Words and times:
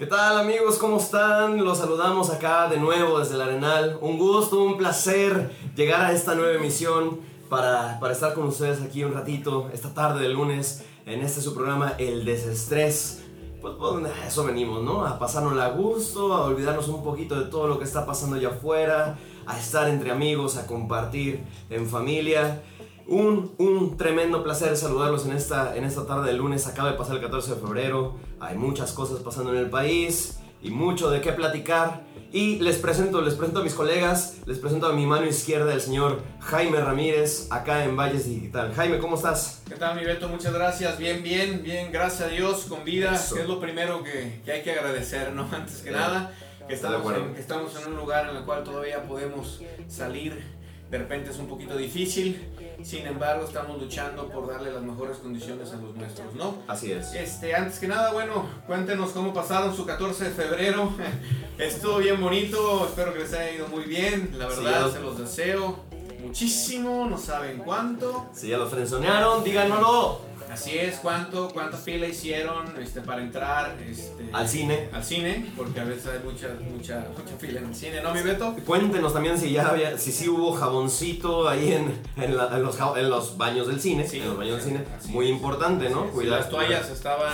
¿Qué 0.00 0.06
tal 0.06 0.38
amigos? 0.38 0.78
¿Cómo 0.78 0.96
están? 0.96 1.62
Los 1.62 1.76
saludamos 1.76 2.30
acá 2.30 2.68
de 2.68 2.78
nuevo 2.78 3.18
desde 3.18 3.34
el 3.34 3.42
Arenal. 3.42 3.98
Un 4.00 4.16
gusto, 4.16 4.64
un 4.64 4.78
placer 4.78 5.54
llegar 5.76 6.00
a 6.00 6.12
esta 6.14 6.34
nueva 6.34 6.54
emisión 6.54 7.20
para, 7.50 8.00
para 8.00 8.14
estar 8.14 8.32
con 8.32 8.46
ustedes 8.46 8.80
aquí 8.80 9.04
un 9.04 9.12
ratito, 9.12 9.68
esta 9.74 9.92
tarde 9.92 10.22
de 10.22 10.30
lunes, 10.30 10.86
en 11.04 11.20
este 11.20 11.42
su 11.42 11.54
programa 11.54 11.96
El 11.98 12.24
Desestrés. 12.24 13.24
Pues, 13.60 13.74
pues 13.78 14.06
a 14.06 14.26
eso 14.26 14.42
venimos, 14.44 14.82
¿no? 14.82 15.04
A 15.04 15.18
pasarnos 15.18 15.60
a 15.60 15.68
gusto, 15.68 16.32
a 16.32 16.46
olvidarnos 16.46 16.88
un 16.88 17.04
poquito 17.04 17.38
de 17.38 17.50
todo 17.50 17.68
lo 17.68 17.78
que 17.78 17.84
está 17.84 18.06
pasando 18.06 18.36
allá 18.36 18.48
afuera, 18.48 19.18
a 19.44 19.58
estar 19.58 19.86
entre 19.86 20.10
amigos, 20.10 20.56
a 20.56 20.66
compartir 20.66 21.44
en 21.68 21.86
familia. 21.86 22.62
Un, 23.10 23.56
un, 23.58 23.96
tremendo 23.96 24.44
placer 24.44 24.76
saludarlos 24.76 25.26
en 25.26 25.32
esta, 25.32 25.76
en 25.76 25.82
esta 25.82 26.06
tarde 26.06 26.30
de 26.30 26.38
lunes. 26.38 26.68
Acaba 26.68 26.92
de 26.92 26.96
pasar 26.96 27.16
el 27.16 27.22
14 27.22 27.56
de 27.56 27.60
febrero. 27.60 28.14
Hay 28.38 28.56
muchas 28.56 28.92
cosas 28.92 29.18
pasando 29.18 29.52
en 29.52 29.58
el 29.58 29.68
país 29.68 30.38
y 30.62 30.70
mucho 30.70 31.10
de 31.10 31.20
qué 31.20 31.32
platicar. 31.32 32.02
Y 32.30 32.60
les 32.60 32.76
presento, 32.76 33.20
les 33.20 33.34
presento 33.34 33.62
a 33.62 33.64
mis 33.64 33.74
colegas, 33.74 34.36
les 34.46 34.58
presento 34.58 34.86
a 34.86 34.92
mi 34.92 35.06
mano 35.06 35.26
izquierda 35.26 35.74
el 35.74 35.80
señor 35.80 36.20
Jaime 36.38 36.80
Ramírez, 36.80 37.48
acá 37.50 37.82
en 37.84 37.96
Valles 37.96 38.26
Digital. 38.26 38.72
Jaime, 38.76 38.98
¿cómo 38.98 39.16
estás? 39.16 39.64
¿Qué 39.68 39.74
tal, 39.74 39.98
mi 39.98 40.04
Beto? 40.04 40.28
Muchas 40.28 40.54
gracias. 40.54 40.96
Bien, 40.96 41.20
bien, 41.20 41.64
bien, 41.64 41.90
gracias 41.90 42.28
a 42.28 42.30
Dios, 42.30 42.66
con 42.68 42.84
vida, 42.84 43.20
que 43.34 43.40
es 43.40 43.48
lo 43.48 43.58
primero 43.58 44.04
que, 44.04 44.40
que, 44.44 44.52
hay 44.52 44.62
que 44.62 44.70
agradecer, 44.70 45.32
¿no? 45.32 45.48
Antes 45.52 45.78
que 45.78 45.90
nada, 45.90 46.32
que 46.68 46.74
estamos, 46.74 47.12
en, 47.12 47.34
que 47.34 47.40
estamos 47.40 47.74
en 47.74 47.90
un 47.90 47.96
lugar 47.96 48.30
en 48.30 48.36
el 48.36 48.44
cual 48.44 48.62
todavía 48.62 49.02
podemos 49.02 49.60
salir 49.88 50.60
de 50.90 50.98
repente 50.98 51.30
es 51.30 51.38
un 51.38 51.46
poquito 51.46 51.76
difícil, 51.76 52.36
sin 52.84 53.06
embargo 53.06 53.44
estamos 53.44 53.80
luchando 53.80 54.28
por 54.28 54.48
darle 54.48 54.72
las 54.72 54.82
mejores 54.82 55.18
condiciones 55.18 55.72
a 55.72 55.76
los 55.76 55.94
nuestros, 55.94 56.34
¿no? 56.34 56.54
Así 56.66 56.92
es. 56.92 57.12
Este, 57.14 57.54
antes 57.54 57.78
que 57.78 57.88
nada, 57.88 58.12
bueno, 58.12 58.46
cuéntenos 58.66 59.10
cómo 59.10 59.32
pasaron 59.32 59.74
su 59.74 59.86
14 59.86 60.24
de 60.24 60.30
febrero. 60.30 60.92
Estuvo 61.58 61.98
bien 61.98 62.20
bonito, 62.20 62.86
espero 62.86 63.12
que 63.12 63.20
les 63.20 63.32
haya 63.32 63.52
ido 63.52 63.68
muy 63.68 63.84
bien, 63.84 64.34
la 64.38 64.46
verdad, 64.46 64.92
se 64.92 65.00
los 65.00 65.18
deseo 65.18 65.80
muchísimo, 66.20 67.06
no 67.06 67.18
saben 67.18 67.58
cuánto. 67.58 68.28
Si 68.32 68.48
ya 68.48 68.58
lo 68.58 68.68
frenzonearon, 68.68 69.42
díganoslo. 69.44 70.29
Así 70.52 70.76
es, 70.76 70.96
¿cuánto, 70.96 71.48
cuánta 71.52 71.76
fila 71.76 72.08
hicieron 72.08 72.66
este, 72.82 73.00
para 73.02 73.22
entrar 73.22 73.76
este, 73.88 74.30
al 74.32 74.48
cine? 74.48 74.88
Al 74.92 75.04
cine, 75.04 75.52
porque 75.56 75.78
a 75.78 75.84
veces 75.84 76.08
hay 76.08 76.18
mucha, 76.24 76.48
mucha, 76.68 77.06
mucha 77.16 77.36
fila 77.38 77.60
en 77.60 77.68
el 77.68 77.74
cine, 77.74 78.02
¿no, 78.02 78.12
mi 78.12 78.20
Beto? 78.20 78.56
Cuéntenos 78.66 79.12
también 79.12 79.38
si 79.38 79.52
ya 79.52 79.68
había, 79.68 79.96
si 79.96 80.10
sí 80.10 80.28
hubo 80.28 80.52
jaboncito 80.52 81.48
ahí 81.48 81.72
en, 81.72 81.96
en, 82.16 82.36
los, 82.36 82.76
en 82.96 83.10
los, 83.10 83.36
baños 83.36 83.68
del 83.68 83.80
cine. 83.80 84.04
en 84.12 84.26
los 84.26 84.36
baños 84.36 84.56
del 84.56 84.64
cine. 84.64 84.84
Muy 85.10 85.28
importante, 85.28 85.88
¿no? 85.88 86.06
Cuidar. 86.06 86.40
las 86.40 86.48
toallas 86.48 86.90
estaban 86.90 87.32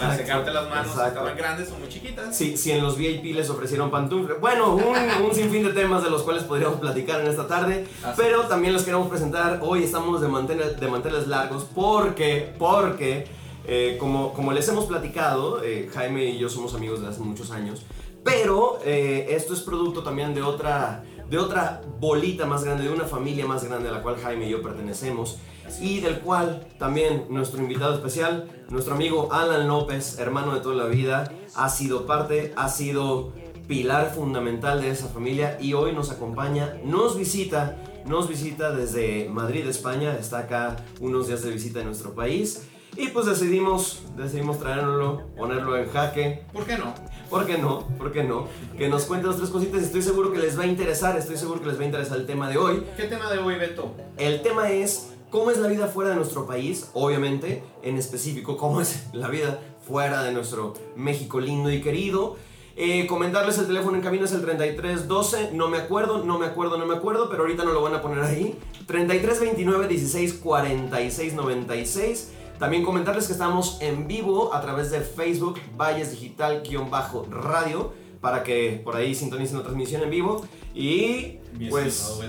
para 0.00 0.16
secarte 0.16 0.50
las 0.50 0.68
manos, 0.68 0.88
estaban 0.90 1.36
grandes 1.36 1.70
o 1.70 1.78
muy 1.78 1.88
chiquitas. 1.88 2.36
Sí, 2.36 2.56
si 2.56 2.72
en 2.72 2.82
los 2.82 2.96
VIP 2.96 3.36
les 3.36 3.48
ofrecieron 3.50 3.92
pantuflas. 3.92 4.40
Bueno, 4.40 4.74
un, 4.74 5.24
un, 5.24 5.32
sinfín 5.32 5.62
de 5.62 5.72
temas 5.72 6.02
de 6.02 6.10
los 6.10 6.22
cuales 6.22 6.42
podríamos 6.42 6.80
platicar 6.80 7.20
en 7.20 7.28
esta 7.28 7.46
tarde. 7.46 7.86
pero 8.16 8.42
también 8.42 8.72
los 8.72 8.82
queremos 8.82 9.08
presentar. 9.08 9.60
Hoy 9.62 9.84
estamos 9.84 10.20
de 10.20 10.26
manteles, 10.26 10.80
de 10.80 10.88
manteles 10.88 11.28
largos 11.28 11.66
porque 11.72 12.15
porque, 12.16 12.54
porque 12.58 13.26
eh, 13.66 13.98
como, 14.00 14.32
como 14.32 14.50
les 14.50 14.66
hemos 14.70 14.86
platicado, 14.86 15.62
eh, 15.62 15.90
Jaime 15.92 16.24
y 16.24 16.38
yo 16.38 16.48
somos 16.48 16.74
amigos 16.74 17.02
de 17.02 17.08
hace 17.08 17.20
muchos 17.20 17.50
años, 17.50 17.82
pero 18.24 18.78
eh, 18.86 19.26
esto 19.32 19.52
es 19.52 19.60
producto 19.60 20.02
también 20.02 20.32
de 20.32 20.40
otra, 20.40 21.04
de 21.28 21.36
otra 21.36 21.82
bolita 22.00 22.46
más 22.46 22.64
grande, 22.64 22.84
de 22.84 22.90
una 22.90 23.04
familia 23.04 23.44
más 23.46 23.64
grande 23.64 23.90
a 23.90 23.92
la 23.92 24.02
cual 24.02 24.16
Jaime 24.16 24.46
y 24.46 24.50
yo 24.52 24.62
pertenecemos 24.62 25.36
y 25.78 26.00
del 26.00 26.20
cual 26.20 26.66
también 26.78 27.26
nuestro 27.28 27.60
invitado 27.60 27.94
especial, 27.94 28.48
nuestro 28.70 28.94
amigo 28.94 29.28
Alan 29.30 29.68
López, 29.68 30.18
hermano 30.18 30.54
de 30.54 30.60
toda 30.60 30.74
la 30.74 30.86
vida, 30.86 31.30
ha 31.54 31.68
sido 31.68 32.06
parte, 32.06 32.54
ha 32.56 32.70
sido 32.70 33.34
pilar 33.68 34.10
fundamental 34.14 34.80
de 34.80 34.88
esa 34.88 35.08
familia 35.08 35.58
y 35.60 35.74
hoy 35.74 35.92
nos 35.92 36.10
acompaña, 36.10 36.78
nos 36.82 37.18
visita 37.18 37.76
nos 38.06 38.28
visita 38.28 38.72
desde 38.72 39.28
Madrid, 39.28 39.66
España, 39.66 40.16
está 40.18 40.40
acá 40.40 40.76
unos 41.00 41.28
días 41.28 41.42
de 41.42 41.50
visita 41.50 41.80
en 41.80 41.86
nuestro 41.86 42.14
país 42.14 42.68
y 42.96 43.08
pues 43.08 43.26
decidimos, 43.26 44.02
decidimos 44.16 44.58
traerlo, 44.58 45.26
ponerlo 45.36 45.76
en 45.76 45.90
jaque. 45.90 46.44
¿Por 46.52 46.64
qué 46.64 46.78
no? 46.78 46.94
¿Por 47.28 47.44
qué 47.44 47.58
no? 47.58 47.86
¿Por 47.98 48.10
qué 48.10 48.24
no? 48.24 48.48
Que 48.78 48.88
nos 48.88 49.04
cuente 49.04 49.26
las 49.26 49.36
tres 49.36 49.50
cositas. 49.50 49.82
Estoy 49.82 50.00
seguro 50.00 50.32
que 50.32 50.38
les 50.38 50.58
va 50.58 50.62
a 50.62 50.66
interesar. 50.66 51.16
Estoy 51.18 51.36
seguro 51.36 51.60
que 51.60 51.66
les 51.66 51.78
va 51.78 51.82
a 51.82 51.86
interesar 51.86 52.16
el 52.16 52.24
tema 52.24 52.48
de 52.48 52.56
hoy. 52.56 52.84
¿Qué 52.96 53.04
tema 53.04 53.30
de 53.30 53.38
hoy, 53.38 53.56
Beto? 53.56 53.94
El 54.16 54.40
tema 54.40 54.70
es 54.70 55.10
cómo 55.30 55.50
es 55.50 55.58
la 55.58 55.68
vida 55.68 55.88
fuera 55.88 56.10
de 56.10 56.16
nuestro 56.16 56.46
país. 56.46 56.88
Obviamente, 56.94 57.62
en 57.82 57.98
específico, 57.98 58.56
cómo 58.56 58.80
es 58.80 59.08
la 59.12 59.28
vida 59.28 59.60
fuera 59.86 60.22
de 60.22 60.32
nuestro 60.32 60.72
México 60.96 61.38
lindo 61.38 61.70
y 61.70 61.82
querido. 61.82 62.36
Eh, 62.78 63.06
comentarles 63.06 63.56
el 63.58 63.66
teléfono 63.66 63.96
en 63.96 64.02
camino 64.02 64.26
es 64.26 64.32
el 64.32 64.42
3312, 64.42 65.52
no 65.54 65.68
me 65.68 65.78
acuerdo, 65.78 66.22
no 66.22 66.38
me 66.38 66.44
acuerdo, 66.44 66.76
no 66.76 66.84
me 66.84 66.94
acuerdo, 66.94 67.30
pero 67.30 67.44
ahorita 67.44 67.64
no 67.64 67.72
lo 67.72 67.80
van 67.80 67.94
a 67.94 68.02
poner 68.02 68.22
ahí. 68.22 68.58
3329 68.86 69.88
16 69.88 70.34
46 70.34 71.32
96. 71.32 72.32
También 72.58 72.84
comentarles 72.84 73.26
que 73.26 73.32
estamos 73.32 73.78
en 73.80 74.06
vivo 74.06 74.52
a 74.54 74.60
través 74.60 74.90
de 74.90 75.00
Facebook, 75.00 75.58
Valles 75.74 76.10
Digital-Radio, 76.10 77.92
para 78.20 78.42
que 78.42 78.80
por 78.84 78.94
ahí 78.96 79.14
sintonicen 79.14 79.56
la 79.56 79.62
transmisión 79.62 80.02
en 80.02 80.10
vivo. 80.10 80.44
Y 80.74 81.38
pues... 81.70 82.20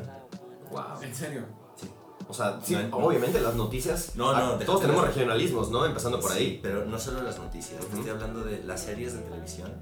Wow. 0.70 1.02
¿En 1.02 1.14
serio? 1.14 1.44
Sí. 1.74 1.90
O 2.28 2.34
sea, 2.34 2.60
sí, 2.62 2.76
obviamente 2.92 3.40
las 3.40 3.54
noticias. 3.54 4.16
No, 4.16 4.32
no, 4.32 4.38
ah, 4.38 4.58
todos 4.64 4.80
tenemos 4.80 5.06
regionalismos, 5.06 5.70
¿no? 5.70 5.84
Empezando 5.84 6.18
por 6.20 6.32
ahí. 6.32 6.58
Pero 6.62 6.84
no 6.84 6.98
solo 6.98 7.22
las 7.22 7.38
noticias. 7.38 7.80
Estoy 7.84 8.08
hablando 8.08 8.42
de 8.42 8.64
las 8.64 8.82
series 8.82 9.14
de 9.14 9.20
televisión. 9.20 9.72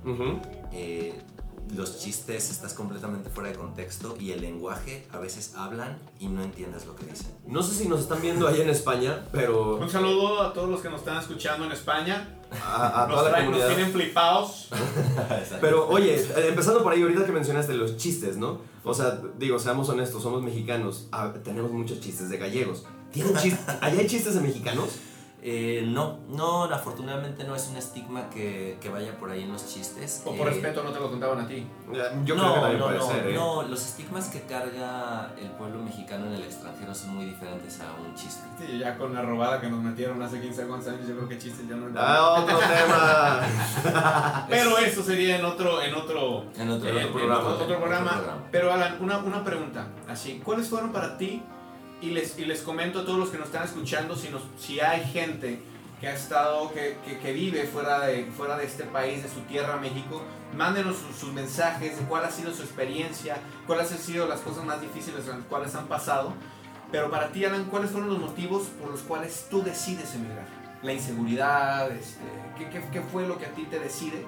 eh, 0.73 1.21
los 1.75 1.99
chistes 1.99 2.51
estás 2.51 2.75
completamente 2.75 3.31
fuera 3.31 3.51
de 3.51 3.57
contexto 3.57 4.17
y 4.19 4.33
el 4.33 4.41
lenguaje 4.41 5.07
a 5.13 5.19
veces 5.19 5.55
hablan 5.57 5.99
y 6.21 6.29
no 6.29 6.43
entiendes 6.43 6.87
lo 6.87 6.97
que 6.97 7.07
dicen. 7.07 7.33
No 7.47 7.63
sé 7.63 7.75
si 7.75 7.89
nos 7.89 8.01
están 8.01 8.23
viendo 8.23 8.49
ahí 8.49 8.61
en 8.61 8.71
España, 8.71 9.27
pero... 9.33 9.77
Un 9.77 9.91
saludo 9.91 10.43
a 10.43 10.53
todos 10.53 10.69
los 10.69 10.81
que 10.81 10.89
nos 10.89 11.01
están 11.01 11.19
escuchando 11.19 11.67
en 11.67 11.73
España. 11.73 12.41
A, 12.51 13.07
toda 13.11 13.31
la 13.31 13.39
comunidad. 13.39 13.67
Nos 13.67 13.77
tienen 13.77 13.93
flipados. 13.93 14.69
pero 15.61 15.89
oye, 15.89 16.15
eh, 16.15 16.49
empezando 16.49 16.83
por 16.83 16.93
ahí, 16.93 17.03
ahorita 17.03 17.27
que 17.27 17.33
mencionaste 17.33 17.75
los 17.75 17.97
chistes, 17.97 18.37
¿no? 18.37 18.61
O 18.85 18.95
sea, 18.95 19.21
digo, 19.39 19.59
seamos 19.59 19.89
honestos, 19.89 20.23
somos 20.23 20.43
mexicanos, 20.43 21.09
ah, 21.11 21.33
tenemos 21.43 21.73
muchos 21.73 22.01
chistes 22.01 22.29
de 22.29 22.39
gallegos. 22.39 22.85
¿Tienen 23.13 23.37
chistes? 23.37 23.77
¿Allá 23.81 24.01
hay 24.01 24.07
chistes 24.07 24.35
de 24.35 24.41
mexicanos? 24.41 24.91
Eh, 25.47 25.85
no, 25.87 26.21
no, 26.31 26.65
afortunadamente 26.65 27.45
no 27.45 27.55
es 27.55 27.69
un 27.69 27.77
estigma 27.77 28.31
que, 28.31 28.79
que 28.81 28.89
vaya 28.89 29.13
por 29.19 29.31
ahí 29.31 29.43
en 29.43 29.53
los 29.53 29.67
chistes. 29.69 30.23
O 30.25 30.35
por 30.35 30.47
Eh, 30.49 30.51
respeto 30.53 30.83
no 30.83 30.91
te 30.91 30.99
lo 30.99 31.11
contaban 31.11 31.39
a 31.41 31.47
ti. 31.47 31.67
Yo 32.25 32.35
no, 32.35 32.43
creo 32.43 32.55
que 32.55 32.61
también 32.61 32.79
no, 32.79 32.87
puede 32.87 32.99
no, 32.99 33.07
ser, 33.07 33.27
¿eh? 33.29 33.35
no, 33.35 33.63
los 33.65 33.85
estigmas 33.85 34.29
que 34.31 34.41
carga 34.45 35.33
el 35.39 35.51
pueblo 35.51 35.83
mexicano 35.83 36.25
en 36.29 36.33
el 36.33 36.45
extranjero 36.45 36.95
son 36.95 37.17
muy 37.17 37.27
diferentes 37.27 37.79
a 37.81 37.93
un 38.01 38.15
chiste. 38.15 38.43
Sí, 38.59 38.79
ya 38.79 38.97
con 38.97 39.13
la 39.13 39.21
robada 39.21 39.61
que 39.61 39.69
nos 39.69 39.83
metieron 39.83 40.23
hace 40.23 40.41
15 40.41 40.63
cuantos 40.67 40.89
años, 40.89 41.07
yo 41.07 41.15
creo 41.15 41.29
que 41.29 41.37
chistes 41.37 41.69
ya 41.69 41.77
no 41.77 41.89
Ah, 41.95 42.41
otro 42.43 42.59
tema. 42.59 44.47
Pero 44.49 44.79
eso 44.79 45.03
sería 45.03 45.37
en 45.39 45.45
otro, 45.45 45.83
en 45.83 45.95
otro, 45.95 46.45
En 46.57 46.71
otro, 46.71 46.89
en- 46.89 46.97
otro 46.97 47.07
en 47.07 47.13
programa. 47.13 47.49
otro 47.49 47.67
programa. 47.67 48.11
Otro 48.13 48.17
programa. 48.17 48.45
Pero 48.51 48.73
Alan, 48.73 48.97
una, 48.99 49.19
una 49.19 49.45
pregunta, 49.45 49.89
así, 50.09 50.41
¿cuáles 50.43 50.69
fueron 50.69 50.91
para 50.91 51.19
ti? 51.19 51.43
Y 52.05 52.11
les, 52.11 52.39
y 52.39 52.45
les 52.45 52.61
comento 52.61 53.01
a 53.01 53.05
todos 53.07 53.19
los 53.19 53.31
que 53.31 53.39
nos 53.39 53.47
están 53.47 53.65
escuchando, 53.65 54.15
si, 54.15 54.29
nos, 54.29 54.43
si 54.59 54.79
hay 54.79 55.03
gente 55.05 55.59
que 55.99 56.09
ha 56.09 56.15
estado, 56.15 56.71
que, 56.71 56.99
que, 57.07 57.19
que 57.19 57.33
vive 57.33 57.65
fuera 57.65 58.01
de, 58.01 58.27
fuera 58.27 58.59
de 58.59 58.67
este 58.67 58.85
país, 58.85 59.23
de 59.23 59.29
su 59.31 59.41
tierra, 59.43 59.79
México, 59.79 60.21
mándenos 60.55 60.97
sus, 60.97 61.17
sus 61.17 61.33
mensajes 61.33 61.99
de 61.99 62.05
cuál 62.05 62.27
ha 62.27 62.31
sido 62.31 62.53
su 62.53 62.63
experiencia, 62.63 63.39
cuáles 63.67 63.91
han 63.91 63.99
sido 63.99 64.29
las 64.29 64.41
cosas 64.41 64.67
más 64.67 64.83
difíciles 64.83 65.27
en 65.29 65.39
las 65.39 65.47
cuales 65.47 65.75
han 65.75 65.87
pasado. 65.87 66.35
Pero 66.93 67.11
para 67.11 67.33
ti, 67.33 67.43
Alan, 67.47 67.65
¿cuáles 67.71 67.91
fueron 67.91 68.11
los 68.11 68.19
motivos 68.19 68.65
por 68.79 68.91
los 68.91 69.01
cuales 69.01 69.47
tú 69.51 69.63
decides 69.63 70.15
emigrar? 70.15 70.47
La 70.83 70.93
inseguridad, 70.93 71.91
este, 71.91 72.25
¿qué, 72.59 72.69
qué, 72.69 72.85
qué 72.93 73.01
fue 73.01 73.27
lo 73.27 73.39
que 73.39 73.47
a 73.47 73.55
ti 73.55 73.65
te 73.71 73.79
decide? 73.79 74.27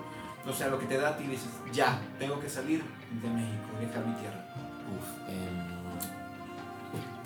O 0.48 0.52
sea, 0.54 0.68
lo 0.68 0.78
que 0.78 0.86
te 0.86 0.96
da 0.96 1.10
a 1.10 1.16
ti 1.18 1.24
dices, 1.24 1.50
ya, 1.72 2.00
tengo 2.18 2.40
que 2.40 2.48
salir 2.48 2.82
de 3.10 3.28
México 3.28 3.66
dejar 3.80 4.06
mi 4.06 4.14
tierra. 4.14 4.46
Uf, 4.96 5.28
em, 5.28 5.65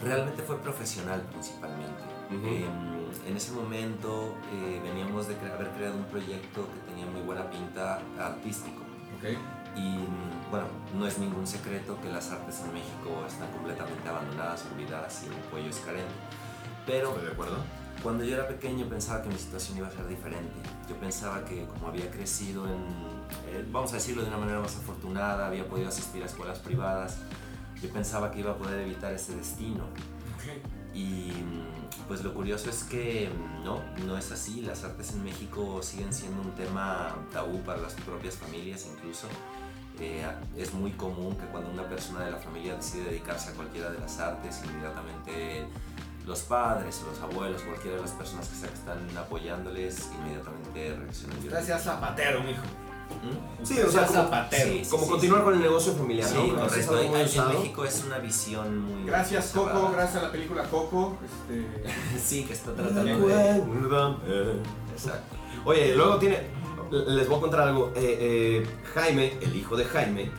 realmente 0.03 0.43
fue 0.43 0.57
profesional 0.61 1.21
principalmente. 1.31 2.03
Ujú. 2.35 2.47
Em, 2.47 3.29
en 3.29 3.37
ese 3.37 3.53
momento 3.53 4.35
eh, 4.53 4.81
veníamos 4.83 5.27
de 5.29 5.35
cre- 5.39 5.53
haber 5.53 5.69
creado 5.71 5.97
un 5.97 6.05
proyecto 6.05 6.67
que 6.73 6.91
tenía 6.91 7.07
muy 7.07 7.23
buena 7.23 7.51
pinta 7.51 8.01
artístico. 8.19 8.83
Ok. 9.19 9.37
Y 9.77 9.97
bueno, 10.51 10.67
no 10.97 11.07
es 11.07 11.19
ningún 11.19 11.47
secreto 11.47 11.99
que 12.01 12.09
las 12.09 12.31
artes 12.31 12.61
en 12.61 12.73
México 12.73 13.25
están 13.27 13.51
completamente 13.53 14.09
abandonadas, 14.09 14.65
olvidadas 14.73 15.23
y 15.23 15.27
el 15.27 15.33
apoyo 15.35 15.69
es 15.69 15.77
carente. 15.79 16.13
Pero 16.87 17.11
Estoy 17.11 17.27
de 17.27 17.33
acuerdo. 17.33 17.57
cuando 18.03 18.25
yo 18.25 18.35
era 18.35 18.49
pequeño 18.49 18.87
pensaba 18.89 19.23
que 19.23 19.29
mi 19.29 19.39
situación 19.39 19.79
iba 19.79 19.89
a 19.89 19.91
ser 19.93 20.07
diferente. 20.09 20.55
Yo 20.89 20.97
pensaba 20.97 21.45
que 21.45 21.67
como 21.67 21.89
había 21.89 22.11
crecido 22.11 22.67
en, 22.67 22.81
eh, 23.49 23.65
vamos 23.71 23.93
a 23.93 23.97
decirlo 23.97 24.23
de 24.23 24.29
una 24.29 24.39
manera 24.39 24.61
más 24.61 24.75
afortunada, 24.77 25.47
había 25.47 25.69
podido 25.69 25.89
asistir 25.89 26.23
a 26.23 26.27
escuelas 26.27 26.59
privadas, 26.59 27.19
yo 27.83 27.89
pensaba 27.91 28.31
que 28.31 28.41
iba 28.41 28.53
a 28.53 28.57
poder 28.57 28.81
evitar 28.81 29.13
ese 29.13 29.37
destino. 29.37 29.85
Y 30.93 31.33
mm, 31.33 32.07
pues 32.09 32.25
lo 32.25 32.35
curioso 32.35 32.69
es 32.69 32.85
que 32.85 33.31
mm, 33.31 33.65
no, 33.65 33.83
no 34.07 34.19
es 34.19 34.33
así. 34.33 34.63
Las 34.63 34.85
artes 34.85 35.13
en 35.13 35.25
México 35.25 35.83
siguen 35.83 36.13
siendo 36.13 36.43
un 36.43 36.53
tema 36.53 37.15
tabú 37.33 37.61
para 37.63 37.81
las 37.81 37.95
propias 37.95 38.37
familias 38.37 38.87
incluso. 38.93 39.29
Eh, 40.01 40.25
es 40.57 40.73
muy 40.73 40.93
común 40.93 41.37
que 41.37 41.45
cuando 41.47 41.71
una 41.71 41.87
persona 41.87 42.25
de 42.25 42.31
la 42.31 42.39
familia 42.39 42.75
decide 42.75 43.05
dedicarse 43.05 43.51
a 43.51 43.53
cualquiera 43.53 43.91
de 43.91 43.99
las 43.99 44.19
artes, 44.19 44.63
inmediatamente 44.65 45.67
los 46.27 46.41
padres 46.43 47.03
o 47.05 47.11
los 47.11 47.21
abuelos, 47.21 47.63
cualquiera 47.63 47.97
de 47.97 48.03
las 48.03 48.13
personas 48.13 48.49
que 48.49 48.57
sea 48.57 48.69
que 48.69 48.77
están 48.77 48.99
apoyándoles, 49.17 50.11
inmediatamente 50.19 50.97
reaccionan 50.97 51.65
sea 51.65 51.79
zapatero, 51.79 52.43
mijo. 52.43 52.63
¿Mm? 53.23 53.65
Sí, 53.65 53.79
o 53.81 53.91
sea, 53.91 54.07
como, 54.07 54.23
zapatero. 54.23 54.73
sí, 54.73 54.85
sí, 54.85 54.91
como 54.91 55.05
sí, 55.05 55.11
continuar 55.11 55.41
sí. 55.41 55.45
con 55.45 55.55
el 55.55 55.61
negocio 55.61 55.93
familiar, 55.93 56.29
Sí, 56.29 56.35
¿no? 56.37 56.43
Es 56.43 56.53
correcto. 56.73 56.97
algo 56.97 57.09
muy 57.11 57.21
En 57.21 57.27
usado. 57.27 57.53
México 57.53 57.85
es 57.85 58.05
una 58.07 58.19
visión 58.19 58.79
muy... 58.79 59.05
Gracias, 59.05 59.47
Coco, 59.55 59.67
cerrada. 59.69 59.91
gracias 59.93 60.17
a 60.17 60.27
la 60.27 60.33
película 60.33 60.63
Coco. 60.65 61.19
Este, 61.25 61.67
Sí, 62.25 62.45
que 62.45 62.53
está 62.55 62.75
tratando 62.75 63.27
de... 63.29 63.63
Exacto. 64.93 65.37
Oye, 65.65 65.95
luego 65.95 66.17
tiene. 66.17 66.39
Les 66.91 67.29
voy 67.29 67.39
a 67.39 67.41
contar 67.41 67.61
algo. 67.61 67.93
Eh, 67.95 68.17
eh, 68.65 68.67
Jaime, 68.95 69.35
el 69.41 69.55
hijo 69.55 69.77
de 69.77 69.85
Jaime, 69.85 70.31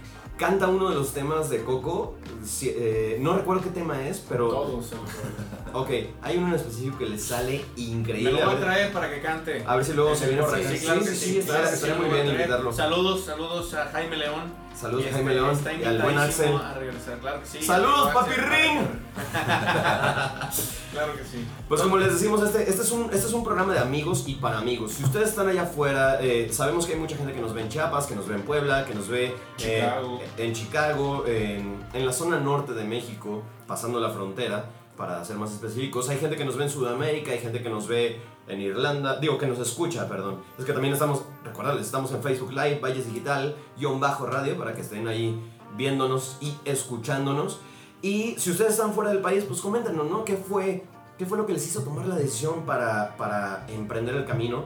canta 0.42 0.68
uno 0.68 0.90
de 0.90 0.96
los 0.96 1.14
temas 1.14 1.50
de 1.50 1.64
Coco. 1.64 2.16
Si- 2.44 2.74
eh, 2.76 3.18
no 3.22 3.38
recuerdo 3.38 3.62
qué 3.64 3.70
tema 3.70 4.06
es, 4.08 4.20
pero. 4.28 4.50
todos. 4.50 4.92
lo- 4.92 5.80
Ok, 5.80 5.90
hay 6.22 6.38
uno 6.38 6.50
en 6.50 6.56
específico 6.56 6.98
que 6.98 7.06
le 7.06 7.18
sale 7.18 7.64
Me 7.78 7.82
increíble. 7.84 8.32
lo 8.34 8.42
a 8.44 8.46
voy 8.48 8.56
a 8.56 8.60
traer 8.60 8.92
para 8.92 9.10
que 9.10 9.22
cante. 9.22 9.64
a 9.66 9.76
ver 9.78 9.86
si 9.86 9.94
luego 9.94 10.14
se 10.16 10.28
viene 10.28 10.42
por 10.42 10.54
acá. 10.54 10.70
Sí, 10.70 10.78
sí, 10.78 10.86
sí, 11.06 11.16
sí, 11.16 11.38
estaría 11.40 11.96
lo 11.96 12.02
muy 12.02 12.10
voy 12.10 12.20
a 12.20 12.24
bien 12.24 12.26
traer. 12.36 12.42
invitarlo. 12.42 12.74
Saludos, 12.74 13.24
saludos 13.24 13.74
a 13.76 13.86
Jaime 13.86 14.18
León. 14.18 14.52
Saludos 14.76 15.04
Este, 15.06 15.14
Jaime 15.16 15.34
León 15.36 15.52
está 15.52 15.74
y 15.74 15.84
al 15.84 16.02
buen 16.02 16.18
Axel. 16.18 16.56
a 16.56 16.74
regresar, 16.74 17.20
claro 17.20 17.40
que 17.42 17.46
sí. 17.46 17.62
¡Saludos, 17.64 18.08
Axel, 18.08 18.14
papi 18.14 18.36
Ring! 18.42 18.88
Claro 20.92 21.16
que 21.16 21.24
sí. 21.24 21.46
Pues 21.70 21.82
como 21.82 21.98
les 21.98 22.12
decimos, 22.14 22.44
este, 22.44 22.70
este, 22.70 22.82
es 22.82 22.92
un, 22.92 23.06
este 23.14 23.28
es 23.28 23.32
un 23.34 23.46
programa 23.46 23.72
de 23.74 23.80
amigos 23.80 24.26
y 24.28 24.36
para 24.36 24.58
amigos. 24.58 24.92
Si 24.92 25.06
ustedes 25.06 25.30
están 25.30 25.48
allá 25.48 25.64
afuera, 25.64 26.20
eh, 26.22 26.50
sabemos 26.52 26.86
que 26.86 26.94
hay 26.94 27.00
mucha 27.00 27.16
gente 27.16 27.32
que 27.32 27.40
nos 27.40 27.54
ve 27.54 27.62
en 27.62 27.70
Chiapas, 27.70 28.08
que 28.08 28.16
nos 28.16 28.28
ve 28.28 28.36
en 28.36 28.42
Puebla, 28.42 28.86
que 28.86 28.94
nos 28.94 29.08
ve 29.08 29.34
eh, 29.64 29.90
en 30.38 30.54
Chicago, 30.54 31.24
en, 31.26 31.80
en 31.94 32.06
la 32.06 32.12
zona 32.12 32.42
norte 32.42 32.74
de 32.74 32.84
México, 32.84 33.42
pasando 33.68 34.02
la 34.02 34.10
frontera, 34.10 34.66
para 34.98 35.24
ser 35.24 35.38
más 35.38 35.52
específicos. 35.54 36.10
Hay 36.10 36.18
gente 36.20 36.36
que 36.36 36.44
nos 36.44 36.58
ve 36.58 36.66
en 36.66 36.70
Sudamérica, 36.70 37.32
hay 37.32 37.40
gente 37.40 37.64
que 37.64 37.70
nos 37.70 37.88
ve 37.88 38.20
en 38.48 38.60
Irlanda, 38.60 39.20
digo 39.20 39.38
que 39.38 39.48
nos 39.48 39.60
escucha, 39.60 40.08
perdón. 40.08 40.42
Es 40.58 40.66
que 40.66 40.74
también 40.74 40.94
estamos, 40.94 41.24
recordarles, 41.44 41.86
estamos 41.86 42.12
en 42.12 42.22
Facebook 42.22 42.52
Live, 42.52 42.80
Valles 42.82 43.06
Digital, 43.08 43.56
guion 43.78 44.00
bajo 44.00 44.26
radio, 44.26 44.58
para 44.58 44.74
que 44.74 44.82
estén 44.82 45.08
ahí 45.08 45.40
viéndonos 45.78 46.38
y 46.42 46.54
escuchándonos. 46.66 47.60
Y 48.02 48.36
si 48.38 48.52
ustedes 48.52 48.72
están 48.72 48.94
fuera 48.94 49.12
del 49.12 49.20
país, 49.22 49.44
pues 49.48 49.62
coméntenos, 49.62 50.10
¿no? 50.10 50.26
¿Qué 50.26 50.36
fue, 50.36 50.84
qué 51.18 51.26
fue 51.26 51.38
lo 51.38 51.46
que 51.46 51.54
les 51.54 51.66
hizo 51.68 51.84
tomar 51.84 52.06
la 52.08 52.16
decisión 52.16 52.66
para, 52.66 53.16
para 53.16 53.66
emprender 53.70 54.16
el 54.16 54.26
camino? 54.26 54.66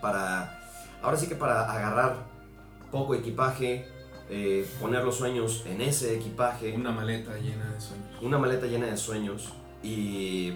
Para, 0.00 0.58
ahora 1.02 1.16
sí 1.16 1.28
que 1.28 1.36
para 1.36 1.70
agarrar 1.70 2.16
poco 2.90 3.14
equipaje, 3.14 3.86
eh, 4.30 4.68
poner 4.80 5.04
los 5.04 5.16
sueños 5.16 5.64
en 5.66 5.80
ese 5.80 6.16
equipaje, 6.16 6.72
Una 6.74 6.90
maleta 6.90 7.36
llena 7.36 7.70
de 7.72 7.80
sueños. 7.80 8.08
una 8.22 8.38
maleta 8.38 8.66
llena 8.66 8.86
de 8.86 8.96
sueños 8.96 9.52
y 9.82 10.54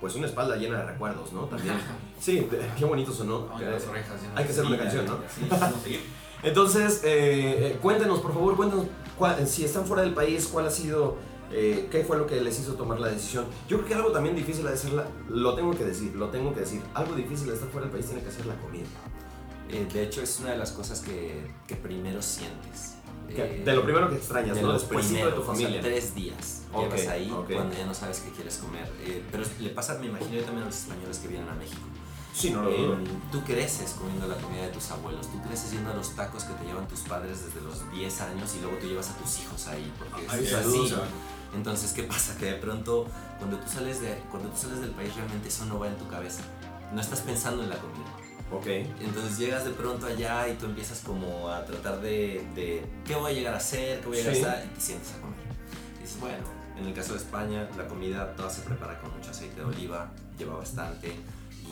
pues 0.00 0.14
una 0.14 0.26
espalda 0.26 0.56
llena 0.56 0.78
de 0.78 0.84
recuerdos, 0.86 1.32
¿no? 1.32 1.42
También. 1.46 1.74
Sí, 2.20 2.48
qué 2.78 2.84
bonito 2.84 3.12
sonó. 3.12 3.48
Ay, 3.54 3.66
las 3.66 3.86
orejas 3.86 4.20
Hay 4.34 4.44
que 4.44 4.50
hacer 4.52 4.64
una 4.64 4.78
canción, 4.78 5.06
¿no? 5.06 5.18
Sí, 5.34 5.46
vamos 5.50 5.76
a 5.76 5.80
seguir. 5.80 6.00
Entonces, 6.42 7.00
eh, 7.04 7.72
eh, 7.72 7.78
cuéntenos, 7.82 8.20
por 8.20 8.32
favor, 8.32 8.56
cuéntenos 8.56 8.86
cuál- 9.16 9.46
si 9.48 9.64
están 9.64 9.84
fuera 9.86 10.02
del 10.02 10.14
país, 10.14 10.46
cuál 10.46 10.66
ha 10.68 10.70
sido, 10.70 11.16
eh, 11.52 11.88
qué 11.90 12.04
fue 12.04 12.16
lo 12.16 12.26
que 12.26 12.40
les 12.40 12.60
hizo 12.60 12.74
tomar 12.74 13.00
la 13.00 13.08
decisión. 13.08 13.46
Yo 13.68 13.78
creo 13.78 13.88
que 13.88 13.94
algo 13.94 14.12
también 14.12 14.36
difícil 14.36 14.64
de 14.64 14.72
hacerla, 14.72 15.08
lo 15.28 15.54
tengo 15.56 15.72
que 15.76 15.84
decir, 15.84 16.14
lo 16.14 16.28
tengo 16.28 16.54
que 16.54 16.60
decir. 16.60 16.80
Algo 16.94 17.14
difícil 17.16 17.48
de 17.48 17.54
estar 17.54 17.68
fuera 17.70 17.86
del 17.86 17.92
país 17.92 18.06
tiene 18.06 18.22
que 18.22 18.30
ser 18.30 18.46
la 18.46 18.54
comida. 18.56 18.86
Eh, 19.70 19.86
de 19.92 20.02
hecho, 20.04 20.22
es 20.22 20.38
una 20.40 20.52
de 20.52 20.58
las 20.58 20.70
cosas 20.70 21.00
que, 21.00 21.50
que 21.66 21.74
primero 21.74 22.22
sientes. 22.22 22.97
Eh, 23.30 23.62
de 23.64 23.72
lo 23.74 23.82
primero 23.84 24.08
que 24.08 24.16
extrañas, 24.16 24.56
de 24.56 24.62
¿no? 24.62 24.72
Después 24.72 25.10
de 25.10 25.20
tu 25.22 25.28
o 25.28 25.30
sea, 25.36 25.44
familia. 25.44 25.80
tres 25.82 26.14
días 26.14 26.62
Ok, 26.72 26.84
llevas 26.94 27.06
ahí 27.08 27.30
ok. 27.30 27.52
cuando 27.52 27.76
ya 27.76 27.86
no 27.86 27.94
sabes 27.94 28.20
qué 28.20 28.30
quieres 28.30 28.56
comer. 28.56 28.90
Eh, 29.00 29.22
pero 29.30 29.44
le 29.60 29.70
pasa, 29.70 29.98
me 29.98 30.06
imagino, 30.06 30.32
yo 30.34 30.42
también 30.44 30.62
a 30.62 30.66
los 30.66 30.76
españoles 30.78 31.18
que 31.18 31.28
vienen 31.28 31.48
a 31.48 31.54
México. 31.54 31.80
sí, 32.34 32.50
no 32.50 32.62
lo 32.62 32.70
Eh, 32.70 32.96
tú 33.32 33.42
creces 33.44 33.92
comiendo 33.98 34.26
la 34.28 34.36
comida 34.36 34.62
de 34.62 34.68
tus 34.72 34.90
abuelos, 34.90 35.30
tú 35.30 35.40
creces 35.42 35.72
yendo 35.72 35.90
a 35.90 35.94
los 35.94 36.10
tacos 36.16 36.44
que 36.44 36.54
te 36.54 36.64
llevan 36.64 36.86
tus 36.88 37.00
padres 37.00 37.44
desde 37.44 37.60
los 37.60 37.90
10 37.92 38.20
años 38.22 38.54
y 38.56 38.60
luego 38.60 38.76
tú 38.78 38.86
llevas 38.86 39.10
a 39.10 39.14
tus 39.16 39.40
hijos 39.40 39.66
ahí. 39.68 39.92
Porque 39.98 40.24
Ay, 40.28 40.44
es 40.44 40.52
así. 40.54 40.94
Entonces, 41.54 41.92
¿qué 41.92 42.02
pasa? 42.04 42.36
Que 42.38 42.46
de 42.46 42.54
pronto, 42.54 43.06
cuando 43.38 43.56
tú, 43.58 43.70
sales 43.70 44.00
de, 44.00 44.18
cuando 44.30 44.50
tú 44.50 44.56
sales 44.58 44.80
del 44.80 44.90
país, 44.90 45.14
realmente 45.16 45.48
eso 45.48 45.64
no 45.66 45.78
va 45.78 45.88
en 45.88 45.96
tu 45.96 46.06
cabeza. 46.08 46.42
No 46.92 47.00
estás 47.00 47.20
pensando 47.20 47.62
en 47.62 47.70
la 47.70 47.76
comida. 47.78 48.06
Ok. 48.50 48.66
Entonces 48.66 49.38
llegas 49.38 49.64
de 49.64 49.70
pronto 49.72 50.06
allá 50.06 50.48
y 50.48 50.54
tú 50.54 50.66
empiezas 50.66 51.00
como 51.00 51.48
a 51.50 51.64
tratar 51.64 52.00
de, 52.00 52.46
de 52.54 52.84
qué 53.06 53.14
voy 53.14 53.32
a 53.32 53.34
llegar 53.34 53.54
a 53.54 53.58
hacer, 53.58 54.00
qué 54.00 54.06
voy 54.06 54.18
a 54.18 54.22
llegar 54.22 54.34
Sí. 54.36 54.42
a 54.44 54.50
hacer, 54.52 54.66
y 54.66 54.74
te 54.74 54.80
sientes 54.80 55.12
a 55.12 55.20
comer. 55.20 55.38
Y 55.98 56.02
dices, 56.02 56.20
bueno, 56.20 56.44
en 56.78 56.86
el 56.86 56.94
caso 56.94 57.12
de 57.12 57.18
España, 57.18 57.68
la 57.76 57.86
comida 57.86 58.34
toda 58.36 58.48
se 58.50 58.62
prepara 58.62 58.98
con 59.00 59.14
mucho 59.16 59.30
aceite 59.30 59.56
de 59.56 59.64
oliva, 59.66 60.10
lleva 60.38 60.56
bastante, 60.56 61.12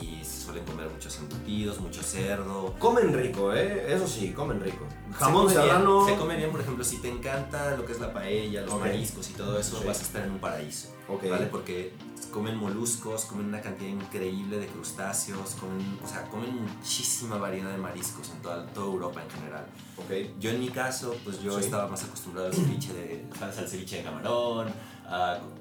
y 0.02 0.22
se 0.22 0.42
suelen 0.44 0.62
comer 0.66 0.90
muchos 0.90 1.16
embutidos, 1.18 1.80
mucho 1.80 2.02
cerdo. 2.02 2.74
Comen 2.78 3.14
rico, 3.14 3.54
¿eh? 3.54 3.86
Eso 3.94 4.06
sí, 4.06 4.32
comen 4.32 4.60
rico. 4.60 4.84
Jamón 5.14 5.48
serrano. 5.48 6.04
Se 6.06 6.16
come 6.16 6.36
bien, 6.36 6.50
por 6.50 6.60
ejemplo, 6.60 6.84
si 6.84 6.98
te 7.00 7.08
encanta 7.08 7.74
lo 7.76 7.86
que 7.86 7.92
es 7.92 8.00
la 8.00 8.12
paella, 8.12 8.60
los 8.60 8.74
Ok. 8.74 8.80
mariscos 8.80 9.30
y 9.30 9.32
todo 9.32 9.58
eso, 9.58 9.78
Sí. 9.80 9.86
vas 9.86 10.00
a 10.00 10.02
estar 10.02 10.22
en 10.26 10.32
un 10.32 10.38
paraíso. 10.38 10.88
Ok. 11.08 11.24
¿Vale? 11.30 11.46
Porque 11.46 11.94
comen 12.30 12.56
moluscos, 12.56 13.24
comen 13.26 13.46
una 13.46 13.60
cantidad 13.60 13.90
increíble 13.90 14.58
de 14.58 14.66
crustáceos, 14.66 15.54
comen, 15.60 15.98
o 16.02 16.06
sea, 16.08 16.22
comen 16.28 16.62
muchísima 16.62 17.38
variedad 17.38 17.70
de 17.70 17.78
mariscos 17.78 18.30
en 18.30 18.42
toda, 18.42 18.66
toda 18.68 18.86
Europa 18.86 19.22
en 19.22 19.30
general. 19.30 19.66
Ok. 19.96 20.38
Yo 20.40 20.50
en 20.50 20.60
mi 20.60 20.68
caso, 20.68 21.16
pues 21.24 21.40
yo 21.40 21.58
Sí. 21.58 21.64
estaba 21.66 21.88
más 21.88 22.04
acostumbrado 22.04 22.48
al 22.48 22.54
ceviche 22.54 22.92
de. 22.92 23.26
Al 23.40 23.52
ceviche 23.68 23.98
de 23.98 24.02
camarón, 24.04 24.68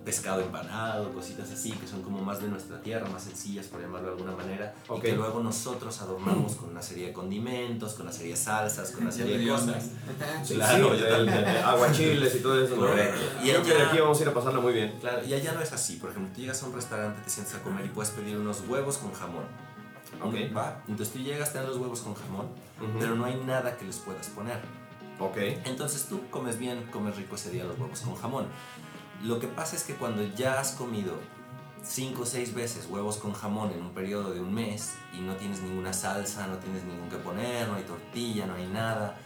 pescado 0.03 0.41
empanado, 0.41 1.11
cositas 1.13 1.51
así, 1.51 1.71
que 1.71 1.87
son 1.87 2.01
como 2.01 2.21
más 2.21 2.41
de 2.41 2.47
nuestra 2.47 2.81
tierra, 2.81 3.07
más 3.09 3.23
sencillas, 3.23 3.67
por 3.67 3.81
llamarlo 3.81 4.07
de 4.07 4.13
alguna 4.13 4.35
manera, 4.35 4.73
y 4.95 4.99
que 4.99 5.13
luego 5.13 5.39
nosotros 5.41 6.01
adornamos 6.01 6.55
con 6.55 6.69
una 6.69 6.81
serie 6.81 7.07
de 7.07 7.13
condimentos, 7.13 7.93
con 7.93 8.07
una 8.07 8.11
serie 8.11 8.31
de 8.31 8.37
salsas, 8.37 8.91
con 8.91 9.03
una 9.03 9.11
serie 9.11 9.37
de 9.37 9.47
cosas. 9.47 9.89
claro, 10.47 10.91
aguachiles 11.65 12.35
y 12.35 12.39
todo 12.39 12.63
eso. 12.63 12.75
Correcto. 12.75 13.21
Y 13.43 13.51
allá, 13.51 13.87
aquí 13.87 13.99
vamos 13.99 14.19
a 14.19 14.23
ir 14.23 14.29
a 14.29 14.33
pasarla 14.33 14.59
muy 14.59 14.73
bien. 14.73 14.97
Claro, 14.99 15.23
y 15.25 15.33
allá 15.33 15.53
no 15.53 15.61
es 15.61 15.71
así. 15.73 15.97
Por 15.97 16.09
ejemplo, 16.11 16.31
tú 16.33 16.41
llegas 16.41 16.61
a 16.63 16.65
un 16.65 16.73
restaurante, 16.73 17.21
te 17.21 17.29
sientes 17.29 17.55
a 17.55 17.61
comer 17.61 17.85
y 17.85 17.89
puedes 17.89 18.11
pedir 18.11 18.37
unos 18.37 18.61
huevos 18.67 18.97
con 18.97 19.13
jamón. 19.13 19.45
Ok. 20.21 20.55
Va. 20.55 20.81
Entonces 20.87 21.13
tú 21.13 21.19
llegas, 21.19 21.51
te 21.51 21.59
dan 21.59 21.67
los 21.67 21.77
huevos 21.77 22.01
con 22.01 22.15
jamón, 22.15 22.47
pero 22.99 23.15
no 23.15 23.25
hay 23.25 23.35
nada 23.45 23.77
que 23.77 23.85
les 23.85 23.97
puedas 23.97 24.27
poner. 24.29 24.59
Ok. 25.19 25.37
Entonces 25.65 26.05
tú 26.09 26.21
comes 26.29 26.57
bien, 26.57 26.83
comes 26.91 27.15
rico 27.15 27.35
ese 27.35 27.51
día 27.51 27.63
los 27.63 27.77
huevos 27.77 28.01
con 28.01 28.15
jamón. 28.15 28.47
Lo 29.23 29.39
que 29.39 29.47
pasa 29.47 29.75
es 29.75 29.83
que 29.83 29.95
cuando 29.95 30.23
ya 30.35 30.59
has 30.59 30.71
comido 30.71 31.13
cinco 31.83 32.23
o 32.23 32.25
seis 32.25 32.53
veces 32.53 32.87
huevos 32.89 33.17
con 33.17 33.33
jamón 33.33 33.71
en 33.71 33.81
un 33.81 33.91
periodo 33.91 34.33
de 34.33 34.39
un 34.41 34.53
mes 34.53 34.93
y 35.13 35.21
no 35.21 35.35
tienes 35.35 35.61
ninguna 35.61 35.93
salsa, 35.93 36.47
no 36.47 36.57
tienes 36.57 36.83
ningún 36.83 37.09
que 37.09 37.17
poner, 37.17 37.67
no 37.67 37.75
hay 37.75 37.83
tortilla, 37.83 38.45
no 38.45 38.55
hay 38.55 38.67
nada, 38.67 39.17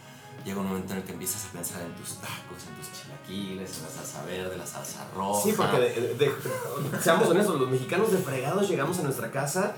llega 0.44 0.60
un 0.60 0.68
momento 0.68 0.92
en 0.92 0.98
el 0.98 1.04
que 1.04 1.12
empiezas 1.12 1.46
a 1.46 1.48
pensar 1.52 1.82
en 1.82 1.94
tus 1.94 2.16
tacos, 2.16 2.66
en 2.68 2.74
tus 2.76 2.92
chilaquiles, 2.92 3.78
en 3.78 3.84
la 3.84 3.90
salsa 3.90 4.24
verde, 4.24 4.56
la 4.56 4.66
salsa 4.66 5.06
roja. 5.14 5.42
Sí, 5.42 5.54
porque 5.56 6.32
seamos 7.00 7.28
honestos, 7.28 7.58
los 7.58 7.70
mexicanos 7.70 8.12
de 8.12 8.18
fregados 8.18 8.68
llegamos 8.68 8.98
a 8.98 9.02
nuestra 9.02 9.30
casa, 9.30 9.74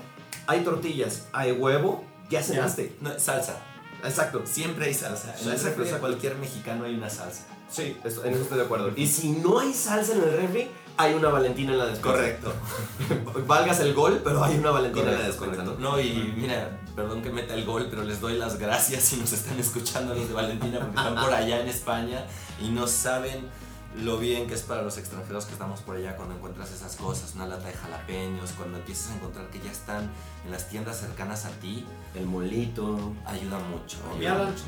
hay 0.47 0.63
tortillas, 0.63 1.27
hay 1.31 1.53
huevo, 1.53 2.03
ya 2.29 2.43
cenaste. 2.43 2.95
No, 3.01 3.17
salsa. 3.19 3.59
Exacto. 4.03 4.41
Siempre 4.45 4.85
hay 4.85 4.93
salsa. 4.93 5.35
En 5.41 5.51
exacto, 5.51 5.83
cualquier 5.99 6.35
mexicano 6.37 6.85
hay 6.85 6.95
una 6.95 7.09
salsa. 7.09 7.43
Sí, 7.69 7.97
en 8.03 8.07
eso 8.07 8.23
estoy 8.23 8.57
de 8.57 8.63
acuerdo. 8.63 8.91
Y 8.95 9.07
si 9.07 9.31
no 9.31 9.59
hay 9.59 9.73
salsa 9.73 10.13
en 10.13 10.23
el 10.23 10.37
refri, 10.37 10.69
hay 10.97 11.13
una 11.13 11.29
Valentina 11.29 11.71
en 11.71 11.79
la 11.79 11.85
despensa. 11.87 12.17
Correcto. 12.17 12.53
Valgas 13.47 13.79
el 13.79 13.93
gol, 13.93 14.21
pero 14.23 14.43
hay 14.43 14.57
una 14.57 14.71
Valentina 14.71 15.11
en 15.11 15.19
la 15.19 15.27
despensa. 15.27 15.63
¿no? 15.63 15.99
y 15.99 16.33
mira, 16.37 16.79
perdón 16.95 17.21
que 17.21 17.31
meta 17.31 17.53
el 17.53 17.65
gol, 17.65 17.87
pero 17.89 18.03
les 18.03 18.19
doy 18.21 18.37
las 18.37 18.59
gracias 18.59 19.03
si 19.03 19.17
nos 19.17 19.33
están 19.33 19.59
escuchando 19.59 20.13
los 20.13 20.27
de 20.27 20.33
Valentina 20.33 20.79
porque 20.79 20.97
están 20.97 21.15
por 21.15 21.33
allá 21.33 21.61
en 21.61 21.67
España 21.67 22.25
y 22.61 22.69
no 22.69 22.87
saben 22.87 23.49
lo 23.97 24.17
bien 24.17 24.47
que 24.47 24.55
es 24.55 24.63
para 24.63 24.81
los 24.81 24.97
extranjeros 24.97 25.45
que 25.45 25.53
estamos 25.53 25.81
por 25.81 25.95
allá 25.95 26.15
cuando 26.15 26.35
encuentras 26.35 26.71
esas 26.71 26.95
cosas, 26.95 27.35
una 27.35 27.45
lata 27.45 27.67
de 27.67 27.73
jalapeños, 27.73 28.51
cuando 28.53 28.77
empiezas 28.77 29.11
a 29.11 29.15
encontrar 29.15 29.49
que 29.49 29.59
ya 29.59 29.71
están 29.71 30.09
en 30.45 30.51
las 30.51 30.69
tiendas 30.69 30.99
cercanas 30.99 31.45
a 31.45 31.51
ti. 31.51 31.85
El 32.15 32.25
molito. 32.25 33.13
Ayuda 33.25 33.59
mucho. 33.59 33.97
Ayuda 34.15 34.45
mucho. 34.45 34.63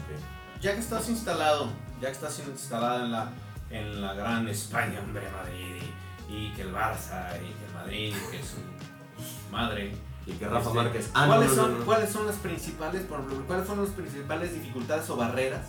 Ya 0.62 0.74
que 0.74 0.80
estás 0.80 1.10
instalado 1.10 1.70
ya 2.02 2.08
que 2.08 2.14
está 2.14 2.30
siendo 2.30 2.54
instalada 2.54 3.06
en 3.06 3.12
la, 3.12 3.32
en 3.70 4.02
la 4.02 4.14
gran 4.14 4.48
España, 4.48 5.00
hombre, 5.00 5.24
Madrid, 5.32 5.82
y, 6.30 6.52
que 6.54 6.64
el 6.64 6.74
Barça, 6.74 7.36
y 7.38 7.54
que 7.54 7.66
el 7.66 7.74
Madrid, 7.74 8.16
que 8.32 8.40
es 8.40 8.48
su 8.48 9.52
madre. 9.52 9.96
Y 10.26 10.32
que 10.34 10.48
Rafa 10.48 10.70
este, 10.70 10.74
Márquez. 10.74 11.12
Ah, 11.14 11.26
¿cuáles, 11.28 11.52
son, 11.52 11.86
¿Cuáles 11.86 12.12
son 12.12 12.26
las 12.26 12.36
principales, 12.38 13.04
por 13.04 13.24
cuáles 13.46 13.66
fueron 13.66 13.86
las 13.86 13.94
principales 13.94 14.54
dificultades 14.54 15.10
o 15.10 15.16
barreras 15.16 15.68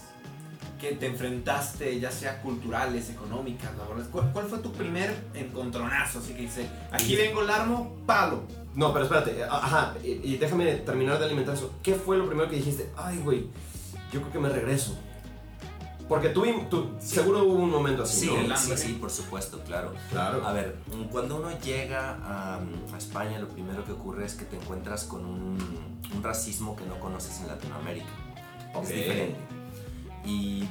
que 0.89 0.95
te 0.97 1.07
enfrentaste, 1.07 1.99
ya 2.01 2.11
sea 2.11 2.41
culturales, 2.41 3.11
económicas, 3.11 3.77
laborales? 3.77 4.09
¿Cuál, 4.11 4.33
cuál 4.33 4.47
fue 4.47 4.59
tu 4.59 4.73
primer 4.73 5.15
encontronazo? 5.35 6.19
Así 6.19 6.33
que 6.33 6.43
dice, 6.43 6.69
aquí 6.91 7.17
vengo 7.17 7.43
el 7.43 7.51
armo, 7.51 7.97
palo. 8.07 8.43
No, 8.75 8.93
pero 8.93 9.05
espérate, 9.07 9.43
ajá, 9.45 9.95
y, 10.05 10.33
y 10.33 10.37
déjame 10.37 10.75
terminar 10.77 11.19
de 11.19 11.25
alimentar 11.25 11.55
eso. 11.55 11.73
¿Qué 11.83 11.95
fue 11.95 12.19
lo 12.19 12.27
primero 12.27 12.49
que 12.49 12.57
dijiste? 12.57 12.91
Ay, 12.97 13.19
güey, 13.19 13.47
yo 14.13 14.21
creo 14.21 14.33
que 14.33 14.39
me 14.39 14.49
regreso. 14.49 14.97
Porque 16.09 16.29
tú, 16.29 16.45
tú 16.71 16.91
seguro 17.01 17.45
hubo 17.45 17.55
un 17.55 17.71
momento 17.71 18.05
así, 18.05 18.29
sí, 18.29 18.49
Sí, 18.57 18.77
sí, 18.77 18.93
por 18.93 19.11
supuesto, 19.11 19.61
claro. 19.67 19.93
claro. 20.11 20.47
A 20.47 20.53
ver, 20.53 20.77
cuando 21.11 21.37
uno 21.37 21.51
llega 21.59 22.19
a, 22.23 22.61
España, 22.97 23.39
lo 23.41 23.49
primero 23.49 23.85
que 23.85 23.93
ocurre 23.93 24.25
es 24.25 24.35
que 24.35 24.45
te 24.45 24.57
encuentras 24.57 25.05
con 25.05 25.25
un, 25.25 25.59
racismo 26.23 26.77
que 26.77 26.87
no 26.87 26.99
conoces 27.01 27.41
en 27.41 27.49
Latinoamérica. 27.49 28.07
Es 28.81 28.89
diferente. 28.89 29.56
Y 30.27 30.69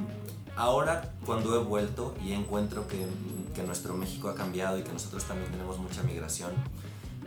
ahora, 0.55 1.13
cuando 1.25 1.55
he 1.55 1.63
vuelto 1.63 2.13
y 2.23 2.33
encuentro 2.33 2.87
que, 2.87 3.05
que, 3.53 3.63
nuestro 3.63 3.95
México 3.95 4.29
ha 4.29 4.35
cambiado 4.35 4.77
y 4.77 4.83
que 4.83 4.91
nosotros 4.91 5.23
también 5.23 5.49
tenemos 5.49 5.77
mucha 5.79 6.03
migración, 6.03 6.51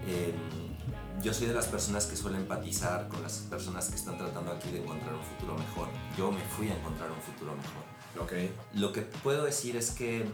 eh, 0.07 0.35
yo 1.23 1.35
soy 1.35 1.49
de 1.49 1.55
las 1.55 1.67
personas 1.67 2.07
que 2.07 2.17
suelen 2.17 2.43
empatizar 2.43 3.09
con 3.09 3.23
las 3.23 3.39
personas 3.51 3.89
que 3.89 3.97
están 3.97 4.17
tratando 4.19 4.53
aquí 4.53 4.71
de 4.71 4.83
encontrar 4.83 5.15
un 5.15 5.23
futuro 5.23 5.55
mejor. 5.57 5.89
Yo 6.17 6.31
me 6.31 6.41
fui 6.41 6.69
a 6.69 6.77
encontrar 6.77 7.11
un 7.11 7.21
futuro 7.21 7.57
mejor. 7.57 8.25
Okay. 8.25 8.53
Lo 8.75 8.93
que 8.93 9.03
puedo 9.03 9.45
decir 9.45 9.77
es 9.77 9.91
que 9.91 10.27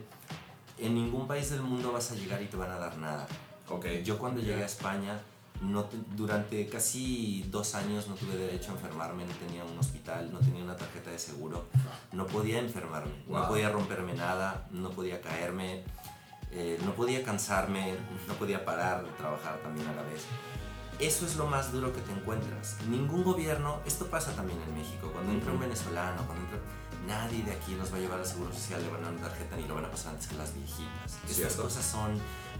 en 0.79 0.95
ningún 0.95 1.27
país 1.27 1.51
del 1.51 1.63
mundo 1.63 1.93
vas 1.93 2.11
a 2.11 2.15
llegar 2.15 2.43
y 2.43 2.47
te 2.47 2.57
van 2.57 2.71
a 2.71 2.79
dar 2.79 2.99
nada. 2.99 3.27
Okay. 3.69 4.05
Yo 4.05 4.19
cuando 4.19 4.41
llegué 4.41 4.63
a 4.63 4.67
España, 4.67 5.21
no 5.61 5.88
durante 6.16 6.66
casi 6.68 7.44
dos 7.50 7.75
años 7.75 8.08
no 8.08 8.14
tuve 8.14 8.37
derecho 8.37 8.73
a 8.73 8.75
enfermarme, 8.75 9.25
no 9.25 9.32
tenía 9.34 9.64
un 9.64 9.78
hospital, 9.78 10.32
no 10.32 10.38
tenía 10.40 10.62
una 10.62 10.76
tarjeta 10.76 11.11
de 11.11 11.18
seguro, 11.18 11.66
no 12.12 12.26
podía 12.26 12.58
enfermarme, 12.58 13.12
no 13.26 13.49
podía 13.49 13.70
romperme 13.70 14.14
nada, 14.14 14.66
no 14.70 14.90
podía 14.90 15.20
caerme, 15.20 15.84
eh, 16.50 16.78
no 16.84 16.94
podía 16.94 17.25
cansarme, 17.25 17.94
no 18.28 18.34
podía 18.34 18.64
parar 18.64 19.04
de 19.04 19.11
trabajar 19.12 19.58
también 19.62 19.88
a 19.88 19.94
la 19.94 20.02
vez. 20.02 20.25
Eso 21.00 21.26
es 21.26 21.34
lo 21.37 21.46
más 21.46 21.73
duro 21.73 21.92
que 21.92 22.00
te 22.00 22.12
encuentras. 22.12 22.76
Ningún 22.88 23.25
gobierno, 23.25 23.80
esto 23.84 24.06
pasa 24.06 24.32
también 24.37 24.61
en 24.62 24.78
México, 24.78 25.11
cuando 25.12 25.32
entra 25.32 25.52
un 25.52 25.58
venezolano, 25.58 26.25
cuando 26.25 26.44
entra, 26.44 26.61
nadie 27.06 27.42
de 27.42 27.52
aquí 27.52 27.75
nos 27.75 27.92
va 27.92 27.96
a 27.96 28.00
llevar 28.00 28.20
al 28.20 28.26
Seguro 28.26 28.52
Social, 28.52 28.80
le 28.82 28.88
van 28.88 29.00
a 29.00 29.04
dar 29.06 29.12
una 29.14 29.23
tarjeta 29.23 29.56
ni 29.56 29.66
lo 29.66 29.75
van 29.75 29.87
a 29.87 29.90
pasar 29.90 30.12
antes 30.12 30.28
que 30.28 30.37
las 30.37 30.54
viejitas. 30.54 31.18
Estas 31.28 31.56
cosas 31.56 31.84
son 31.84 32.18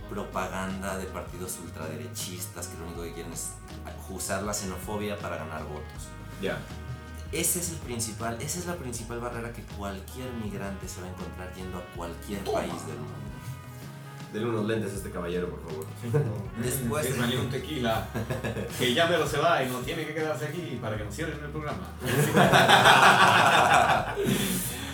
propaganda 0.08 0.96
de 0.99 1.06
partidos 1.06 1.58
ultraderechistas 1.62 2.68
que 2.68 2.78
lo 2.78 2.87
único 2.87 3.02
que 3.02 3.14
quieren 3.14 3.32
es 3.32 3.52
usar 4.11 4.42
la 4.42 4.54
xenofobia 4.54 5.18
para 5.18 5.37
ganar 5.37 5.64
votos. 5.64 6.08
Ya. 6.40 6.58
Ese 7.32 7.58
es 7.58 7.70
el 7.70 7.78
principal, 7.78 8.40
esa 8.40 8.61
es 8.61 8.66
la 8.66 8.76
principal 8.76 9.18
barrera 9.18 9.52
que 9.52 9.62
cualquier 9.62 10.30
migrante 10.34 10.88
se 10.88 11.00
va 11.00 11.08
a 11.08 11.11
encontrar 11.11 11.52
yendo 11.54 11.78
a 11.78 11.82
cualquier 11.96 12.44
país 12.44 12.87
del 12.87 12.96
mundo. 12.96 13.14
Denle 14.32 14.49
unos 14.49 14.66
lentes 14.66 14.92
a 14.92 14.96
este 14.96 15.11
caballero, 15.11 15.49
por 15.49 15.62
favor. 15.62 15.87
Después 16.62 17.30
de 17.30 17.38
un 17.38 17.50
tequila, 17.50 18.06
que 18.78 18.92
ya 18.92 19.06
me 19.06 19.16
lo 19.16 19.26
se 19.26 19.38
va 19.38 19.62
y 19.62 19.68
no 19.68 19.78
tiene 19.78 20.06
que 20.06 20.14
quedarse 20.14 20.46
aquí 20.46 20.78
para 20.80 20.96
que 20.96 21.04
nos 21.04 21.14
cierren 21.14 21.42
el 21.42 21.50
programa. 21.50 21.88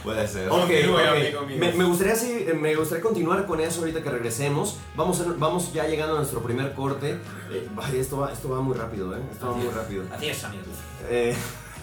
Puede 0.02 0.26
ser. 0.26 0.48
Okay, 0.50 0.86
okay. 0.86 1.58
Me, 1.58 1.72
me, 1.72 1.84
gustaría, 1.84 2.14
me 2.54 2.74
gustaría 2.74 3.02
continuar 3.02 3.46
con 3.46 3.60
eso 3.60 3.80
ahorita 3.80 4.02
que 4.02 4.10
regresemos. 4.10 4.78
Vamos, 4.96 5.22
vamos 5.38 5.72
ya 5.72 5.86
llegando 5.86 6.14
a 6.14 6.18
nuestro 6.18 6.42
primer 6.42 6.72
corte. 6.72 7.18
Eh, 7.52 7.68
esto, 7.94 8.18
va, 8.18 8.32
esto 8.32 8.48
va 8.48 8.60
muy 8.60 8.76
rápido, 8.76 9.14
¿eh? 9.14 9.20
Esto 9.30 9.48
va 9.48 9.56
muy 9.56 9.68
rápido. 9.68 10.04
Adiós, 10.12 10.44
amigos. 10.44 10.66
Eh, 11.08 11.34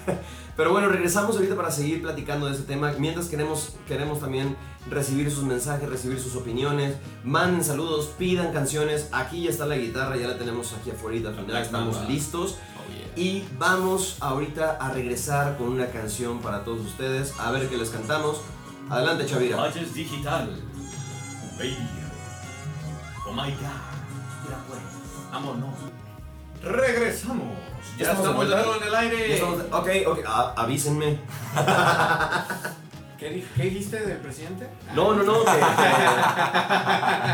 pero 0.57 0.71
bueno, 0.71 0.89
regresamos 0.89 1.35
ahorita 1.35 1.55
para 1.55 1.69
seguir 1.69 2.01
platicando 2.01 2.47
de 2.47 2.53
este 2.53 2.65
tema. 2.65 2.91
Mientras 2.97 3.27
queremos, 3.27 3.75
queremos 3.87 4.19
también 4.19 4.57
recibir 4.89 5.29
sus 5.29 5.43
mensajes, 5.43 5.87
recibir 5.87 6.19
sus 6.19 6.35
opiniones. 6.35 6.97
Manden 7.23 7.63
saludos, 7.63 8.07
pidan 8.17 8.51
canciones. 8.51 9.07
Aquí 9.11 9.43
ya 9.43 9.51
está 9.51 9.67
la 9.67 9.77
guitarra, 9.77 10.17
ya 10.17 10.27
la 10.27 10.37
tenemos 10.39 10.73
aquí 10.73 10.89
afuera. 10.89 11.29
Al 11.29 11.35
final 11.35 11.61
estamos 11.61 12.09
listos. 12.09 12.57
Oh, 12.75 13.19
y 13.19 13.47
vamos 13.59 14.17
ahorita 14.19 14.77
a 14.81 14.91
regresar 14.91 15.57
con 15.57 15.67
una 15.67 15.87
canción 15.91 16.39
para 16.39 16.63
todos 16.63 16.81
ustedes. 16.81 17.33
A 17.39 17.51
ver 17.51 17.69
qué 17.69 17.77
les 17.77 17.91
cantamos. 17.91 18.41
Adelante, 18.89 19.27
Chavira. 19.27 19.57
Valles 19.57 19.93
Digital. 19.93 20.49
Baby. 21.59 21.77
Oh 23.27 23.31
my 23.31 23.51
god. 23.51 23.97
Amor, 25.31 25.57
no. 25.57 26.06
Regresamos. 26.63 27.57
Ya, 27.97 28.11
estamos, 28.11 28.45
en 28.45 28.87
el 28.87 28.95
aire. 28.95 29.41
ok, 29.41 29.89
ok, 30.07 30.19
avísenme. 30.55 31.19
¿Qué, 33.17 33.31
dijiste 33.31 33.99
del 33.99 34.17
presidente? 34.17 34.69
No, 34.93 35.13
no, 35.15 35.23
no. 35.23 35.39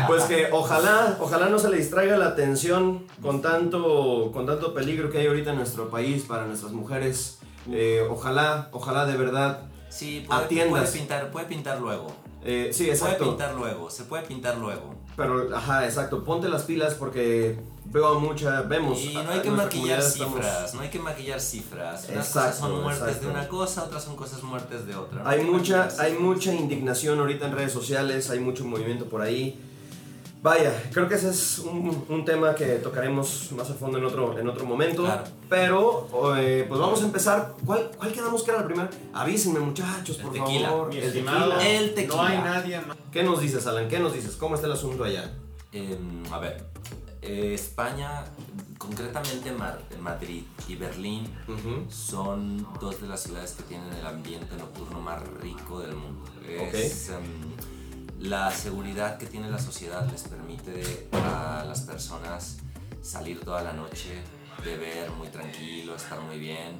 pues 0.06 0.24
que 0.24 0.48
ojalá, 0.50 1.18
ojalá 1.20 1.50
no 1.50 1.58
se 1.58 1.68
le 1.68 1.76
distraiga 1.76 2.16
la 2.16 2.28
atención 2.28 3.04
con 3.20 3.42
tanto, 3.42 4.30
con 4.32 4.46
tanto 4.46 4.72
peligro 4.72 5.10
que 5.10 5.18
hay 5.18 5.26
ahorita 5.26 5.50
en 5.50 5.56
nuestro 5.56 5.90
país 5.90 6.22
para 6.22 6.46
nuestras 6.46 6.72
mujeres. 6.72 7.38
Eh, 7.70 8.06
ojalá, 8.10 8.68
ojalá 8.72 9.04
de 9.04 9.18
verdad 9.18 9.64
sí, 9.90 10.26
atiendas. 10.30 10.90
pintar, 10.90 11.30
puede 11.30 11.46
pintar 11.46 11.78
luego. 11.80 12.06
Eh, 12.42 12.70
sí, 12.72 12.88
exacto. 12.88 13.12
Se 13.12 13.18
puede 13.18 13.30
pintar 13.30 13.54
luego, 13.54 13.90
se 13.90 14.04
puede 14.04 14.22
pintar 14.22 14.56
luego. 14.56 14.94
Pero, 15.16 15.54
ajá, 15.54 15.84
exacto. 15.84 16.24
Ponte 16.24 16.48
las 16.48 16.62
pilas 16.62 16.94
porque 16.94 17.58
veo 17.94 18.18
mucha, 18.18 18.62
vemos. 18.62 19.00
Y 19.00 19.14
no 19.14 19.30
hay 19.30 19.40
que 19.40 19.50
maquillar 19.50 20.02
cifras, 20.02 20.74
no 20.74 20.80
hay 20.80 20.90
que 20.90 20.98
maquillar 20.98 21.40
cifras. 21.40 22.08
Unas 22.10 22.28
cosas 22.28 22.58
son 22.58 22.82
muertes 22.82 23.20
de 23.20 23.26
una 23.28 23.48
cosa, 23.48 23.84
otras 23.84 24.02
son 24.02 24.16
cosas 24.16 24.42
muertes 24.42 24.86
de 24.86 24.96
otra. 24.96 25.22
hay 25.24 25.44
mucha, 25.44 25.88
hay 25.98 26.14
mucha 26.14 26.52
indignación 26.52 27.20
ahorita 27.20 27.46
en 27.46 27.52
redes 27.52 27.72
sociales, 27.72 28.30
hay 28.30 28.40
mucho 28.40 28.64
movimiento 28.64 29.06
por 29.06 29.22
ahí. 29.22 29.60
Vaya, 30.42 30.90
creo 30.92 31.08
que 31.08 31.14
ese 31.14 31.30
es 31.30 31.60
un, 31.60 32.04
un, 32.06 32.24
tema 32.26 32.54
que 32.54 32.66
tocaremos 32.74 33.50
más 33.52 33.70
a 33.70 33.74
fondo 33.74 33.96
en 33.96 34.04
otro, 34.04 34.38
en 34.38 34.46
otro 34.46 34.66
momento. 34.66 35.08
Pero, 35.48 36.06
eh, 36.36 36.66
pues 36.68 36.78
vamos 36.78 37.00
a 37.00 37.04
empezar. 37.06 37.54
¿Cuál, 37.64 37.90
¿Cuál, 37.96 38.12
quedamos 38.12 38.42
que 38.42 38.50
era 38.50 38.60
la 38.60 38.66
primera? 38.66 38.90
Avísenme, 39.14 39.60
muchachos, 39.60 40.18
por 40.18 40.36
favor. 40.36 40.92
el 40.92 41.12
tequila. 41.12 41.66
El 41.66 41.94
tequila. 41.94 42.16
No 42.16 42.22
hay 42.24 42.38
nadie 42.38 42.80
más. 42.82 42.96
¿Qué 43.10 43.22
nos 43.22 43.40
dices, 43.40 43.66
Alan? 43.66 43.88
¿Qué 43.88 43.98
nos 43.98 44.12
dices? 44.12 44.36
¿Cómo 44.36 44.56
está 44.56 44.66
el 44.66 44.74
asunto 44.74 45.04
allá? 45.04 45.32
Em, 45.72 46.22
a 46.30 46.38
ver, 46.38 46.73
eh, 47.26 47.54
España, 47.54 48.24
concretamente 48.76 49.50
Madrid 49.98 50.42
y 50.68 50.76
Berlín, 50.76 51.26
son 51.88 52.66
dos 52.78 53.00
de 53.00 53.08
las 53.08 53.22
ciudades 53.22 53.52
que 53.52 53.62
tienen 53.62 53.90
el 53.94 54.06
ambiente 54.06 54.54
nocturno 54.56 55.00
más 55.00 55.26
rico 55.40 55.80
del 55.80 55.96
mundo. 55.96 56.22
Es, 56.46 57.08
em, 57.08 57.22
la 58.20 58.50
seguridad 58.50 59.16
que 59.16 59.24
tiene 59.24 59.50
la 59.50 59.58
sociedad 59.58 60.06
les 60.10 60.24
permite 60.24 61.08
a 61.12 61.64
las 61.66 61.80
personas 61.80 62.58
salir 63.00 63.40
toda 63.40 63.62
la 63.62 63.72
noche, 63.72 64.22
beber 64.62 65.10
muy 65.12 65.28
tranquilo, 65.28 65.96
estar 65.96 66.20
muy 66.20 66.38
bien. 66.38 66.78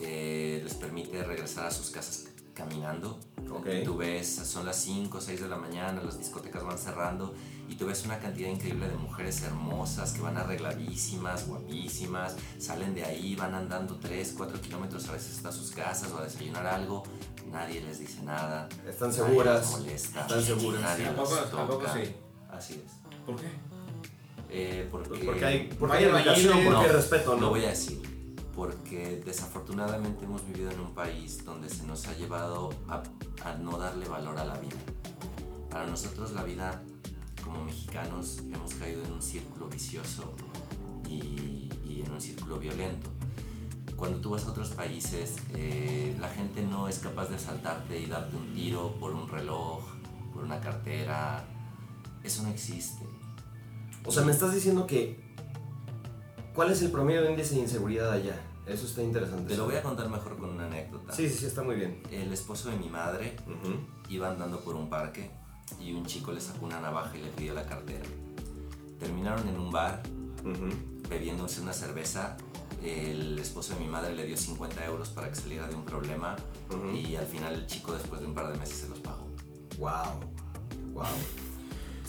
Eh, 0.00 0.60
les 0.64 0.74
permite 0.74 1.22
regresar 1.22 1.66
a 1.66 1.70
sus 1.70 1.90
casas 1.90 2.26
caminando. 2.54 3.20
Okay. 3.48 3.84
Tú 3.84 3.96
ves, 3.96 4.34
son 4.34 4.66
las 4.66 4.76
5 4.76 5.18
o 5.18 5.20
6 5.20 5.40
de 5.40 5.48
la 5.48 5.56
mañana, 5.56 6.02
las 6.02 6.18
discotecas 6.18 6.64
van 6.64 6.78
cerrando 6.78 7.34
y 7.70 7.76
tú 7.76 7.86
ves 7.86 8.04
una 8.04 8.18
cantidad 8.18 8.48
increíble 8.48 8.88
de 8.88 8.96
mujeres 8.96 9.42
hermosas 9.42 10.12
que 10.12 10.20
van 10.20 10.36
arregladísimas, 10.36 11.46
guapísimas, 11.46 12.34
salen 12.58 12.96
de 12.96 13.04
ahí, 13.04 13.36
van 13.36 13.54
andando 13.54 13.96
3, 13.96 14.34
4 14.36 14.60
kilómetros 14.60 15.08
a 15.08 15.12
veces 15.12 15.36
hasta 15.36 15.52
sus 15.52 15.70
casas 15.70 16.10
o 16.10 16.18
a 16.18 16.24
desayunar 16.24 16.66
algo, 16.66 17.04
nadie 17.52 17.80
les 17.80 18.00
dice 18.00 18.22
nada. 18.24 18.68
Están 18.88 19.12
seguras. 19.12 19.70
molesta. 19.70 20.22
Están 20.22 20.42
seguras. 20.42 20.82
Nadie 20.82 21.04
¿Tampoco, 21.04 21.84
sí? 21.94 22.12
Así 22.50 22.82
es. 22.84 22.92
¿Por 23.24 23.36
qué? 23.36 23.46
Eh, 24.48 24.88
porque, 24.90 25.24
porque 25.24 25.44
hay, 25.44 25.70
porque 25.78 25.96
hay 25.96 26.04
educación, 26.04 26.64
porque 26.64 26.86
hay 26.86 26.92
respeto, 26.92 27.36
¿no? 27.36 27.42
Lo 27.42 27.48
voy 27.50 27.64
a 27.64 27.68
decir 27.68 28.02
porque 28.56 29.22
desafortunadamente 29.24 30.24
hemos 30.24 30.44
vivido 30.44 30.70
en 30.72 30.80
un 30.80 30.92
país 30.92 31.44
donde 31.44 31.70
se 31.70 31.86
nos 31.86 32.06
ha 32.08 32.14
llevado 32.14 32.70
a, 32.88 33.02
a, 33.44 33.54
no 33.54 33.78
darle 33.78 34.06
valor 34.06 34.36
a 34.38 34.44
la 34.44 34.58
vida. 34.58 34.76
Para 35.70 35.86
nosotros 35.86 36.32
la 36.32 36.42
vida 36.42 36.82
como 37.50 37.64
mexicanos 37.64 38.38
hemos 38.52 38.74
caído 38.74 39.02
en 39.04 39.12
un 39.12 39.22
círculo 39.22 39.68
vicioso 39.68 40.32
y, 41.08 41.68
en 42.04 42.10
un 42.10 42.20
círculo 42.20 42.58
violento. 42.58 43.10
Cuando 43.96 44.20
tú 44.20 44.30
vas 44.30 44.46
a 44.46 44.50
otros 44.50 44.70
países, 44.70 45.36
eh, 45.54 46.16
la 46.18 46.28
gente 46.28 46.62
no 46.62 46.88
es 46.88 46.98
capaz 47.00 47.28
de 47.28 47.36
asaltarte 47.36 48.00
y 48.00 48.06
darte 48.06 48.34
un 48.36 48.54
tiro 48.54 48.94
por 48.98 49.12
un 49.12 49.28
reloj, 49.28 49.84
por 50.32 50.44
una 50.44 50.60
cartera. 50.60 51.44
Eso 52.24 52.42
no 52.42 52.48
existe. 52.48 53.04
O 54.04 54.10
sea, 54.10 54.24
me 54.24 54.32
estás 54.32 54.54
diciendo 54.54 54.86
que... 54.86 55.28
¿Cuál 56.54 56.70
es 56.72 56.80
el 56.80 56.90
promedio 56.90 57.22
de 57.22 57.32
índice 57.32 57.54
de 57.54 57.60
inseguridad 57.60 58.10
allá? 58.10 58.40
Eso 58.66 58.86
está 58.86 59.02
interesante. 59.02 59.50
Te 59.50 59.56
lo 59.56 59.66
voy 59.66 59.76
a 59.76 59.82
contar 59.82 60.08
mejor 60.08 60.38
con 60.38 60.50
una 60.50 60.66
anécdota. 60.66 61.12
Sí, 61.12 61.28
sí, 61.28 61.36
sí, 61.36 61.46
está 61.46 61.62
muy 61.62 61.76
bien. 61.76 62.02
El 62.10 62.32
esposo 62.32 62.70
de 62.70 62.76
mi 62.76 62.88
madre 62.88 63.36
iba 64.08 64.30
andando 64.30 64.60
por 64.60 64.74
un 64.74 64.88
parque 64.88 65.30
y 65.78 65.92
un 65.92 66.04
chico 66.06 66.32
le 66.32 66.40
sacó 66.40 66.66
una 66.66 66.80
navaja 66.80 67.16
y 67.16 67.22
le 67.22 67.28
pidió 67.28 67.54
la 67.54 67.66
cartera. 67.66 68.04
Terminaron 68.98 69.48
en 69.48 69.58
un 69.58 69.70
bar 69.70 70.02
bebiéndose 71.08 71.60
una 71.60 71.72
cerveza. 71.72 72.36
El 72.82 73.38
esposo 73.38 73.74
de 73.74 73.80
mi 73.80 73.88
madre 73.88 74.14
le 74.14 74.24
dio 74.26 74.36
50 74.36 74.84
euros 74.86 75.10
para 75.10 75.28
que 75.28 75.36
saliera 75.36 75.66
de 75.66 75.74
un 75.74 75.84
problema 75.84 76.36
y 76.94 77.14
al 77.16 77.26
final 77.26 77.54
el 77.54 77.66
chico 77.66 77.92
después 77.92 78.20
de 78.20 78.26
un 78.26 78.34
par 78.34 78.50
de 78.50 78.58
meses 78.58 78.78
se 78.78 78.88
los 78.88 78.98
pagó. 79.00 79.28
¡Wow! 79.78 80.20
¡Wow! 80.94 81.04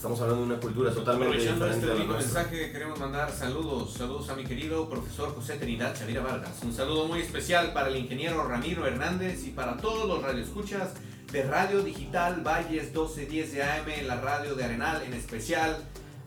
Estamos 0.02 0.20
hablando 0.22 0.46
de 0.46 0.52
una 0.54 0.60
cultura 0.60 0.92
totalmente 0.92 1.38
diferente. 1.38 1.70
este 1.76 1.94
rico 1.94 2.14
mensaje 2.14 2.72
queremos 2.72 3.00
mandar 3.00 3.32
saludos, 3.32 3.94
saludos 3.94 4.30
a 4.30 4.36
mi 4.36 4.44
querido 4.46 4.90
profesor 4.90 5.36
José 5.36 5.58
Trinidad 5.58 5.96
Chavira 5.96 6.24
Vargas. 6.24 6.58
Un 6.64 6.74
saludo 6.74 7.06
muy 7.06 7.20
especial 7.20 7.72
para 7.72 7.90
el 7.90 7.98
ingeniero 7.98 8.44
Ramiro 8.48 8.88
Hernández 8.88 9.46
y 9.46 9.52
para 9.52 9.78
todos 9.78 10.08
los 10.08 10.24
radioescuchas 10.24 10.94
de 11.32 11.44
Radio 11.44 11.82
Digital 11.82 12.42
Valles 12.46 12.92
1210 12.92 13.54
de 13.54 13.64
AM, 13.64 13.88
la 14.06 14.20
radio 14.20 14.54
de 14.54 14.66
Arenal, 14.66 15.02
en 15.04 15.14
especial 15.14 15.78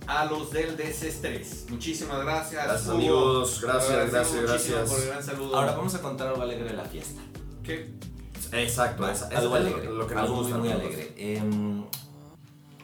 a 0.06 0.24
los 0.24 0.50
del 0.50 0.76
Desestrés. 0.76 1.66
Muchísimas 1.68 2.24
gracias. 2.24 2.64
Gracias 2.64 2.88
amigos, 2.88 3.60
gracias, 3.60 4.10
gracias, 4.10 4.42
gracias. 4.42 4.90
Por 4.90 5.00
el 5.00 5.08
gran 5.08 5.22
saludo. 5.22 5.56
Ahora 5.56 5.76
vamos 5.76 5.94
a 5.94 6.00
contar 6.00 6.28
algo 6.28 6.42
alegre 6.42 6.70
de 6.70 6.74
la 6.74 6.84
fiesta. 6.84 7.20
¿Qué? 7.62 7.90
Exacto, 8.52 9.08
es, 9.08 9.22
algo 9.22 9.54
alegre, 9.54 9.84
lo 9.86 10.06
que 10.06 10.14
algo 10.14 10.42
muy, 10.42 10.70
alegre. 10.70 11.12
Em, 11.16 11.84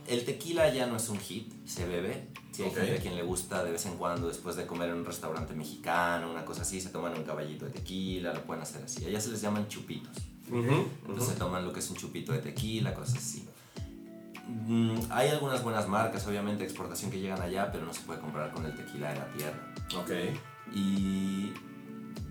el 0.06 0.24
tequila 0.24 0.72
ya 0.72 0.86
no 0.86 0.96
es 0.96 1.08
un 1.08 1.18
hit, 1.18 1.52
se 1.64 1.86
bebe. 1.86 2.28
Si 2.50 2.64
hay 2.64 2.70
gente 2.70 2.98
a 2.98 3.00
quien 3.00 3.16
le 3.16 3.22
gusta 3.22 3.64
de 3.64 3.70
vez 3.70 3.86
en 3.86 3.96
cuando, 3.96 4.28
después 4.28 4.56
de 4.56 4.66
comer 4.66 4.90
en 4.90 4.96
un 4.96 5.04
restaurante 5.06 5.54
mexicano, 5.54 6.30
una 6.30 6.44
cosa 6.44 6.62
así, 6.62 6.80
se 6.80 6.90
toman 6.90 7.16
un 7.16 7.22
caballito 7.22 7.64
de 7.64 7.70
tequila, 7.70 8.34
lo 8.34 8.42
pueden 8.42 8.62
hacer 8.62 8.82
así. 8.82 9.06
Allá 9.06 9.20
se 9.20 9.30
les 9.30 9.40
llaman 9.40 9.68
chupitos. 9.68 10.16
Entonces 10.52 11.38
toman 11.38 11.64
lo 11.64 11.72
que 11.72 11.80
es 11.80 11.90
un 11.90 11.96
chupito 11.96 12.32
de 12.32 12.38
tequila, 12.38 12.94
cosas 12.94 13.16
así. 13.16 13.48
Mm, 14.48 14.98
hay 15.10 15.28
algunas 15.28 15.62
buenas 15.62 15.88
marcas, 15.88 16.26
obviamente, 16.26 16.64
de 16.64 16.68
exportación 16.68 17.10
que 17.10 17.20
llegan 17.20 17.40
allá, 17.40 17.70
pero 17.70 17.86
no 17.86 17.94
se 17.94 18.00
puede 18.00 18.20
comprar 18.20 18.52
con 18.52 18.66
el 18.66 18.74
tequila 18.74 19.10
de 19.12 19.18
la 19.18 19.32
tierra. 19.32 19.74
Ok. 19.96 20.10
Y 20.74 21.52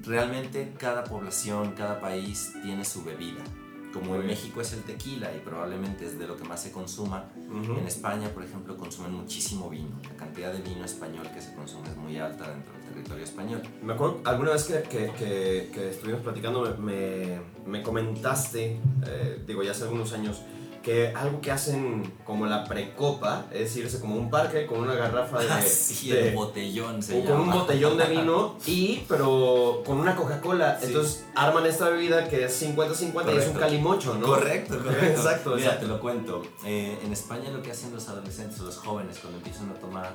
realmente 0.03 0.73
cada 0.77 1.03
población, 1.03 1.73
cada 1.73 1.99
país 2.01 2.53
tiene 2.63 2.83
su 2.83 3.03
bebida. 3.03 3.43
Como 3.93 4.15
en 4.15 4.27
México 4.27 4.61
es 4.61 4.73
el 4.73 4.83
tequila 4.83 5.33
y 5.35 5.39
probablemente 5.39 6.05
es 6.05 6.19
de 6.19 6.27
lo 6.27 6.37
que 6.37 6.43
más 6.43 6.61
se 6.61 6.71
consuma, 6.71 7.25
en 7.49 7.87
España, 7.87 8.29
por 8.29 8.43
ejemplo, 8.43 8.77
consumen 8.77 9.13
muchísimo 9.13 9.69
vino. 9.69 9.99
La 10.03 10.15
cantidad 10.15 10.53
de 10.53 10.61
vino 10.61 10.85
español 10.85 11.27
que 11.33 11.41
se 11.41 11.55
consume 11.55 11.89
es 11.89 11.97
muy 11.97 12.17
alta 12.17 12.49
dentro 12.49 12.73
del 12.73 12.83
territorio 12.83 13.23
español. 13.23 13.61
Me 13.81 13.93
acuerdo, 13.93 14.21
alguna 14.25 14.51
vez 14.51 14.65
que, 14.65 14.83
que, 14.83 15.71
que, 15.73 15.89
estuvimos 15.89 16.21
platicando, 16.21 16.77
me, 16.77 17.39
me 17.65 17.81
comentaste, 17.81 18.79
eh, 19.07 19.43
digo, 19.47 19.63
ya 19.63 19.71
hace 19.71 19.83
algunos 19.83 20.13
años, 20.13 20.41
que 20.81 21.09
algo 21.15 21.41
que 21.41 21.51
hacen 21.51 22.13
como 22.25 22.45
la 22.45 22.63
precopa 22.63 23.45
es 23.51 23.75
irse 23.75 23.99
como 23.99 24.15
un 24.15 24.29
parque 24.29 24.65
con 24.65 24.79
una 24.79 24.95
garrafa 24.95 25.39
de, 25.39 25.61
sí, 25.67 26.09
de 26.09 26.31
botellón 26.31 27.03
se 27.03 27.19
o 27.19 27.25
con 27.25 27.41
un 27.41 27.51
botellón 27.51 27.97
de 27.97 28.05
vino 28.05 28.57
y 28.65 29.03
pero 29.07 29.83
con 29.85 29.99
una 29.99 30.15
Coca-Cola. 30.15 30.79
Entonces 30.81 31.25
arman 31.35 31.65
esta 31.65 31.89
bebida 31.89 32.27
que 32.27 32.45
es 32.45 32.63
50-50 32.63 33.33
y 33.33 33.37
es 33.37 33.47
un 33.47 33.53
calimocho 33.53 34.15
¿no? 34.15 34.27
correcto 34.27 34.77
correcto. 34.83 35.05
Exacto 35.05 35.55
mira 35.55 35.79
te 35.79 35.87
lo 35.87 35.99
cuento. 35.99 36.43
Eh, 36.65 36.97
en 37.03 37.11
España 37.11 37.49
lo 37.51 37.61
que 37.61 37.71
hacen 37.71 37.93
los 37.93 38.07
adolescentes 38.07 38.59
o 38.61 38.65
los 38.65 38.77
jóvenes 38.77 39.19
cuando 39.19 39.37
empiezan 39.37 39.69
a 39.71 39.73
tomar 39.73 40.13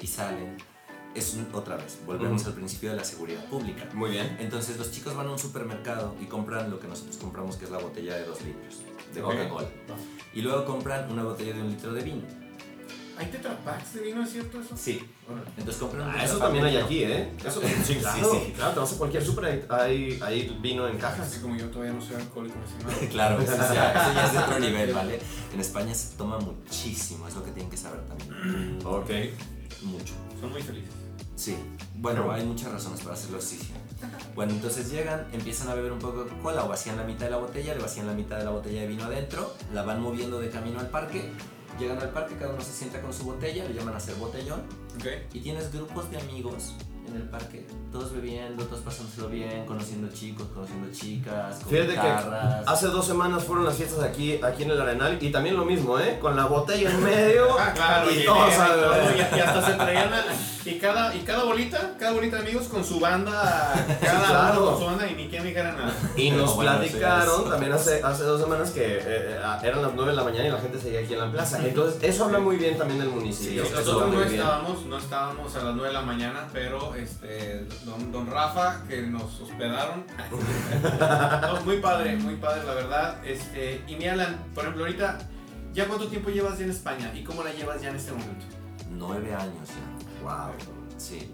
y 0.00 0.06
salen 0.06 0.56
es 1.14 1.38
otra 1.52 1.76
vez, 1.76 2.00
volvemos 2.04 2.44
al 2.44 2.54
principio 2.54 2.90
de 2.90 2.96
la 2.96 3.04
seguridad 3.04 3.44
pública. 3.44 3.88
Muy 3.94 4.10
bien. 4.10 4.36
Entonces 4.40 4.76
los 4.78 4.90
chicos 4.90 5.14
van 5.14 5.28
a 5.28 5.30
un 5.30 5.38
supermercado 5.38 6.14
y 6.20 6.24
compran 6.24 6.70
lo 6.70 6.80
que 6.80 6.88
nosotros 6.88 7.16
compramos, 7.18 7.56
que 7.56 7.66
es 7.66 7.70
la 7.70 7.78
botella 7.78 8.16
de 8.16 8.24
dos 8.24 8.42
litros 8.42 8.82
de 9.14 9.22
Coca-Cola. 9.22 9.68
Y 10.32 10.42
luego 10.42 10.64
compran 10.64 11.10
una 11.10 11.22
botella 11.22 11.54
de 11.54 11.62
un 11.62 11.70
litro 11.70 11.92
de 11.92 12.02
vino. 12.02 12.22
¿Hay 13.16 13.26
Tetra 13.26 13.56
de 13.94 14.00
vino, 14.00 14.24
es 14.24 14.30
cierto 14.30 14.60
eso? 14.60 14.76
Sí. 14.76 15.00
Entonces 15.56 15.80
compran 15.80 16.10
ah, 16.10 16.24
Eso 16.24 16.38
también 16.38 16.64
hay 16.64 16.76
aquí, 16.76 17.04
¿eh? 17.04 17.30
Eso, 17.44 17.60
sí, 17.84 17.94
claro, 17.94 18.32
sí, 18.32 18.52
Claro, 18.56 18.74
te 18.74 18.80
vas 18.80 18.92
a 18.92 18.98
cualquier 18.98 19.24
super, 19.24 19.66
hay, 19.68 20.18
hay, 20.20 20.58
vino 20.60 20.88
en 20.88 20.98
cajas. 20.98 21.28
Así 21.28 21.40
como 21.40 21.56
yo 21.56 21.68
todavía 21.70 21.92
no 21.92 22.00
soy 22.00 22.16
alcohólico 22.16 22.56
claro, 23.10 23.40
eso 23.40 23.56
ya, 23.56 24.24
es 24.24 24.32
de 24.32 24.38
otro 24.38 24.58
nivel, 24.58 24.92
¿vale? 24.92 25.20
En 25.52 25.60
España 25.60 25.94
se 25.94 26.16
toma 26.16 26.38
muchísimo, 26.40 27.28
es 27.28 27.36
lo 27.36 27.44
que 27.44 27.52
tienen 27.52 27.70
que 27.70 27.76
saber 27.76 28.00
también. 28.06 28.78
ok. 28.84 29.10
Mucho. 29.82 30.14
Son 30.40 30.50
muy 30.50 30.62
felices. 30.62 31.03
Sí. 31.36 31.56
Bueno, 31.96 32.30
hay 32.30 32.44
muchas 32.44 32.72
razones 32.72 33.00
para 33.00 33.14
hacerlo 33.14 33.38
así. 33.38 33.58
Bueno, 34.34 34.52
entonces 34.52 34.90
llegan, 34.90 35.26
empiezan 35.32 35.68
a 35.68 35.74
beber 35.74 35.92
un 35.92 35.98
poco 35.98 36.24
de 36.24 36.30
cola 36.38 36.64
o 36.64 36.68
vacían 36.68 36.96
la 36.96 37.04
mitad 37.04 37.26
de 37.26 37.30
la 37.30 37.38
botella, 37.38 37.74
le 37.74 37.80
vacían 37.80 38.06
la 38.06 38.12
mitad 38.12 38.38
de 38.38 38.44
la 38.44 38.50
botella 38.50 38.82
de 38.82 38.86
vino 38.86 39.04
adentro, 39.04 39.54
la 39.72 39.82
van 39.82 40.00
moviendo 40.00 40.38
de 40.40 40.50
camino 40.50 40.80
al 40.80 40.88
parque, 40.88 41.30
llegan 41.78 41.98
al 41.98 42.10
parque, 42.10 42.36
cada 42.36 42.52
uno 42.52 42.62
se 42.62 42.72
sienta 42.72 43.00
con 43.00 43.12
su 43.12 43.24
botella, 43.24 43.64
le 43.64 43.74
llaman 43.74 43.94
a 43.94 43.96
hacer 43.96 44.14
botellón, 44.16 44.62
y 45.32 45.40
tienes 45.40 45.72
grupos 45.72 46.10
de 46.10 46.18
amigos 46.18 46.74
en 47.08 47.16
el 47.16 47.28
parque, 47.28 47.66
todos 47.92 48.12
bebiendo, 48.12 48.64
todos 48.64 48.82
pasándoselo 48.82 49.28
bien, 49.28 49.66
conociendo 49.66 50.08
chicos, 50.12 50.46
conociendo 50.54 50.90
chicas, 50.92 51.56
con 51.60 51.70
Fíjate 51.70 51.94
que 51.94 52.08
hace 52.66 52.86
dos 52.86 53.06
semanas 53.06 53.44
fueron 53.44 53.64
las 53.64 53.76
fiestas 53.76 54.02
aquí, 54.02 54.40
aquí 54.42 54.62
en 54.62 54.70
el 54.70 54.80
Arenal 54.80 55.18
y 55.20 55.30
también 55.30 55.56
lo 55.56 55.64
mismo, 55.64 55.98
¿eh? 55.98 56.18
Con 56.20 56.36
la 56.36 56.46
botella 56.46 56.90
en 56.90 57.02
medio 57.02 57.58
ah, 57.58 57.72
claro, 57.74 58.10
y, 58.10 58.24
todos 58.24 58.52
y, 58.52 59.36
y, 59.36 59.40
hasta 59.40 59.66
se 59.66 59.72
traían 59.74 60.10
y 60.66 60.78
cada, 60.78 61.14
y 61.14 61.20
cada 61.20 61.44
bolita, 61.44 61.94
cada 61.98 62.12
bolita 62.12 62.36
de 62.36 62.42
amigos 62.42 62.68
con 62.68 62.82
su 62.82 62.98
banda, 62.98 63.74
cada 64.00 64.52
uno 64.52 64.64
con 64.70 64.78
su 64.78 64.86
banda 64.86 65.06
y 65.10 65.14
ni 65.14 65.28
quien 65.28 65.44
dijera 65.44 65.72
nada. 65.72 65.92
Y 66.16 66.30
nos 66.30 66.54
platicaron 66.54 67.50
también 67.50 67.72
hace, 67.72 68.00
hace 68.02 68.22
dos 68.22 68.40
semanas 68.40 68.70
que 68.70 68.80
eh, 68.80 69.02
eh, 69.04 69.38
eran 69.62 69.82
las 69.82 69.92
9 69.94 70.12
de 70.12 70.16
la 70.16 70.24
mañana 70.24 70.48
y 70.48 70.50
la 70.50 70.58
gente 70.58 70.80
seguía 70.80 71.00
aquí 71.00 71.12
en 71.12 71.20
la 71.20 71.30
plaza. 71.30 71.58
Entonces, 71.62 72.02
eso 72.02 72.24
habla 72.24 72.38
muy 72.38 72.56
bien 72.56 72.78
también 72.78 72.98
del 72.98 73.10
municipio. 73.10 73.62
nosotros 73.62 74.10
no 74.10 74.22
estábamos, 74.22 74.86
no 74.86 74.98
estábamos 74.98 75.54
a 75.54 75.64
las 75.64 75.74
9 75.74 75.88
de 75.88 75.94
la 75.94 76.02
mañana, 76.02 76.48
pero 76.50 76.93
este, 76.96 77.64
don, 77.84 78.12
don 78.12 78.26
Rafa, 78.26 78.84
que 78.88 79.02
nos 79.02 79.40
hospedaron. 79.40 80.04
muy 81.64 81.78
padre, 81.78 82.16
muy 82.16 82.36
padre, 82.36 82.64
la 82.64 82.74
verdad. 82.74 83.26
Este, 83.26 83.82
y 83.86 83.96
mi 83.96 84.06
Alan, 84.06 84.36
por 84.54 84.64
ejemplo, 84.64 84.84
ahorita, 84.84 85.18
¿ya 85.72 85.86
cuánto 85.86 86.08
tiempo 86.08 86.30
llevas 86.30 86.58
ya 86.58 86.64
en 86.64 86.70
España 86.70 87.12
y 87.14 87.24
cómo 87.24 87.42
la 87.42 87.52
llevas 87.52 87.80
ya 87.80 87.90
en 87.90 87.96
este 87.96 88.12
momento? 88.12 88.44
nueve 88.90 89.34
años 89.34 89.68
ya. 89.68 90.22
Wow. 90.22 90.52
Sí. 90.96 91.30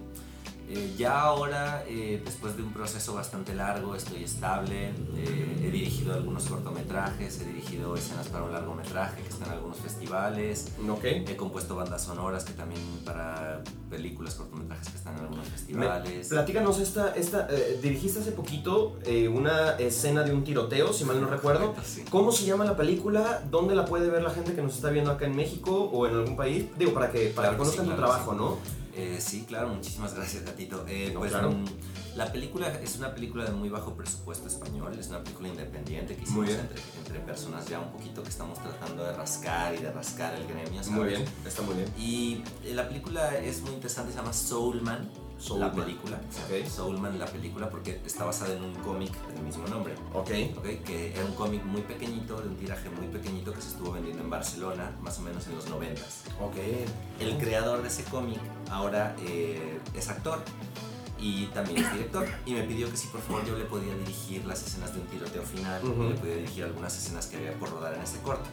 Eh, 0.68 0.94
ya 0.96 1.20
ahora, 1.22 1.82
eh, 1.88 2.22
después 2.24 2.56
de 2.56 2.62
un 2.62 2.72
proceso 2.72 3.14
bastante 3.14 3.54
largo, 3.54 3.96
estoy 3.96 4.22
estable. 4.22 4.90
Eh, 5.16 5.62
he 5.64 5.70
dirigido 5.70 6.14
algunos 6.14 6.44
cortometrajes, 6.44 7.40
he 7.40 7.44
dirigido 7.44 7.96
escenas 7.96 8.28
para 8.28 8.44
un 8.44 8.52
largometraje 8.52 9.20
que 9.22 9.28
están 9.28 9.48
en 9.48 9.54
algunos 9.54 9.78
festivales. 9.78 10.72
Okay. 10.88 11.24
He 11.26 11.36
compuesto 11.36 11.74
bandas 11.74 12.04
sonoras 12.04 12.44
que 12.44 12.52
también 12.52 12.80
para 13.04 13.62
películas, 13.90 14.34
cortometrajes 14.36 14.88
que 14.88 14.96
están 14.96 15.16
en 15.16 15.24
algunos 15.24 15.48
festivales. 15.48 16.28
platícanos, 16.28 16.78
esta, 16.78 17.14
esta, 17.14 17.48
dirigiste 17.82 18.20
hace 18.20 18.32
poquito 18.32 18.96
una 19.32 19.72
escena 19.72 20.22
de 20.22 20.32
un 20.32 20.44
tiroteo, 20.44 20.92
si 20.92 21.04
mal 21.04 21.20
no 21.20 21.26
recuerdo. 21.26 21.74
¿Cómo 22.10 22.32
se 22.32 22.44
llama 22.46 22.64
la 22.64 22.76
película? 22.76 23.42
¿Dónde 23.50 23.74
la 23.74 23.84
puede 23.84 24.08
ver 24.08 24.22
la 24.22 24.30
gente 24.30 24.54
que 24.54 24.62
nos 24.62 24.74
está 24.76 24.90
viendo 24.90 25.10
acá 25.10 25.26
en 25.26 25.36
México 25.36 25.90
o 25.92 26.06
en 26.06 26.14
algún 26.14 26.36
país? 26.36 26.66
Digo, 26.78 26.94
para 26.94 27.10
que, 27.10 27.26
para 27.28 27.50
que 27.50 27.56
conozcan 27.56 27.86
tu 27.86 27.96
trabajo, 27.96 28.32
¿no? 28.32 28.58
Eh, 28.94 29.18
sí, 29.20 29.44
claro, 29.46 29.68
muchísimas 29.68 30.14
gracias, 30.14 30.44
Gatito. 30.44 30.84
Eh, 30.88 31.14
pues, 31.16 31.32
mm, 31.32 31.64
la 32.16 32.30
película 32.32 32.68
es 32.82 32.96
una 32.96 33.14
película 33.14 33.44
de 33.44 33.52
muy 33.52 33.68
bajo 33.68 33.94
presupuesto 33.94 34.48
español, 34.48 34.96
es 34.98 35.08
una 35.08 35.22
película 35.22 35.48
independiente 35.48 36.16
que 36.16 36.22
hicimos 36.22 36.48
entre, 36.48 36.80
entre, 36.98 37.20
personas 37.20 37.66
ya 37.68 37.78
un 37.78 37.92
poquito 37.92 38.22
que 38.22 38.28
estamos 38.28 38.58
tratando 38.58 39.04
de 39.04 39.12
rascar 39.12 39.74
y 39.74 39.78
de 39.78 39.92
rascar 39.92 40.34
el 40.34 40.46
gremio. 40.46 40.82
Muy 40.90 41.08
bien, 41.08 41.24
está 41.46 41.62
muy 41.62 41.74
bien. 41.74 41.88
Y 41.96 42.42
eh, 42.64 42.74
la 42.74 42.88
película 42.88 43.38
es 43.38 43.62
muy 43.62 43.72
interesante, 43.72 44.12
se 44.12 44.18
llama 44.18 44.32
Soulman. 44.32 45.08
la 45.56 45.72
película, 45.72 46.20
okay. 46.46 46.68
Soulman 46.68 47.18
la 47.18 47.26
película, 47.26 47.70
porque 47.70 48.00
está 48.04 48.24
basada 48.24 48.54
en 48.54 48.64
un 48.64 48.74
cómic 48.76 49.12
del 49.28 49.44
mismo 49.44 49.66
nombre. 49.68 49.94
Ok. 50.12 50.30
okay 50.58 50.82
que 50.84 51.12
era 51.12 51.24
un 51.24 51.34
cómic 51.34 51.64
muy 51.64 51.82
pequeñito, 51.82 52.40
de 52.40 52.48
un 52.48 52.56
tiraje 52.56 52.90
muy 52.90 53.06
pequeñito 53.06 53.52
que 53.52 53.62
se 53.62 53.68
estuvo 53.68 53.92
vendiendo 53.92 54.22
en 54.22 54.30
Barcelona, 54.30 54.96
más 55.00 55.18
o 55.18 55.22
menos 55.22 55.46
en 55.46 55.54
los 55.54 55.68
90 55.68 56.02
Ok. 56.40 56.56
El 57.20 57.38
creador 57.38 57.82
de 57.82 57.88
ese 57.88 58.02
cómic 58.04 58.40
ahora 58.68 59.14
eh, 59.20 59.78
es 59.94 60.08
actor 60.08 60.42
y 61.20 61.46
también 61.52 61.84
es 61.84 61.92
director 61.92 62.26
y 62.46 62.54
me 62.54 62.62
pidió 62.62 62.90
que 62.90 62.96
si 62.96 63.08
por 63.08 63.20
favor 63.20 63.44
yo 63.44 63.56
le 63.56 63.64
podía 63.64 63.94
dirigir 63.94 64.44
las 64.46 64.66
escenas 64.66 64.94
de 64.94 65.00
un 65.00 65.06
tiroteo 65.06 65.42
final 65.42 65.80
y 65.84 66.08
le 66.08 66.14
podía 66.14 66.36
dirigir 66.36 66.64
algunas 66.64 66.96
escenas 66.96 67.26
que 67.26 67.36
había 67.36 67.52
por 67.54 67.70
rodar 67.70 67.94
en 67.94 68.02
ese 68.02 68.18
corto. 68.20 68.48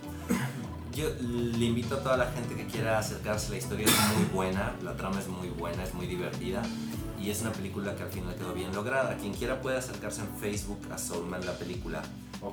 Yo 0.94 1.10
le 1.20 1.66
invito 1.66 1.96
a 1.96 2.00
toda 2.00 2.18
la 2.18 2.32
gente 2.32 2.56
que 2.56 2.66
quiera 2.66 2.98
acercarse, 2.98 3.52
la 3.52 3.58
historia 3.58 3.86
es 3.86 4.18
muy 4.18 4.26
buena, 4.34 4.74
la 4.84 4.96
trama 4.96 5.20
es 5.20 5.28
muy 5.28 5.50
buena, 5.50 5.84
es 5.84 5.94
muy 5.94 6.08
divertida 6.08 6.64
y 7.22 7.30
es 7.30 7.42
una 7.42 7.52
película 7.52 7.96
que 7.96 8.04
al 8.04 8.10
final 8.10 8.36
quedó 8.36 8.54
bien 8.54 8.74
lograda. 8.74 9.16
Quien 9.18 9.34
quiera 9.34 9.62
puede 9.62 9.78
acercarse 9.78 10.22
en 10.22 10.30
Facebook 10.40 10.80
a 10.92 10.98
Soulman 10.98 11.46
la 11.46 11.54
película 11.54 12.02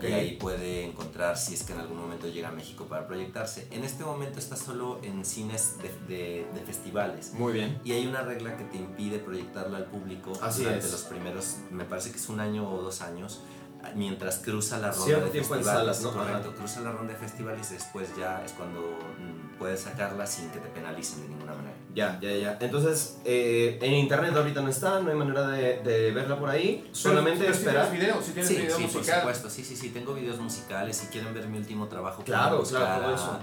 y 0.02 0.06
ahí 0.12 0.36
puede 0.36 0.84
encontrar 0.84 1.36
si 1.36 1.54
es 1.54 1.62
que 1.62 1.72
en 1.72 1.80
algún 1.80 1.98
momento 1.98 2.28
llega 2.28 2.48
a 2.48 2.52
México 2.52 2.86
para 2.86 3.06
proyectarse. 3.06 3.68
En 3.70 3.84
este 3.84 4.04
momento 4.04 4.38
está 4.38 4.56
solo 4.56 5.00
en 5.02 5.24
cines 5.24 5.76
de, 6.08 6.46
de, 6.52 6.60
festivales. 6.64 7.32
Muy 7.34 7.52
bien. 7.52 7.80
Y 7.84 7.92
hay 7.92 8.06
una 8.06 8.22
regla 8.22 8.56
que 8.56 8.64
te 8.64 8.76
impide 8.76 9.18
proyectarlo 9.18 9.76
al 9.76 9.86
público 9.86 10.32
durante 10.32 10.90
los 10.90 11.02
primeros, 11.02 11.56
me 11.70 11.84
parece 11.84 12.10
que 12.10 12.16
es 12.16 12.28
un 12.28 12.40
año 12.40 12.68
o 12.70 12.82
dos 12.82 13.02
años, 13.02 13.42
mientras 13.94 14.38
cruza 14.38 14.78
la 14.78 14.90
ronda 14.90 15.20
de 15.20 15.30
festivales. 15.30 15.66
Salas, 15.66 16.02
¿no? 16.02 16.12
Correcto, 16.12 16.54
cruza 16.54 16.80
la 16.80 16.92
ronda 16.92 17.12
de 17.12 17.18
festivales 17.18 17.70
después 17.70 18.08
ya 18.16 18.44
es 18.44 18.52
cuando 18.52 18.80
mm, 18.80 19.58
puedes 19.58 19.80
sacarla 19.80 20.26
sin 20.26 20.50
que 20.50 20.58
te 20.58 20.68
penalicen 20.68 21.22
de 21.22 21.28
ninguna 21.28 21.54
manera. 21.54 21.74
Ya, 21.94 22.18
ya, 22.20 22.32
ya. 22.32 22.58
Entonces, 22.60 23.18
eh, 23.24 23.78
en 23.80 23.92
internet 23.94 24.34
ahorita 24.34 24.60
no 24.60 24.68
está, 24.68 25.00
no 25.00 25.10
hay 25.10 25.16
manera 25.16 25.46
de, 25.48 25.80
de 25.82 26.10
verla 26.10 26.38
por 26.38 26.50
ahí. 26.50 26.88
Solamente 26.92 27.48
esperar. 27.48 27.84
Si 27.84 27.92
tienes 27.92 28.06
video, 28.06 28.22
si 28.22 28.32
tienes 28.32 28.48
sí, 28.48 28.56
video 28.56 28.76
sí, 28.76 28.82
musical. 28.82 29.04
por 29.04 29.14
supuesto. 29.14 29.50
Sí, 29.50 29.64
sí, 29.64 29.76
sí. 29.76 29.90
Tengo 29.90 30.14
videos 30.14 30.38
musicales. 30.40 30.96
Si 30.96 31.06
quieren 31.06 31.32
ver 31.32 31.46
mi 31.46 31.58
último 31.58 31.86
trabajo, 31.86 32.22
claro, 32.24 32.62
claro, 32.62 33.14
eso. 33.14 33.38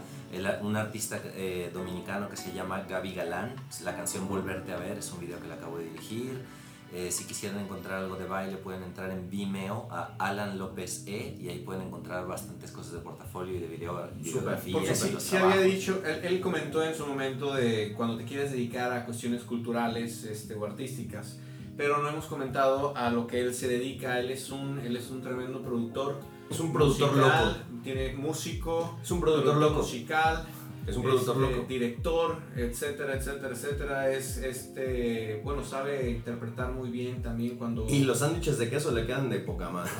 un 0.62 0.76
artista 0.76 1.20
eh, 1.34 1.72
dominicano 1.74 2.30
que 2.30 2.36
se 2.36 2.52
llama 2.52 2.82
Gaby 2.90 3.14
Galán. 3.14 3.56
La 3.84 3.96
canción 3.96 4.28
Volverte 4.28 4.74
a 4.74 4.78
ver 4.78 4.98
es 4.98 5.12
un 5.12 5.22
video 5.22 5.40
que 5.40 5.48
le 5.48 5.54
acabo 5.54 5.78
de 5.78 5.86
dirigir. 5.86 6.61
Eh, 6.94 7.10
si 7.10 7.24
quisieran 7.24 7.60
encontrar 7.60 8.04
algo 8.04 8.18
de 8.18 8.26
baile, 8.26 8.58
pueden 8.58 8.84
entrar 8.84 9.12
en 9.12 9.30
Vimeo 9.30 9.88
a 9.90 10.14
Alan 10.20 10.58
López 10.58 11.06
E 11.08 11.38
y 11.40 11.48
ahí 11.48 11.60
pueden 11.60 11.84
encontrar 11.84 12.28
bastantes 12.28 12.70
cosas 12.72 12.94
de 12.94 13.00
portafolio 13.00 13.56
y 13.56 13.60
de 13.60 13.68
video, 13.68 14.10
videografía. 14.18 14.74
Porque 14.74 14.94
sí, 14.96 15.38
había 15.38 15.62
dicho, 15.62 16.04
él, 16.06 16.42
comentó 16.42 16.84
en 16.84 16.94
su 16.94 17.08
momento 17.08 17.54
de 17.54 17.94
cuando 17.96 18.18
te 18.18 18.26
quieres 18.26 18.52
dedicar 18.52 18.92
a 18.92 19.06
cuestiones 19.06 19.44
culturales 19.44 20.26
este, 20.26 20.54
o 20.56 20.66
artísticas, 20.66 21.40
pero 21.78 22.04
no 22.04 22.10
hemos 22.10 22.26
comentado 22.26 22.94
a 22.98 23.10
lo 23.10 23.26
que 23.26 23.40
él 23.40 23.54
se 23.54 23.70
dedica. 23.70 24.20
Él 24.20 24.30
es 24.30 24.50
un, 24.50 24.80
él 24.80 24.98
es 24.98 25.10
un 25.12 25.22
tremendo 25.22 25.62
productor. 25.62 26.20
Es 26.50 26.60
un 26.60 26.74
productor 26.74 27.16
loco. 27.16 27.56
Tiene 27.84 28.14
músico. 28.16 29.00
Es 29.02 29.12
un 29.12 29.22
productor 29.22 29.56
loco. 29.56 29.80
Musical 29.80 30.46
es 30.88 30.96
un 30.96 31.04
productor 31.04 31.36
este, 31.41 31.56
loco. 31.56 31.67
Director, 31.67 32.38
etcétera, 32.56 33.15
etcétera, 33.15 33.50
etcétera. 33.54 34.12
Es 34.12 34.38
este, 34.38 35.41
bueno, 35.44 35.63
sabe 35.63 36.10
interpretar 36.10 36.72
muy 36.72 36.89
bien 36.89 37.22
también 37.22 37.58
cuando. 37.58 37.88
Y 37.88 38.04
los 38.04 38.20
sándwiches 38.20 38.58
de 38.58 38.70
queso 38.70 38.91
le 38.91 39.06
quedan 39.06 39.30
de 39.30 39.39
poca 39.39 39.70
madre. 39.70 39.91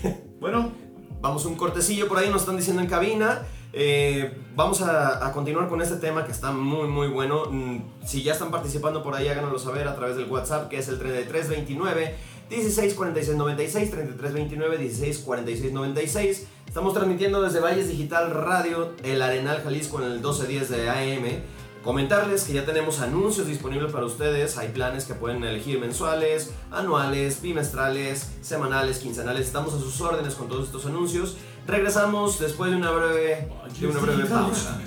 bueno, 0.40 0.72
vamos 1.20 1.44
un 1.44 1.56
cortecillo 1.56 2.08
por 2.08 2.18
ahí, 2.18 2.30
nos 2.30 2.42
están 2.42 2.56
diciendo 2.56 2.82
en 2.82 2.88
cabina. 2.88 3.42
Eh, 3.74 4.30
vamos 4.54 4.82
a, 4.82 5.26
a, 5.26 5.32
continuar 5.32 5.66
con 5.66 5.80
este 5.80 5.96
tema 5.96 6.26
que 6.26 6.32
está 6.32 6.52
muy 6.52 6.88
muy 6.88 7.08
bueno. 7.08 7.46
Mm, 7.50 7.78
si 8.04 8.22
ya 8.22 8.32
están 8.32 8.50
participando 8.50 9.02
por 9.02 9.14
ahí, 9.14 9.28
háganoslo 9.28 9.58
saber 9.58 9.88
a 9.88 9.96
través 9.96 10.16
del 10.16 10.30
WhatsApp 10.30 10.68
que 10.68 10.78
es 10.78 10.88
el 10.88 10.98
3329 10.98 12.14
164696 12.50 13.90
3329 13.90 14.78
164696 14.78 16.46
Estamos 16.72 16.94
transmitiendo 16.94 17.42
desde 17.42 17.60
Valles 17.60 17.90
Digital 17.90 18.30
Radio, 18.30 18.94
el 19.04 19.20
Arenal 19.20 19.60
Jalisco 19.62 19.98
en 19.98 20.06
el 20.06 20.12
1210 20.12 20.70
de 20.70 20.88
AM. 20.88 21.42
Comentarles 21.84 22.44
que 22.44 22.54
ya 22.54 22.64
tenemos 22.64 23.00
anuncios 23.00 23.46
disponibles 23.46 23.92
para 23.92 24.06
ustedes. 24.06 24.56
Hay 24.56 24.68
planes 24.68 25.04
que 25.04 25.12
pueden 25.12 25.44
elegir 25.44 25.78
mensuales, 25.78 26.50
anuales, 26.70 27.42
bimestrales, 27.42 28.32
semanales, 28.40 29.00
quincenales. 29.00 29.48
Estamos 29.48 29.74
a 29.74 29.80
sus 29.80 30.00
órdenes 30.00 30.34
con 30.34 30.48
todos 30.48 30.64
estos 30.64 30.86
anuncios. 30.86 31.36
Regresamos 31.66 32.38
después 32.38 32.70
de 32.70 32.78
una 32.78 32.90
breve, 32.90 33.50
de 33.78 33.86
una 33.86 34.00
breve 34.00 34.24
pausa. 34.24 34.80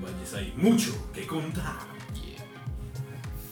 Porque 0.00 0.38
hay 0.38 0.54
mucho 0.56 0.94
que 1.12 1.26
contar. 1.26 1.76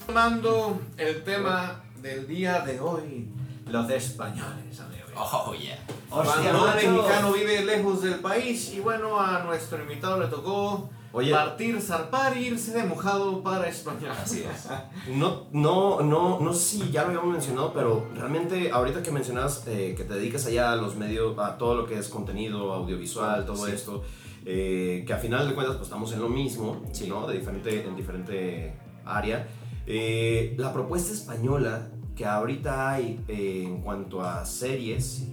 Tomando 0.06 0.80
el 0.96 1.22
tema 1.22 1.84
del 2.00 2.26
día 2.26 2.60
de 2.60 2.80
hoy, 2.80 3.28
los 3.66 3.90
españoles. 3.90 4.80
Oh, 5.16 5.54
yeah. 5.54 5.78
Cuando 6.08 6.64
un 6.64 6.74
mexicano 6.74 7.32
vive 7.32 7.64
lejos 7.64 8.02
del 8.02 8.20
país 8.20 8.72
y 8.74 8.80
bueno, 8.80 9.20
a 9.20 9.42
nuestro 9.42 9.80
invitado 9.82 10.20
le 10.20 10.26
tocó 10.26 10.88
partir, 11.12 11.80
zarpar 11.80 12.36
e 12.36 12.42
irse 12.42 12.72
de 12.72 12.84
mojado 12.84 13.42
para 13.42 13.68
España. 13.68 14.12
Así 14.12 14.42
es. 14.42 14.68
No, 15.08 15.46
no, 15.52 16.00
no, 16.00 16.40
no 16.40 16.52
sé 16.52 16.78
si 16.78 16.90
ya 16.90 17.02
lo 17.02 17.08
habíamos 17.08 17.32
mencionado, 17.32 17.72
pero 17.72 18.08
realmente 18.14 18.70
ahorita 18.70 19.02
que 19.02 19.10
mencionas 19.10 19.64
eh, 19.66 19.94
que 19.96 20.04
te 20.04 20.14
dedicas 20.14 20.46
allá 20.46 20.72
a 20.72 20.76
los 20.76 20.96
medios, 20.96 21.38
a 21.38 21.58
todo 21.58 21.74
lo 21.74 21.86
que 21.86 21.98
es 21.98 22.08
contenido 22.08 22.72
audiovisual, 22.72 23.44
todo 23.44 23.66
esto, 23.66 24.02
eh, 24.46 25.04
que 25.06 25.12
a 25.12 25.18
final 25.18 25.48
de 25.48 25.54
cuentas 25.54 25.76
pues 25.76 25.88
estamos 25.88 26.12
en 26.12 26.20
lo 26.20 26.28
mismo, 26.28 26.82
¿no? 27.08 27.26
De 27.26 27.38
diferente, 27.38 27.84
en 27.84 27.96
diferente 27.96 28.76
área. 29.04 29.46
Eh, 29.86 30.54
la 30.56 30.72
propuesta 30.72 31.12
española 31.12 31.90
que 32.14 32.24
ahorita 32.24 32.92
hay 32.92 33.22
en 33.28 33.80
cuanto 33.80 34.22
a 34.22 34.44
series 34.44 35.24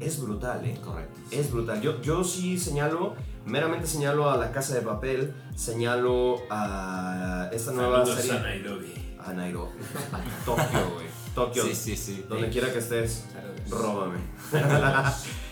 es 0.00 0.20
brutal, 0.20 0.64
¿eh? 0.64 0.78
Correcto. 0.82 1.18
Es 1.30 1.50
brutal. 1.50 1.80
Yo, 1.80 2.00
yo 2.00 2.22
sí 2.22 2.58
señalo, 2.58 3.14
meramente 3.44 3.86
señalo 3.86 4.30
a 4.30 4.36
La 4.36 4.52
Casa 4.52 4.74
de 4.74 4.82
Papel, 4.82 5.34
señalo 5.56 6.36
a 6.50 7.50
esta 7.52 7.72
nueva 7.72 8.06
serie. 8.06 8.32
a 8.32 8.42
Nairobi. 8.42 8.94
A 9.18 9.32
Nairobi. 9.32 9.72
Tokio, 10.44 10.90
güey. 10.94 11.06
Tokio. 11.34 11.64
Sí, 11.64 11.74
sí, 11.74 11.96
sí. 11.96 12.24
Donde 12.28 12.48
quiera 12.48 12.72
que 12.72 12.78
estés, 12.78 13.26
róbame. 13.68 14.18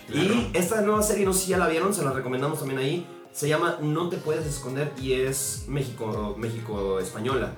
y 0.14 0.50
esta 0.56 0.80
nueva 0.82 1.02
serie, 1.02 1.24
no 1.24 1.32
sé 1.32 1.46
si 1.46 1.50
ya 1.50 1.58
la 1.58 1.68
vieron, 1.68 1.92
se 1.92 2.04
la 2.04 2.12
recomendamos 2.12 2.58
también 2.58 2.78
ahí. 2.78 3.06
Se 3.36 3.50
llama 3.50 3.76
No 3.82 4.08
te 4.08 4.16
puedes 4.16 4.46
esconder 4.46 4.90
y 4.98 5.12
es 5.12 5.66
México, 5.68 6.34
México 6.38 6.98
española. 6.98 7.52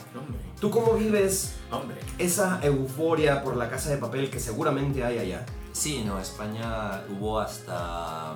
¿Tú 0.61 0.71
cómo 0.71 0.95
vives 0.95 1.55
Hombre. 1.71 1.99
esa 2.19 2.59
euforia 2.65 3.45
por 3.45 3.57
la 3.57 3.71
casa 3.71 3.89
de 3.91 3.99
papel 3.99 4.29
que 4.29 4.41
seguramente 4.41 5.05
hay 5.05 5.19
allá? 5.19 5.47
Sí, 5.73 6.03
no, 6.05 6.19
España 6.19 7.05
hubo 7.09 7.39
hasta, 7.39 8.33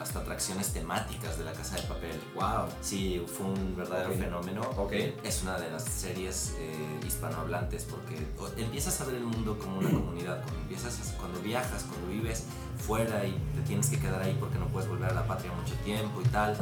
hasta 0.00 0.18
atracciones 0.20 0.72
temáticas 0.72 1.38
de 1.38 1.44
la 1.44 1.52
Casa 1.52 1.76
de 1.76 1.82
Papel. 1.82 2.20
¡Wow! 2.34 2.68
Sí, 2.80 3.24
fue 3.26 3.46
un 3.46 3.76
verdadero 3.76 4.12
fenómeno. 4.12 4.62
Okay. 4.76 5.16
Es 5.24 5.42
una 5.42 5.58
de 5.58 5.70
las 5.70 5.84
series 5.84 6.54
eh, 6.58 7.06
hispanohablantes 7.06 7.84
porque 7.84 8.16
empiezas 8.60 9.00
a 9.00 9.04
ver 9.04 9.16
el 9.16 9.24
mundo 9.24 9.58
como 9.58 9.78
una 9.78 9.90
comunidad. 9.90 10.42
Cuando, 10.42 10.60
empiezas, 10.60 11.14
cuando 11.18 11.40
viajas, 11.40 11.84
cuando 11.84 12.08
vives 12.08 12.44
fuera 12.78 13.24
y 13.26 13.32
te 13.54 13.62
tienes 13.66 13.88
que 13.88 13.98
quedar 13.98 14.22
ahí 14.22 14.36
porque 14.38 14.58
no 14.58 14.68
puedes 14.68 14.88
volver 14.88 15.10
a 15.10 15.14
la 15.14 15.26
patria 15.26 15.52
mucho 15.52 15.74
tiempo 15.84 16.20
y 16.20 16.28
tal, 16.28 16.56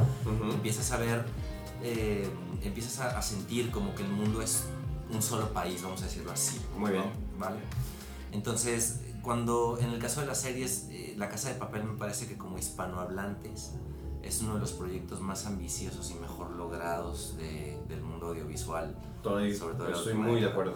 empiezas 0.51 0.91
a 0.91 0.97
ver, 0.97 1.25
eh, 1.83 2.27
empiezas 2.63 2.99
a, 2.99 3.21
sentir 3.21 3.71
como 3.71 3.93
que 3.93 4.03
el 4.03 4.09
mundo 4.09 4.41
es 4.41 4.63
un 5.09 5.21
solo 5.21 5.51
país, 5.51 5.83
vamos 5.83 6.01
a 6.01 6.05
decirlo 6.05 6.31
así. 6.31 6.59
Muy 6.77 6.91
bien. 6.91 7.05
¿Vale? 7.37 7.57
Entonces, 8.31 9.01
cuando 9.23 9.79
en 9.79 9.89
el 9.89 9.99
caso 9.99 10.21
de 10.21 10.27
las 10.27 10.41
series, 10.41 10.89
eh, 10.91 11.15
La 11.17 11.29
Casa 11.29 11.49
de 11.49 11.55
Papel 11.55 11.85
me 11.85 11.97
parece 11.97 12.27
que 12.27 12.37
como 12.37 12.59
hispanohablantes 12.59 13.71
es 14.21 14.41
uno 14.41 14.55
de 14.55 14.59
los 14.59 14.73
proyectos 14.73 15.21
más 15.21 15.45
ambiciosos 15.45 16.11
y 16.11 16.15
mejor 16.15 16.51
logrados 16.51 17.35
del 17.37 18.01
mundo 18.01 18.27
audiovisual. 18.27 18.95
sobre 19.23 19.75
todo 19.75 19.89
estoy 19.89 20.13
muy 20.13 20.41
de 20.41 20.47
acuerdo. 20.47 20.73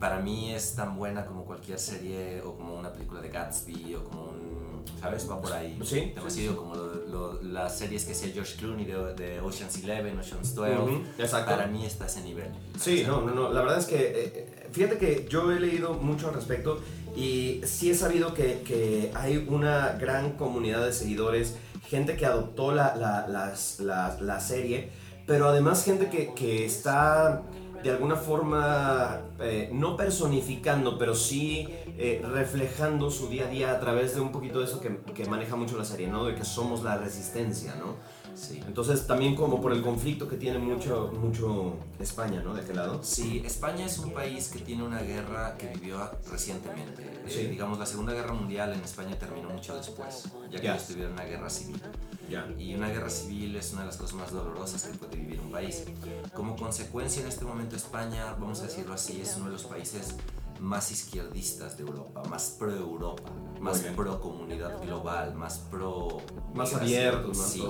Para 0.00 0.20
mí 0.20 0.52
es 0.52 0.74
tan 0.74 0.96
buena 0.96 1.26
como 1.26 1.44
cualquier 1.44 1.78
serie 1.78 2.40
o 2.42 2.56
como 2.56 2.78
una 2.78 2.90
película 2.90 3.20
de 3.20 3.28
Gatsby 3.28 3.94
o 3.96 4.04
como 4.04 4.24
un 4.24 4.58
¿sabes? 5.00 5.30
Va 5.30 5.40
por 5.40 5.52
ahí. 5.52 5.78
Sí. 5.84 6.12
Demasiado 6.14 6.56
como 6.56 6.74
las 7.42 7.78
series 7.78 8.04
que 8.04 8.12
hacía 8.12 8.32
George 8.32 8.56
Clooney 8.56 8.84
de, 8.84 9.40
Ocean's 9.40 9.82
Eleven, 9.82 10.18
Ocean's 10.18 10.54
12. 10.54 10.72
Exacto. 11.18 11.50
Para 11.50 11.66
mí 11.66 11.84
está 11.84 12.04
a 12.04 12.06
ese 12.06 12.22
nivel. 12.22 12.50
Sí, 12.78 13.04
no, 13.06 13.20
no, 13.22 13.34
no. 13.34 13.52
La 13.52 13.60
verdad 13.60 13.78
es 13.78 13.86
que, 13.86 13.96
eh, 13.96 14.68
fíjate 14.72 14.98
que 14.98 15.26
yo 15.28 15.50
he 15.52 15.60
leído 15.60 15.94
mucho 15.94 16.28
al 16.28 16.34
respecto 16.34 16.80
y 17.16 17.60
sí 17.64 17.90
he 17.90 17.94
sabido 17.94 18.34
que, 18.34 18.62
que 18.62 19.10
hay 19.14 19.46
una 19.48 19.96
gran 20.00 20.32
comunidad 20.32 20.84
de 20.86 20.92
seguidores, 20.92 21.56
gente 21.88 22.16
que 22.16 22.26
adoptó 22.26 22.72
la, 22.72 22.94
la, 22.96 23.54
la, 24.20 24.40
serie, 24.40 24.90
pero 25.26 25.48
además 25.48 25.84
gente 25.84 26.08
que, 26.10 26.34
que 26.34 26.64
está 26.64 27.42
de 27.82 27.90
alguna 27.90 28.16
forma, 28.16 29.20
eh, 29.40 29.70
no 29.72 29.96
personificando, 29.96 30.98
pero 30.98 31.14
sí 31.14 31.68
eh, 31.96 32.22
reflejando 32.24 33.10
su 33.10 33.28
día 33.28 33.44
a 33.44 33.48
día 33.48 33.70
a 33.72 33.80
través 33.80 34.14
de 34.14 34.20
un 34.20 34.32
poquito 34.32 34.58
de 34.58 34.64
eso 34.64 34.80
que, 34.80 34.98
que, 35.14 35.26
maneja 35.26 35.54
mucho 35.54 35.78
la 35.78 35.84
serie, 35.84 36.08
¿no? 36.08 36.24
De 36.24 36.34
que 36.34 36.44
somos 36.44 36.82
la 36.82 36.96
resistencia, 36.96 37.76
¿no? 37.76 37.96
Sí. 38.38 38.60
Entonces 38.66 39.06
también 39.06 39.34
como 39.34 39.60
por 39.60 39.72
el 39.72 39.82
conflicto 39.82 40.28
que 40.28 40.36
tiene 40.36 40.58
mucho, 40.58 41.12
mucho 41.20 41.76
España, 41.98 42.40
¿no? 42.40 42.54
De 42.54 42.60
aquel 42.62 42.76
lado. 42.76 43.00
Sí, 43.02 43.42
España 43.44 43.86
es 43.86 43.98
un 43.98 44.12
país 44.12 44.48
que 44.48 44.60
tiene 44.60 44.84
una 44.84 45.00
guerra 45.00 45.56
que 45.58 45.66
vivió 45.68 46.08
recientemente. 46.30 47.02
Eh, 47.02 47.24
sí. 47.26 47.46
digamos, 47.48 47.78
la 47.78 47.86
Segunda 47.86 48.12
Guerra 48.12 48.32
Mundial 48.32 48.72
en 48.72 48.80
España 48.80 49.18
terminó 49.18 49.50
mucho 49.50 49.76
después, 49.76 50.28
ya 50.50 50.60
que 50.60 50.68
ellos 50.68 50.86
tuvieron 50.86 51.12
una 51.12 51.24
guerra 51.24 51.50
civil. 51.50 51.80
Y 52.58 52.74
una 52.74 52.90
guerra 52.90 53.08
civil 53.08 53.56
es 53.56 53.72
una 53.72 53.82
de 53.82 53.86
las 53.86 53.96
cosas 53.96 54.14
más 54.14 54.30
dolorosas 54.30 54.82
que 54.82 54.98
puede 54.98 55.16
vivir 55.16 55.40
un 55.40 55.50
país. 55.50 55.84
Como 56.34 56.56
consecuencia, 56.56 57.22
en 57.22 57.28
este 57.28 57.44
momento 57.44 57.74
España, 57.74 58.36
vamos 58.38 58.60
a 58.60 58.64
decirlo 58.64 58.94
así, 58.94 59.20
es 59.20 59.34
uno 59.36 59.46
de 59.46 59.52
los 59.52 59.64
países 59.64 60.14
más 60.60 60.90
izquierdistas 60.90 61.76
de 61.76 61.84
Europa, 61.84 62.22
más 62.28 62.56
pro 62.58 62.74
Europa, 62.74 63.30
más 63.60 63.80
pro 63.80 64.20
comunidad 64.20 64.80
global, 64.82 65.34
más 65.34 65.58
pro... 65.70 66.18
Más 66.54 66.74
abiertos, 66.74 67.36
más 67.36 67.50
sí. 67.50 67.64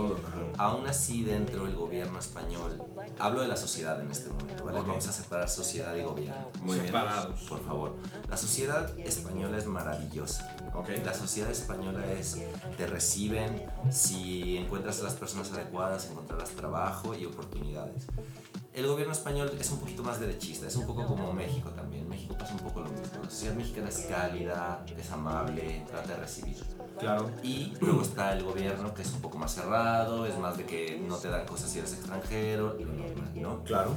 Aún 0.57 0.87
así, 0.87 1.25
dentro 1.25 1.65
del 1.65 1.75
gobierno 1.75 2.19
español, 2.19 2.83
hablo 3.19 3.43
de 3.43 3.49
la 3.49 3.57
sociedad 3.57 4.01
en 4.01 4.11
este 4.11 4.31
momento, 4.31 4.65
¿vale? 4.65 4.81
Vamos 4.81 5.07
a 5.07 5.13
separar 5.13 5.49
sociedad 5.49 5.95
y 5.97 6.03
gobierno. 6.03 6.49
Muy 6.63 6.79
Separados. 6.79 7.41
Por 7.43 7.65
favor. 7.65 7.97
La 8.29 8.37
sociedad 8.37 8.99
española 8.99 9.59
es 9.59 9.67
maravillosa. 9.67 10.57
Okay. 10.75 11.03
La 11.05 11.15
sociedad 11.15 11.51
española 11.51 12.11
es, 12.13 12.39
te 12.77 12.87
reciben, 12.87 13.67
si 13.91 14.57
encuentras 14.57 15.01
a 15.01 15.05
las 15.05 15.15
personas 15.15 15.53
adecuadas, 15.53 16.09
encontrarás 16.11 16.51
trabajo 16.51 17.15
y 17.15 17.27
oportunidades 17.27 18.07
el 18.79 18.87
gobierno 18.87 19.13
español 19.13 19.51
es 19.59 19.71
un 19.71 19.81
poquito 19.81 20.05
más 20.05 20.21
derechista, 20.21 20.69
es 20.69 20.77
un 20.77 20.87
poco 20.87 21.05
como 21.07 21.33
México 21.33 21.71
también. 21.71 22.09
México 22.09 22.37
pasa 22.39 22.53
un 22.53 22.61
poco 22.61 22.81
lo 22.81 22.91
mismo. 22.91 23.23
La 23.23 23.31
sociedad 23.31 23.55
mexicana 23.55 23.89
es 23.89 23.99
cálida, 24.09 24.85
es 24.97 25.11
amable, 25.11 25.85
trata 25.89 26.15
de 26.15 26.17
recibir. 26.17 26.57
Claro. 26.99 27.31
Y 27.43 27.75
luego 27.81 28.03
está 28.03 28.33
el 28.33 28.45
gobierno 28.45 28.95
que 28.95 29.03
es 29.03 29.13
un 29.13 29.21
poco 29.21 29.37
más 29.37 29.55
cerrado, 29.55 30.27
es 30.27 30.39
más 30.39 30.57
de 30.57 30.65
que 30.65 30.99
no 31.07 31.17
te 31.17 31.29
dan 31.29 31.45
cosas 31.47 31.71
si 31.71 31.81
eres 31.81 31.93
extranjero, 31.93 32.75
lo 32.79 32.87
normal, 32.87 33.33
¿no? 33.35 33.65
Claro. 33.65 33.95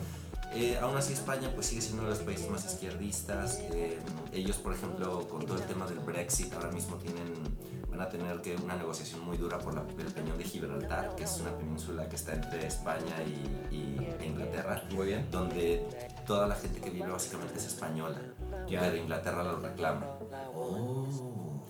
Eh, 0.53 0.77
aún 0.81 0.97
así 0.97 1.13
España 1.13 1.49
pues 1.53 1.67
sigue 1.67 1.81
siendo 1.81 2.01
uno 2.01 2.11
de 2.11 2.17
los 2.17 2.25
países 2.25 2.49
más 2.49 2.65
izquierdistas. 2.65 3.59
Eh, 3.59 3.99
ellos, 4.33 4.57
por 4.57 4.73
ejemplo, 4.73 5.27
con 5.27 5.45
todo 5.45 5.57
el 5.57 5.63
tema 5.63 5.85
del 5.85 5.99
Brexit, 5.99 6.53
ahora 6.53 6.71
mismo 6.71 6.95
tienen, 6.97 7.33
van 8.01 8.07
a 8.07 8.09
tener 8.09 8.41
que 8.41 8.55
una 8.55 8.75
negociación 8.75 9.21
muy 9.21 9.37
dura 9.37 9.59
por 9.59 9.73
la, 9.75 9.81
el 9.81 10.13
Peñón 10.13 10.37
de 10.37 10.43
Gibraltar, 10.43 11.15
que 11.15 11.23
es 11.23 11.39
una 11.39 11.55
península 11.55 12.09
que 12.09 12.15
está 12.15 12.33
entre 12.33 12.65
España 12.65 13.15
y, 13.23 14.03
e 14.19 14.25
Inglaterra. 14.25 14.81
Muy 14.91 15.07
bien. 15.07 15.27
Donde 15.29 15.87
toda 16.25 16.47
la 16.47 16.55
gente 16.55 16.81
que 16.81 16.89
vive 16.89 17.07
básicamente 17.07 17.57
es 17.57 17.65
española. 17.65 18.19
Ya. 18.67 18.79
Pero 18.81 18.97
Inglaterra 18.97 19.43
lo 19.43 19.59
reclama. 19.59 20.05
Oh. 20.55 21.07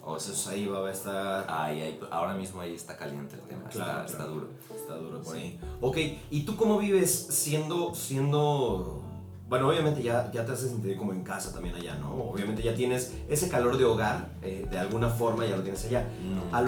O 0.03 0.19
sea, 0.19 0.53
ahí 0.53 0.67
va 0.67 0.87
a 0.87 0.91
estar. 0.91 1.45
Ahí, 1.49 1.99
ahora 2.09 2.33
mismo 2.33 2.61
ahí 2.61 2.75
está 2.75 2.95
caliente 2.95 3.35
el 3.35 3.41
tema. 3.41 3.67
Claro, 3.69 4.05
está, 4.05 4.23
duro. 4.23 4.49
Está 4.73 4.95
duro 4.95 5.21
por 5.21 5.35
ahí. 5.35 5.59
Ok, 5.81 5.97
¿y 6.29 6.43
tú 6.43 6.55
cómo 6.55 6.77
vives 6.77 7.11
siendo. 7.11 7.93
siendo 7.93 9.03
bueno, 9.51 9.67
obviamente 9.67 10.01
ya, 10.01 10.31
ya 10.31 10.45
te 10.45 10.53
haces 10.53 10.69
sentir 10.69 10.95
como 10.95 11.11
en 11.11 11.23
casa 11.23 11.51
también 11.51 11.75
allá, 11.75 11.95
¿no? 11.95 12.13
Obviamente 12.13 12.63
ya 12.63 12.73
tienes 12.73 13.13
ese 13.27 13.49
calor 13.49 13.77
de 13.77 13.83
hogar, 13.83 14.29
eh, 14.41 14.65
de 14.71 14.79
alguna 14.79 15.09
forma 15.09 15.45
ya 15.45 15.57
lo 15.57 15.61
tienes 15.61 15.83
allá. 15.83 16.07
No. 16.23 16.61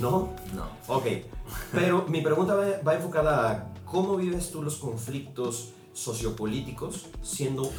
¿No? 0.00 0.30
No. 0.54 0.68
Ok, 0.86 1.04
pero 1.70 2.06
mi 2.08 2.22
pregunta 2.22 2.54
va, 2.54 2.64
va 2.86 2.94
enfocada 2.94 3.50
a 3.50 3.74
cómo 3.84 4.16
vives 4.16 4.50
tú 4.50 4.62
los 4.62 4.76
conflictos 4.76 5.74
sociopolíticos 5.98 7.06
siendo 7.22 7.64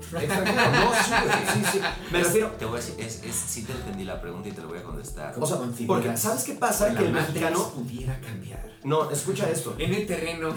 extranjero. 0.00 0.72
No, 0.72 0.92
sí, 0.92 1.12
sí, 1.54 1.62
sí. 1.72 1.80
Me 2.12 2.22
refiero. 2.22 2.48
Te 2.58 2.64
voy 2.64 2.74
a 2.74 2.80
decir, 2.80 2.94
es, 2.98 3.22
es, 3.22 3.34
sí 3.34 3.62
te 3.62 3.72
entendí 3.72 4.04
la 4.04 4.20
pregunta 4.20 4.48
y 4.48 4.52
te 4.52 4.60
lo 4.60 4.68
voy 4.68 4.78
a 4.78 4.82
contestar. 4.82 5.34
O 5.38 5.46
sea, 5.46 5.58
porque 5.86 6.16
¿sabes 6.16 6.44
qué 6.44 6.54
pasa? 6.54 6.94
Que 6.94 7.04
el 7.04 7.12
mexicano 7.12 7.70
pudiera 7.70 8.20
cambiar. 8.20 8.74
No, 8.82 9.10
escucha 9.10 9.48
esto. 9.48 9.74
En 9.78 9.94
el 9.94 10.06
terreno. 10.06 10.52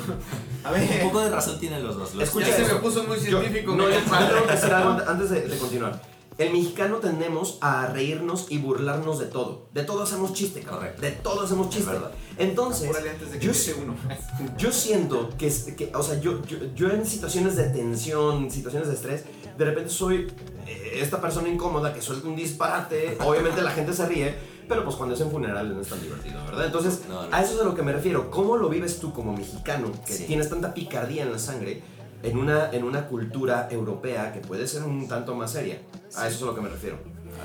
A 0.64 0.72
ver. 0.72 1.04
Un 1.04 1.10
poco 1.10 1.22
de 1.22 1.30
razón 1.30 1.60
tienen 1.60 1.84
los 1.84 1.98
dos. 1.98 2.16
escucha 2.16 2.52
se 2.54 2.74
me 2.74 2.80
puso 2.80 3.04
muy 3.04 3.20
científico. 3.20 3.76
no, 3.76 3.90
yo, 3.90 4.48
decir 4.48 4.74
algo 4.74 5.02
antes 5.08 5.30
de, 5.30 5.48
de 5.48 5.58
continuar. 5.58 6.17
El 6.38 6.54
mexicano 6.54 6.98
tendemos 6.98 7.58
a 7.62 7.88
reírnos 7.88 8.46
y 8.50 8.60
burlarnos 8.60 9.18
de 9.18 9.26
todo. 9.26 9.70
De 9.74 9.84
todo 9.84 10.04
hacemos 10.04 10.34
chiste, 10.34 10.62
Correcto. 10.62 11.02
De 11.02 11.12
todo 11.12 11.42
hacemos 11.42 11.70
chiste. 11.70 11.92
Entonces, 12.38 12.92
yo, 13.40 13.52
uno. 13.82 13.96
yo 14.58 14.72
siento 14.72 15.30
que, 15.38 15.52
que 15.76 15.92
o 15.96 16.04
sea, 16.04 16.20
yo, 16.20 16.46
yo, 16.46 16.58
yo, 16.76 16.92
en 16.92 17.06
situaciones 17.08 17.56
de 17.56 17.64
tensión, 17.70 18.52
situaciones 18.52 18.88
de 18.88 18.94
estrés, 18.94 19.24
de 19.58 19.66
repente 19.66 19.90
soy 19.90 20.28
eh, 20.68 21.00
esta 21.02 21.20
persona 21.20 21.50
incómoda 21.50 21.92
que 21.92 22.02
suelta 22.02 22.28
un 22.28 22.36
disparate. 22.36 23.18
Obviamente 23.26 23.64
la 23.64 23.72
gente 23.72 23.92
se 23.94 24.06
ríe, 24.06 24.36
pero 24.70 24.84
pues 24.84 24.96
cuando 24.96 25.16
es 25.16 25.22
en 25.22 25.32
funeral 25.32 25.74
no 25.74 25.82
es 25.82 25.88
tan 25.88 26.00
divertido, 26.00 26.44
¿verdad? 26.46 26.68
Entonces, 26.68 27.02
a 27.32 27.42
eso 27.42 27.56
es 27.56 27.62
a 27.62 27.64
lo 27.64 27.74
que 27.74 27.82
me 27.82 27.94
refiero. 27.94 28.30
¿Cómo 28.30 28.58
lo 28.58 28.70
vives 28.70 29.00
tú 29.00 29.12
como 29.12 29.34
mexicano, 29.34 29.92
que 30.06 30.14
tienes 30.16 30.50
tanta 30.50 30.76
picardía 30.76 31.24
en 31.24 31.32
la 31.32 31.40
sangre? 31.40 31.82
En 32.24 32.38
una, 32.38 32.72
en 32.72 32.84
una 32.84 33.08
cultura 33.08 33.68
europea 33.70 34.34
que 34.34 34.40
puede 34.40 34.68
ser 34.68 34.82
un 34.84 35.08
tanto 35.08 35.36
más 35.36 35.52
seria. 35.52 35.80
A 36.16 36.28
eso 36.28 36.38
es 36.38 36.44
a 36.44 36.46
lo 36.46 36.56
que 36.56 36.62
me 36.62 36.70
refiero. 36.70 36.98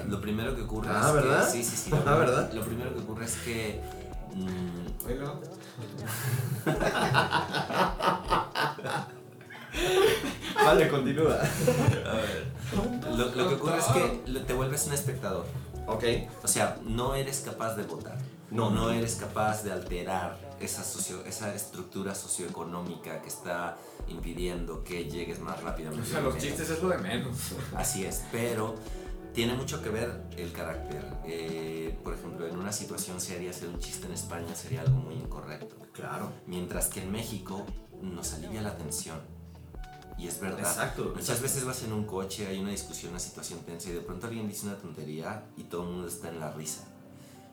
Lo 0.09 0.21
primero 0.21 0.55
que 0.57 0.63
ocurre 0.63 0.89
ah, 0.91 1.09
es 1.09 1.15
¿verdad? 1.15 1.47
que... 1.47 1.53
Sí, 1.53 1.65
sí, 1.65 1.77
sí. 1.77 1.91
ah, 2.07 2.15
¿verdad? 2.15 2.51
Lo 2.53 2.63
primero 2.63 2.95
que 2.95 3.01
ocurre 3.01 3.27
es 3.27 3.37
que... 3.37 3.81
Mmm, 4.35 5.05
bueno. 5.05 5.39
vale, 10.65 10.89
continúa. 10.89 11.35
A 11.35 12.15
ver. 12.15 12.51
Lo, 13.11 13.17
lo, 13.17 13.33
que 13.33 13.43
ocurre 13.55 13.79
es 13.79 13.85
que 13.85 14.23
te 14.41 14.55
vuelves 14.55 14.87
un 14.87 14.95
espectador. 14.95 15.45
Ok. 15.87 16.05
O 16.43 16.49
sea, 16.49 16.79
no 16.83 17.15
eres 17.15 17.41
capaz 17.41 17.75
de 17.75 17.83
votar. 17.83 18.17
No, 18.51 18.71
no 18.71 18.91
eres 18.91 19.17
capaz 19.17 19.63
de 19.63 19.73
alterar 19.73 20.39
esa, 20.63 20.85
socio, 20.85 21.25
esa 21.25 21.55
estructura 21.55 22.15
socioeconómica 22.15 23.21
que 23.23 23.29
está 23.29 23.77
impidiendo 24.09 24.83
que 24.85 25.05
llegues 25.05 25.41
más 25.41 25.63
rápidamente. 25.63 26.09
O 26.09 26.11
sea, 26.11 26.21
los 26.21 26.39
chistes 26.39 26.71
es 26.71 26.83
lo 26.83 26.89
de 26.89 26.99
menos. 26.99 27.37
Así 27.77 28.05
es, 28.05 28.23
pero 28.31 28.75
tiene 29.33 29.55
mucho 29.55 29.83
que 29.83 29.89
ver 29.89 30.23
el 30.37 30.53
carácter. 30.53 31.05
Eh, 31.25 31.99
por 32.05 32.15
ejemplo, 32.15 32.47
en 32.47 32.59
una 32.59 32.73
situación 32.73 33.21
seria, 33.21 33.51
hacer 33.51 33.69
un 33.69 33.79
chiste 33.79 34.07
en 34.07 34.13
España 34.13 34.55
sería 34.55 34.83
algo 34.83 34.97
muy 34.97 35.15
incorrecto. 35.15 35.77
Claro. 35.93 36.33
Mientras 36.47 36.89
que 36.89 37.03
en 37.03 37.11
México 37.11 37.65
nos 38.01 38.35
alivia 38.35 38.63
la 38.63 38.77
tensión. 38.77 39.21
Y 40.19 40.27
es 40.27 40.41
verdad. 40.41 40.61
Exacto. 40.61 41.13
Muchas 41.15 41.41
veces 41.41 41.65
vas 41.65 41.83
en 41.83 41.93
un 41.93 42.05
coche, 42.05 42.47
hay 42.47 42.61
una 42.61 42.71
discusión, 42.71 43.11
una 43.11 43.21
situación 43.21 43.61
tensa 43.61 43.89
y 43.89 43.93
de 43.93 44.01
pronto 44.01 44.27
alguien 44.27 44.47
dice 44.47 44.67
una 44.67 44.77
tontería 44.77 45.45
y 45.57 45.65
todo 45.65 45.83
el 45.83 45.89
mundo 45.89 46.09
está 46.09 46.29
en 46.29 46.39
la 46.39 46.53
risa. 46.53 46.85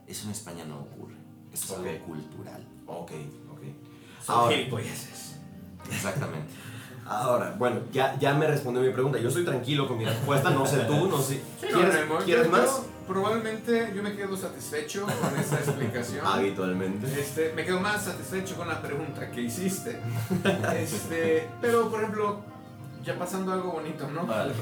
Eso 0.08 0.26
en 0.26 0.32
España 0.32 0.66
no 0.66 0.80
ocurre. 0.82 1.16
Es 1.54 1.72
algo 1.72 2.06
cultural. 2.06 2.66
Ok, 2.86 3.12
ok. 3.52 3.62
Ahora, 4.28 4.56
Exactamente. 4.56 6.54
Ahora, 7.06 7.56
bueno, 7.58 7.82
ya, 7.92 8.18
ya 8.20 8.36
me 8.36 8.46
respondió 8.46 8.84
mi 8.84 8.92
pregunta. 8.92 9.18
Yo 9.18 9.30
estoy 9.30 9.44
tranquilo 9.44 9.88
con 9.88 9.98
mi 9.98 10.06
respuesta, 10.06 10.52
no 10.52 10.66
sé 10.66 10.78
tú, 10.82 11.08
no 11.08 11.20
sé. 11.20 11.42
¿Quieres, 11.60 11.98
¿quieres 12.24 12.50
más? 12.50 12.84
probablemente 13.10 13.92
yo 13.96 14.04
me 14.04 14.16
quedo 14.16 14.38
satisfecho 14.38 15.06
con 15.06 15.40
esa 15.40 15.56
explicación. 15.56 16.26
Habitualmente. 16.26 17.08
Este, 17.20 17.52
me 17.54 17.66
quedo 17.66 17.80
más 17.80 18.06
satisfecho 18.06 18.56
con 18.56 18.68
la 18.68 18.80
pregunta 18.80 19.32
que 19.32 19.42
hiciste. 19.42 20.00
Este, 20.78 21.50
pero, 21.60 21.90
por 21.90 22.02
ejemplo, 22.02 22.42
ya 23.04 23.18
pasando 23.18 23.52
algo 23.52 23.72
bonito, 23.72 24.08
¿no? 24.12 24.28
Vale. 24.28 24.54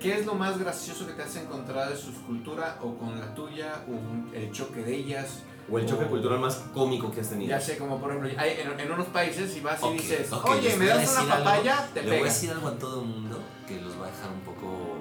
¿Qué 0.00 0.18
es 0.18 0.24
lo 0.24 0.34
más 0.34 0.58
gracioso 0.58 1.06
que 1.06 1.12
te 1.12 1.22
has 1.22 1.36
encontrado 1.36 1.90
de 1.90 1.96
su 1.96 2.10
cultura 2.22 2.78
o 2.82 2.94
con 2.94 3.20
la 3.20 3.34
tuya 3.34 3.84
o 3.86 4.34
el 4.34 4.50
choque 4.50 4.82
de 4.82 4.96
ellas? 4.96 5.42
O 5.70 5.78
el 5.78 5.86
choque 5.86 6.04
cultural 6.06 6.40
más 6.40 6.56
cómico 6.72 7.10
que 7.10 7.20
has 7.20 7.28
tenido. 7.28 7.50
Ya 7.50 7.60
sé, 7.60 7.78
como 7.78 8.00
por 8.00 8.10
ejemplo, 8.10 8.30
hay, 8.38 8.56
en, 8.60 8.92
unos 8.92 9.06
países 9.08 9.52
si 9.52 9.60
vas 9.60 9.80
y 9.82 9.92
dices, 9.94 10.32
oye, 10.32 10.76
¿me 10.76 10.86
das 10.86 11.18
una 11.22 11.36
papaya? 11.36 11.88
te 11.92 12.02
Le 12.02 12.10
voy 12.10 12.20
a 12.20 12.24
decir 12.24 12.50
algo 12.50 12.68
a 12.68 12.78
todo 12.78 13.02
el 13.02 13.06
mundo 13.06 13.40
que 13.66 13.80
los 13.80 14.00
va 14.00 14.06
a 14.06 14.10
dejar 14.10 14.30
un 14.30 14.40
poco 14.40 14.98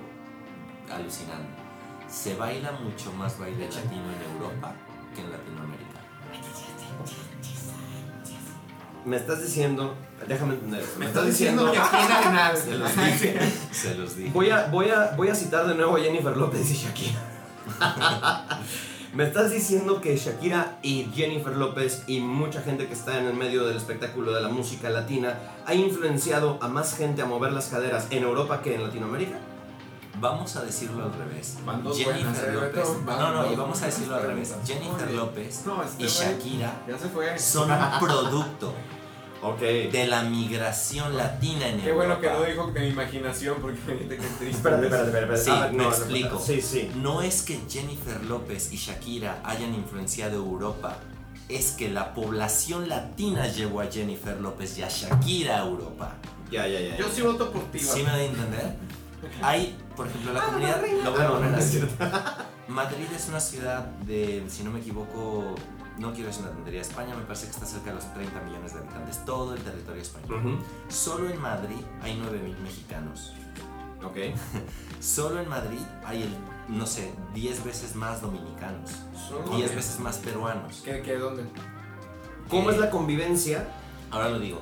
alucinando. 0.91 1.47
Se 2.07 2.35
baila 2.35 2.71
mucho 2.71 3.11
más 3.13 3.37
baile 3.37 3.65
latino 3.65 4.03
en 4.11 4.35
Europa 4.35 4.73
que 5.13 5.21
en 5.21 5.31
Latinoamérica. 5.31 5.99
Me 9.05 9.15
estás 9.15 9.41
diciendo, 9.41 9.95
déjame 10.27 10.55
entender 10.55 10.83
Me, 10.97 11.05
estás 11.05 11.25
diciendo, 11.25 11.71
que. 11.71 11.79
Se 12.59 12.75
los 12.75 12.95
dije. 12.95 13.39
Se 13.71 13.95
los 13.95 14.15
dije. 14.15 14.31
Voy 14.33 14.49
a, 14.49 14.67
voy, 14.67 14.89
a, 14.89 15.13
voy 15.15 15.29
a 15.29 15.35
citar 15.35 15.67
de 15.67 15.75
nuevo 15.75 15.95
a 15.95 15.99
Jennifer 15.99 16.35
López 16.35 16.69
y 16.69 16.75
Shakira. 16.75 17.19
Me 19.13 19.23
estás 19.23 19.51
diciendo 19.51 20.01
que 20.01 20.15
Shakira 20.15 20.77
y 20.83 21.05
Jennifer 21.15 21.55
López 21.55 22.03
y 22.05 22.19
mucha 22.19 22.61
gente 22.61 22.87
que 22.87 22.93
está 22.93 23.17
en 23.17 23.25
el 23.25 23.33
medio 23.33 23.65
del 23.65 23.75
espectáculo 23.75 24.33
de 24.33 24.41
la 24.41 24.49
música 24.49 24.89
latina 24.91 25.35
ha 25.65 25.73
influenciado 25.73 26.59
a 26.61 26.67
más 26.67 26.95
gente 26.95 27.23
a 27.23 27.25
mover 27.25 27.51
las 27.51 27.69
caderas 27.69 28.05
en 28.11 28.21
Europa 28.21 28.61
que 28.61 28.75
en 28.75 28.83
Latinoamérica? 28.83 29.39
Vamos 30.19 30.55
a 30.57 30.63
decirlo 30.63 31.05
al 31.05 31.13
revés. 31.13 31.57
Jennifer 31.95 32.53
López. 32.53 32.87
No, 33.05 33.33
no, 33.33 33.51
y 33.51 33.55
vamos 33.55 33.81
a 33.81 33.87
decirlo 33.87 34.15
al 34.15 34.23
revés. 34.23 34.55
Jennifer 34.63 35.11
López 35.11 35.65
y 35.97 36.05
Shakira 36.05 36.73
son 37.37 37.71
un 37.71 37.99
producto 37.99 38.75
de 39.41 40.05
la 40.07 40.23
migración 40.23 41.15
latina 41.15 41.67
en 41.67 41.79
Qué 41.79 41.91
bueno 41.93 42.19
que 42.19 42.29
no 42.29 42.43
dijo 42.43 42.67
de 42.71 42.81
mi 42.81 42.87
imaginación 42.87 43.57
porque 43.61 43.79
que 43.79 44.15
triste. 44.15 44.49
Espérate, 44.49 44.85
espérate, 44.85 45.07
espérate. 45.07 45.37
Sí, 45.37 45.51
ah, 45.53 45.69
me 45.71 45.85
explico. 45.85 46.39
Sí, 46.39 46.61
sí. 46.61 46.91
No 46.95 47.21
es 47.21 47.41
que 47.41 47.59
Jennifer 47.69 48.23
López 48.25 48.71
y 48.73 48.77
Shakira 48.77 49.41
hayan 49.45 49.73
influenciado 49.73 50.35
Europa, 50.35 50.97
es 51.47 51.71
que 51.71 51.89
la 51.89 52.13
población 52.13 52.89
latina 52.89 53.47
llevó 53.47 53.81
a 53.81 53.87
Jennifer 53.87 54.39
López 54.39 54.77
y 54.77 54.83
a 54.83 54.89
Shakira 54.89 55.61
a 55.61 55.65
Europa. 55.65 56.15
Ya, 56.51 56.67
ya, 56.67 56.79
ya. 56.81 56.97
Yo 56.97 57.07
sí 57.09 57.21
voto 57.21 57.51
por 57.51 57.63
ti. 57.71 57.79
¿Sí 57.79 58.03
me 58.03 58.09
da 58.09 58.15
a 58.15 58.23
entender? 58.23 58.75
Hay, 59.41 59.77
por 59.95 60.07
ejemplo, 60.07 60.33
la 60.33 60.41
ah, 60.41 60.45
comunidad. 60.45 60.81
Madrid 62.67 63.05
es 63.15 63.27
una 63.29 63.39
ciudad 63.39 63.85
de, 64.05 64.43
si 64.47 64.63
no 64.63 64.71
me 64.71 64.79
equivoco, 64.79 65.55
no 65.99 66.13
quiero 66.13 66.27
decir 66.27 66.43
una 66.43 66.53
tontería, 66.53 66.81
España 66.81 67.15
me 67.15 67.23
parece 67.23 67.45
que 67.45 67.51
está 67.51 67.65
cerca 67.65 67.89
de 67.89 67.95
los 67.95 68.13
30 68.13 68.41
millones 68.41 68.73
de 68.73 68.79
habitantes, 68.79 69.25
todo 69.25 69.53
el 69.53 69.61
territorio 69.61 70.01
español. 70.01 70.59
Solo 70.87 71.29
en 71.29 71.41
Madrid 71.41 71.79
hay 72.01 72.17
9 72.19 72.39
mil 72.39 72.57
mexicanos. 72.59 73.33
Ok. 74.03 74.17
Solo 75.01 75.41
en 75.41 75.49
Madrid 75.49 75.79
hay 76.05 76.23
el, 76.23 76.35
no 76.69 76.85
sé, 76.85 77.13
10 77.33 77.65
veces 77.65 77.95
más 77.95 78.21
dominicanos, 78.21 78.91
10 79.55 79.75
veces 79.75 79.99
más 79.99 80.17
peruanos. 80.17 80.81
¿Qué, 80.85 81.01
qué, 81.01 81.17
dónde? 81.17 81.43
¿Cómo 82.49 82.71
es 82.71 82.77
la 82.77 82.89
convivencia? 82.89 83.67
Ahora 84.09 84.29
lo 84.29 84.39
digo. 84.39 84.61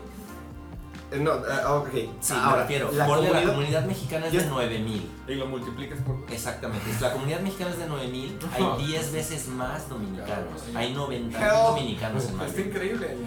Eh, 1.09 1.19
no, 1.19 1.31
uh, 1.31 1.77
ok. 1.79 1.89
Sí, 2.19 2.33
Ahora, 2.33 2.51
me 2.51 2.61
refiero. 2.63 2.91
La, 2.91 3.05
comunidad, 3.05 3.33
la 3.33 3.43
comunidad 3.45 3.85
mexicana 3.85 4.27
es 4.27 4.33
de 4.33 4.45
9000. 4.45 5.11
Y 5.27 5.35
lo 5.35 5.45
multiplicas 5.45 5.99
por. 6.01 6.17
Exactamente. 6.29 6.85
La 6.99 7.13
comunidad 7.13 7.39
mexicana 7.39 7.71
es 7.71 7.79
de 7.79 7.87
9000. 7.87 8.39
Hay 8.53 8.85
10 8.85 9.13
veces 9.13 9.47
más 9.47 9.87
dominicanos. 9.87 10.63
Hay 10.75 10.93
90 10.93 11.53
dominicanos 11.63 12.25
en 12.25 12.35
Madrid. 12.35 12.49
Está 12.49 12.61
increíble. 12.69 13.17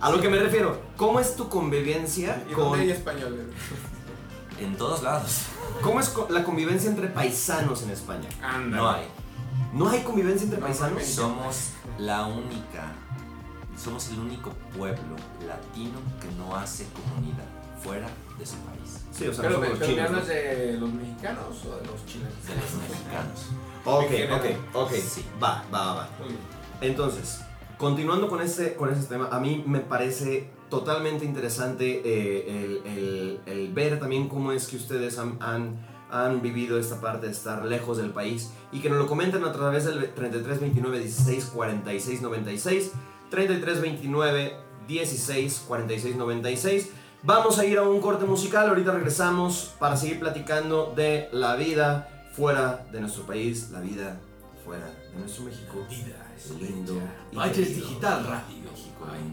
A 0.00 0.10
lo 0.10 0.20
que 0.20 0.28
me 0.28 0.38
refiero, 0.38 0.80
¿cómo 0.96 1.20
es 1.20 1.36
tu 1.36 1.48
convivencia 1.48 2.42
¿Y 2.50 2.54
con. 2.54 2.78
hay 2.78 2.90
españoles? 2.90 3.46
En 4.58 4.76
todos 4.76 5.02
lados. 5.02 5.42
¿Cómo 5.82 6.00
es 6.00 6.12
la 6.28 6.42
convivencia 6.42 6.90
entre 6.90 7.08
paisanos 7.08 7.82
en 7.82 7.90
España? 7.90 8.28
No 8.66 8.90
hay. 8.90 9.04
¿No 9.72 9.88
hay 9.88 10.00
convivencia 10.00 10.44
entre 10.44 10.58
paisanos? 10.58 11.04
Somos 11.04 11.70
la 11.98 12.26
única 12.26 12.92
somos 13.82 14.08
el 14.10 14.18
único 14.18 14.50
pueblo 14.76 15.16
latino 15.46 15.98
que 16.20 16.28
no 16.36 16.54
hace 16.54 16.86
comunidad 16.92 17.46
fuera 17.82 18.08
de 18.38 18.44
su 18.44 18.56
país. 18.56 19.04
Sí, 19.10 19.26
o 19.26 19.32
sea, 19.32 19.48
pero, 19.48 19.60
los 19.60 19.80
chinos, 19.80 20.26
de 20.26 20.76
los 20.78 20.92
mexicanos 20.92 21.64
o 21.64 21.76
de 21.76 21.86
los 21.86 22.06
chinos? 22.06 22.28
De 22.46 22.54
los 22.54 22.74
mexicanos. 22.88 23.46
ok, 23.84 24.74
ok, 24.74 24.74
ok. 24.74 24.92
Sí. 24.92 25.24
Va, 25.42 25.64
va, 25.72 25.94
va. 25.94 26.08
Entonces, 26.82 27.40
continuando 27.78 28.28
con 28.28 28.42
este, 28.42 28.74
con 28.74 28.92
este 28.92 29.06
tema, 29.06 29.28
a 29.32 29.40
mí 29.40 29.64
me 29.66 29.80
parece 29.80 30.50
totalmente 30.68 31.24
interesante 31.24 32.02
eh, 32.04 32.80
el, 32.84 33.40
el, 33.46 33.72
ver 33.72 33.98
también 33.98 34.28
cómo 34.28 34.52
es 34.52 34.68
que 34.68 34.76
ustedes 34.76 35.18
han, 35.18 35.38
han, 35.40 35.76
han, 36.10 36.42
vivido 36.42 36.78
esta 36.78 37.00
parte 37.00 37.26
de 37.26 37.32
estar 37.32 37.64
lejos 37.64 37.96
del 37.96 38.10
país 38.10 38.52
y 38.70 38.80
que 38.80 38.88
nos 38.88 38.98
lo 38.98 39.06
comenten 39.06 39.44
a 39.44 39.52
través 39.52 39.86
del 39.86 40.12
33 40.14 40.60
29 40.60 41.00
16 41.00 41.46
46 41.46 42.22
96 42.22 42.92
33 43.30 43.80
29 43.80 44.56
16 44.86 45.64
46 45.66 46.16
96. 46.16 46.90
Vamos 47.22 47.58
a 47.58 47.66
ir 47.66 47.78
a 47.78 47.82
un 47.82 48.00
corte 48.00 48.24
musical, 48.24 48.68
ahorita 48.68 48.92
regresamos 48.92 49.74
para 49.78 49.96
seguir 49.96 50.18
platicando 50.18 50.92
de 50.96 51.28
la 51.32 51.54
vida 51.54 52.08
fuera 52.32 52.86
de 52.90 53.00
nuestro 53.00 53.24
país, 53.24 53.70
la 53.70 53.80
vida 53.80 54.18
fuera 54.64 54.86
de 54.86 55.18
nuestro 55.18 55.44
México. 55.44 55.86
Vida 55.88 56.32
es 56.34 56.50
lindo. 56.50 56.98
Valles 57.32 57.76
Digital 57.76 58.26
Radio. 58.26 58.70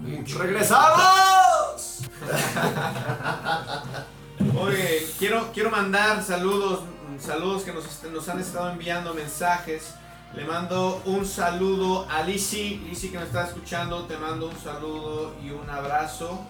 México 0.04 0.40
¡Regresamos! 0.40 2.02
Oye, 4.60 5.08
quiero, 5.18 5.52
quiero 5.54 5.72
mandar 5.72 6.24
saludos, 6.24 6.82
saludos 7.20 7.64
que 7.64 7.74
nos, 7.74 7.86
nos 8.12 8.30
han 8.30 8.40
estado 8.40 8.72
enviando 8.72 9.14
mensajes. 9.14 9.94
Le 10.34 10.46
mando 10.46 11.02
un 11.06 11.26
saludo 11.26 12.06
a 12.10 12.22
Lisi, 12.22 12.82
Lisi 12.88 13.10
que 13.10 13.18
me 13.18 13.24
está 13.24 13.46
escuchando, 13.48 14.04
te 14.04 14.18
mando 14.18 14.50
un 14.50 14.58
saludo 14.58 15.34
y 15.44 15.50
un 15.52 15.70
abrazo. 15.70 16.46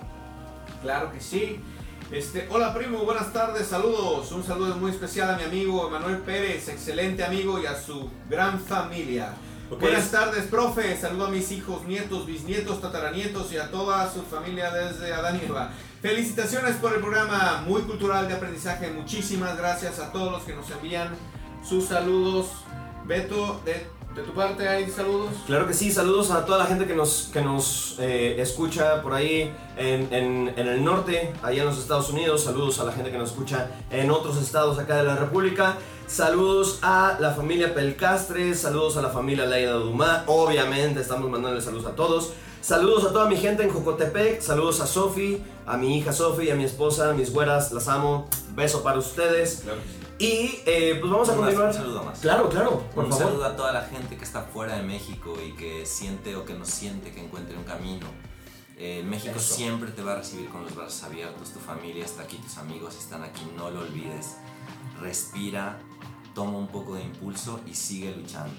Claro 0.82 1.12
que 1.12 1.22
sí. 1.22 1.60
Este, 2.12 2.48
hola 2.50 2.74
primo, 2.74 3.00
buenas 3.00 3.32
tardes, 3.32 3.68
saludos. 3.68 4.32
Un 4.32 4.44
saludo 4.44 4.76
muy 4.76 4.92
especial 4.92 5.30
a 5.30 5.38
mi 5.38 5.44
amigo 5.44 5.88
Emanuel 5.88 6.18
Pérez, 6.20 6.68
excelente 6.70 7.24
amigo 7.24 7.62
y 7.62 7.66
a 7.66 7.80
su 7.80 8.10
gran 8.30 8.60
familia. 8.60 9.34
Buenas 9.80 10.10
tardes, 10.10 10.46
profe. 10.46 10.98
Saludo 10.98 11.28
a 11.28 11.30
mis 11.30 11.52
hijos, 11.52 11.84
nietos, 11.86 12.26
bisnietos, 12.26 12.82
tataranietos 12.82 13.52
y 13.52 13.58
a 13.58 13.70
toda 13.70 14.12
su 14.12 14.24
familia 14.24 14.72
desde 14.72 15.14
Adán 15.14 15.40
y 15.42 15.46
Eva. 15.46 15.70
Felicitaciones 16.02 16.78
por 16.78 16.94
el 16.94 17.00
programa 17.00 17.64
muy 17.68 17.84
cultural 17.84 18.28
de 18.28 18.34
aprendizaje. 18.34 18.90
Muchísimas 18.90 19.56
gracias 19.58 20.00
a 20.00 20.12
todos 20.12 20.32
los 20.32 20.44
que 20.44 20.56
nos 20.56 20.70
envían 20.72 21.10
sus 21.64 21.86
saludos 21.86 22.48
Beto, 23.08 23.62
de, 23.64 24.22
tu 24.22 24.34
parte 24.34 24.68
hay 24.68 24.90
saludos. 24.90 25.30
Claro 25.46 25.66
que 25.66 25.74
sí, 25.74 25.92
saludos 25.92 26.30
a 26.30 26.46
toda 26.46 26.58
la 26.58 26.66
gente 26.66 26.86
que 26.86 26.94
nos, 26.94 27.30
que 27.32 27.42
nos 27.42 27.96
eh, 28.00 28.36
escucha 28.38 29.02
por 29.02 29.14
ahí 29.14 29.50
en, 29.78 30.14
en, 30.14 30.54
en, 30.58 30.68
el 30.68 30.84
norte, 30.84 31.34
allá 31.42 31.62
en 31.62 31.70
los 31.70 31.78
Estados 31.78 32.10
Unidos. 32.10 32.44
Saludos 32.44 32.82
a 32.82 32.84
la 32.84 32.92
gente 32.92 33.10
que 33.10 33.18
nos 33.18 33.30
escucha 33.30 33.70
en 33.92 34.12
otros 34.12 34.36
estados 34.38 34.78
acá 34.78 34.98
de 34.98 35.04
la 35.04 35.16
República. 35.16 35.78
Saludos 36.06 36.80
a 36.82 37.18
la 37.22 37.32
familia 37.32 37.74
Pelcastre, 37.74 38.54
saludos 38.56 38.98
a 38.98 39.02
la 39.02 39.10
familia 39.10 39.46
Leida 39.46 39.74
Dumá. 39.74 40.24
Obviamente 40.28 41.00
estamos 41.00 41.30
mandándole 41.30 41.62
saludos 41.62 41.86
a 41.86 41.96
todos. 41.96 42.34
Saludos 42.60 43.06
a 43.06 43.14
toda 43.14 43.30
mi 43.30 43.38
gente 43.38 43.64
en 43.64 43.70
Jocotepec, 43.70 44.42
saludos 44.42 44.82
a 44.82 44.88
Sofi, 44.88 45.42
a 45.66 45.78
mi 45.78 45.98
hija 45.98 46.12
Sofi, 46.12 46.50
a 46.50 46.56
mi 46.56 46.66
esposa, 46.66 47.12
a 47.12 47.14
mis 47.14 47.32
güeras, 47.32 47.72
las 47.72 47.88
amo. 47.88 48.28
Beso 48.54 48.84
para 48.84 48.98
ustedes. 48.98 49.64
Y 50.20 50.62
eh, 50.66 50.98
pues 51.00 51.12
vamos 51.12 51.30
a 51.30 51.36
continuar. 51.36 51.68
un 51.68 51.74
saludo 51.74 52.04
más. 52.04 52.20
Claro, 52.20 52.50
claro, 52.50 52.84
por 52.96 53.06
un 53.06 53.14
saludo 53.14 53.46
a 53.46 53.56
toda 53.56 53.72
la 53.72 53.82
gente 53.84 54.18
que 54.18 54.24
está 54.24 54.42
fuera 54.42 54.76
de 54.76 54.82
México 54.82 55.36
y 55.46 55.52
que 55.54 55.86
siente 55.86 56.36
o 56.36 56.44
que 56.44 56.54
no 56.56 56.66
siente 56.66 57.12
que 57.12 57.24
encuentre 57.24 57.56
un 57.56 57.64
camino. 57.64 58.08
Eh, 58.80 59.04
México 59.08 59.40
siempre 59.40 59.92
te 59.92 60.02
va 60.02 60.14
a 60.14 60.16
recibir 60.18 60.50
con 60.50 60.64
los 60.64 60.76
brazos 60.76 61.04
abiertos, 61.04 61.52
tu 61.52 61.60
familia 61.60 62.06
está 62.06 62.24
aquí, 62.24 62.38
tus 62.38 62.58
amigos 62.58 62.96
están 62.98 63.24
aquí, 63.24 63.42
no 63.56 63.70
lo 63.70 63.82
olvides. 63.82 64.38
Respira, 65.00 65.80
toma 66.34 66.58
un 66.58 66.68
poco 66.68 66.96
de 66.96 67.04
impulso 67.04 67.60
y 67.68 67.76
sigue 67.76 68.16
luchando. 68.16 68.56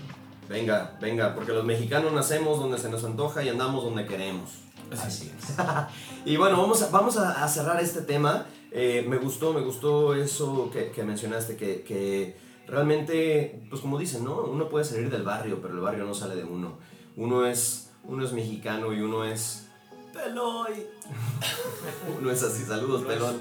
Venga, 0.48 0.96
venga, 1.00 1.34
porque 1.34 1.52
los 1.52 1.64
mexicanos 1.64 2.12
nacemos 2.12 2.58
donde 2.58 2.78
se 2.78 2.88
nos 2.88 3.02
antoja 3.04 3.42
y 3.42 3.48
andamos 3.48 3.82
donde 3.82 4.06
queremos. 4.06 4.50
Así 4.92 5.32
es. 5.36 5.54
y 6.24 6.36
bueno, 6.36 6.56
vamos 6.56 6.82
a, 6.82 6.90
vamos 6.90 7.16
a 7.16 7.46
cerrar 7.48 7.80
este 7.80 8.02
tema. 8.02 8.46
Eh, 8.70 9.04
me 9.08 9.16
gustó, 9.16 9.52
me 9.52 9.60
gustó 9.60 10.14
eso 10.14 10.70
que, 10.70 10.90
que 10.90 11.02
mencionaste, 11.02 11.56
que, 11.56 11.82
que, 11.82 12.36
realmente, 12.66 13.62
pues 13.70 13.80
como 13.80 13.98
dicen, 13.98 14.24
¿no? 14.24 14.42
Uno 14.42 14.68
puede 14.68 14.84
salir 14.84 15.10
del 15.10 15.22
barrio, 15.22 15.60
pero 15.62 15.74
el 15.74 15.80
barrio 15.80 16.04
no 16.04 16.14
sale 16.14 16.36
de 16.36 16.44
uno. 16.44 16.78
Uno 17.16 17.46
es, 17.46 17.92
uno 18.04 18.24
es 18.24 18.32
mexicano 18.32 18.92
y 18.92 19.00
uno 19.00 19.24
es... 19.24 19.68
Peloy. 20.12 20.86
uno 22.18 22.30
es 22.30 22.42
así, 22.42 22.64
saludos, 22.64 23.02
pelón. 23.04 23.40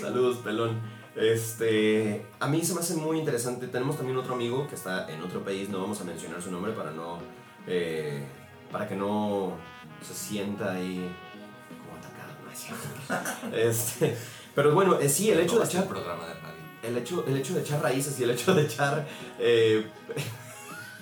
Saludos, 0.00 0.38
pelón. 0.38 0.80
Este, 1.14 2.24
a 2.40 2.46
mí 2.48 2.64
se 2.64 2.74
me 2.74 2.80
hace 2.80 2.96
muy 2.96 3.18
interesante. 3.18 3.66
Tenemos 3.68 3.96
también 3.96 4.16
otro 4.16 4.34
amigo 4.34 4.66
que 4.68 4.74
está 4.74 5.12
en 5.12 5.20
otro 5.22 5.44
país, 5.44 5.68
no 5.68 5.80
vamos 5.80 6.00
a 6.00 6.04
mencionar 6.04 6.40
su 6.40 6.50
nombre 6.50 6.72
para 6.72 6.90
no, 6.90 7.18
eh, 7.66 8.24
para 8.70 8.88
que 8.88 8.96
no 8.96 9.52
se 10.00 10.14
sienta 10.14 10.72
ahí 10.72 11.14
como 11.68 11.98
atacado. 11.98 12.32
este, 13.56 14.16
pero 14.54 14.74
bueno, 14.74 14.98
eh, 15.00 15.08
sí, 15.08 15.30
el 15.30 15.40
hecho 15.40 15.58
de 15.58 15.64
echar. 15.64 15.86
programa 15.86 16.24
de 16.26 16.88
El 16.88 16.98
hecho, 16.98 17.24
el 17.26 17.36
hecho 17.36 17.54
de 17.54 17.60
echar 17.60 17.82
raíces 17.82 18.18
y 18.20 18.24
el 18.24 18.30
hecho 18.30 18.54
de 18.54 18.62
echar. 18.62 19.06
Eh, 19.38 19.86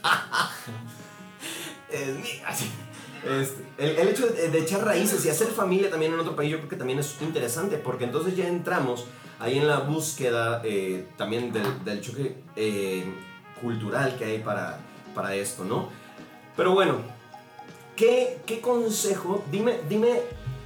este, 1.90 3.64
el, 3.78 4.08
hecho 4.08 4.26
de, 4.28 4.58
echar 4.58 4.84
raíces 4.84 5.24
y 5.24 5.28
hacer 5.28 5.48
familia 5.48 5.90
también 5.90 6.12
en 6.14 6.20
otro 6.20 6.36
país, 6.36 6.52
yo 6.52 6.58
creo 6.58 6.68
que 6.68 6.76
también 6.76 7.00
es 7.00 7.16
interesante, 7.20 7.76
porque 7.76 8.04
entonces 8.04 8.36
ya 8.36 8.46
entramos 8.46 9.06
ahí 9.40 9.58
en 9.58 9.66
la 9.66 9.80
búsqueda 9.80 10.62
eh, 10.64 11.08
también 11.16 11.52
del, 11.52 11.84
del 11.84 12.00
choque 12.00 12.36
cultural 13.60 14.16
que 14.16 14.24
hay 14.24 14.38
para, 14.38 14.78
para 15.14 15.34
esto, 15.34 15.64
¿no? 15.64 15.88
Pero 16.56 16.72
bueno, 16.72 16.98
¿qué, 17.96 18.40
¿qué 18.46 18.60
consejo? 18.60 19.44
Dime, 19.50 19.80
dime, 19.88 20.20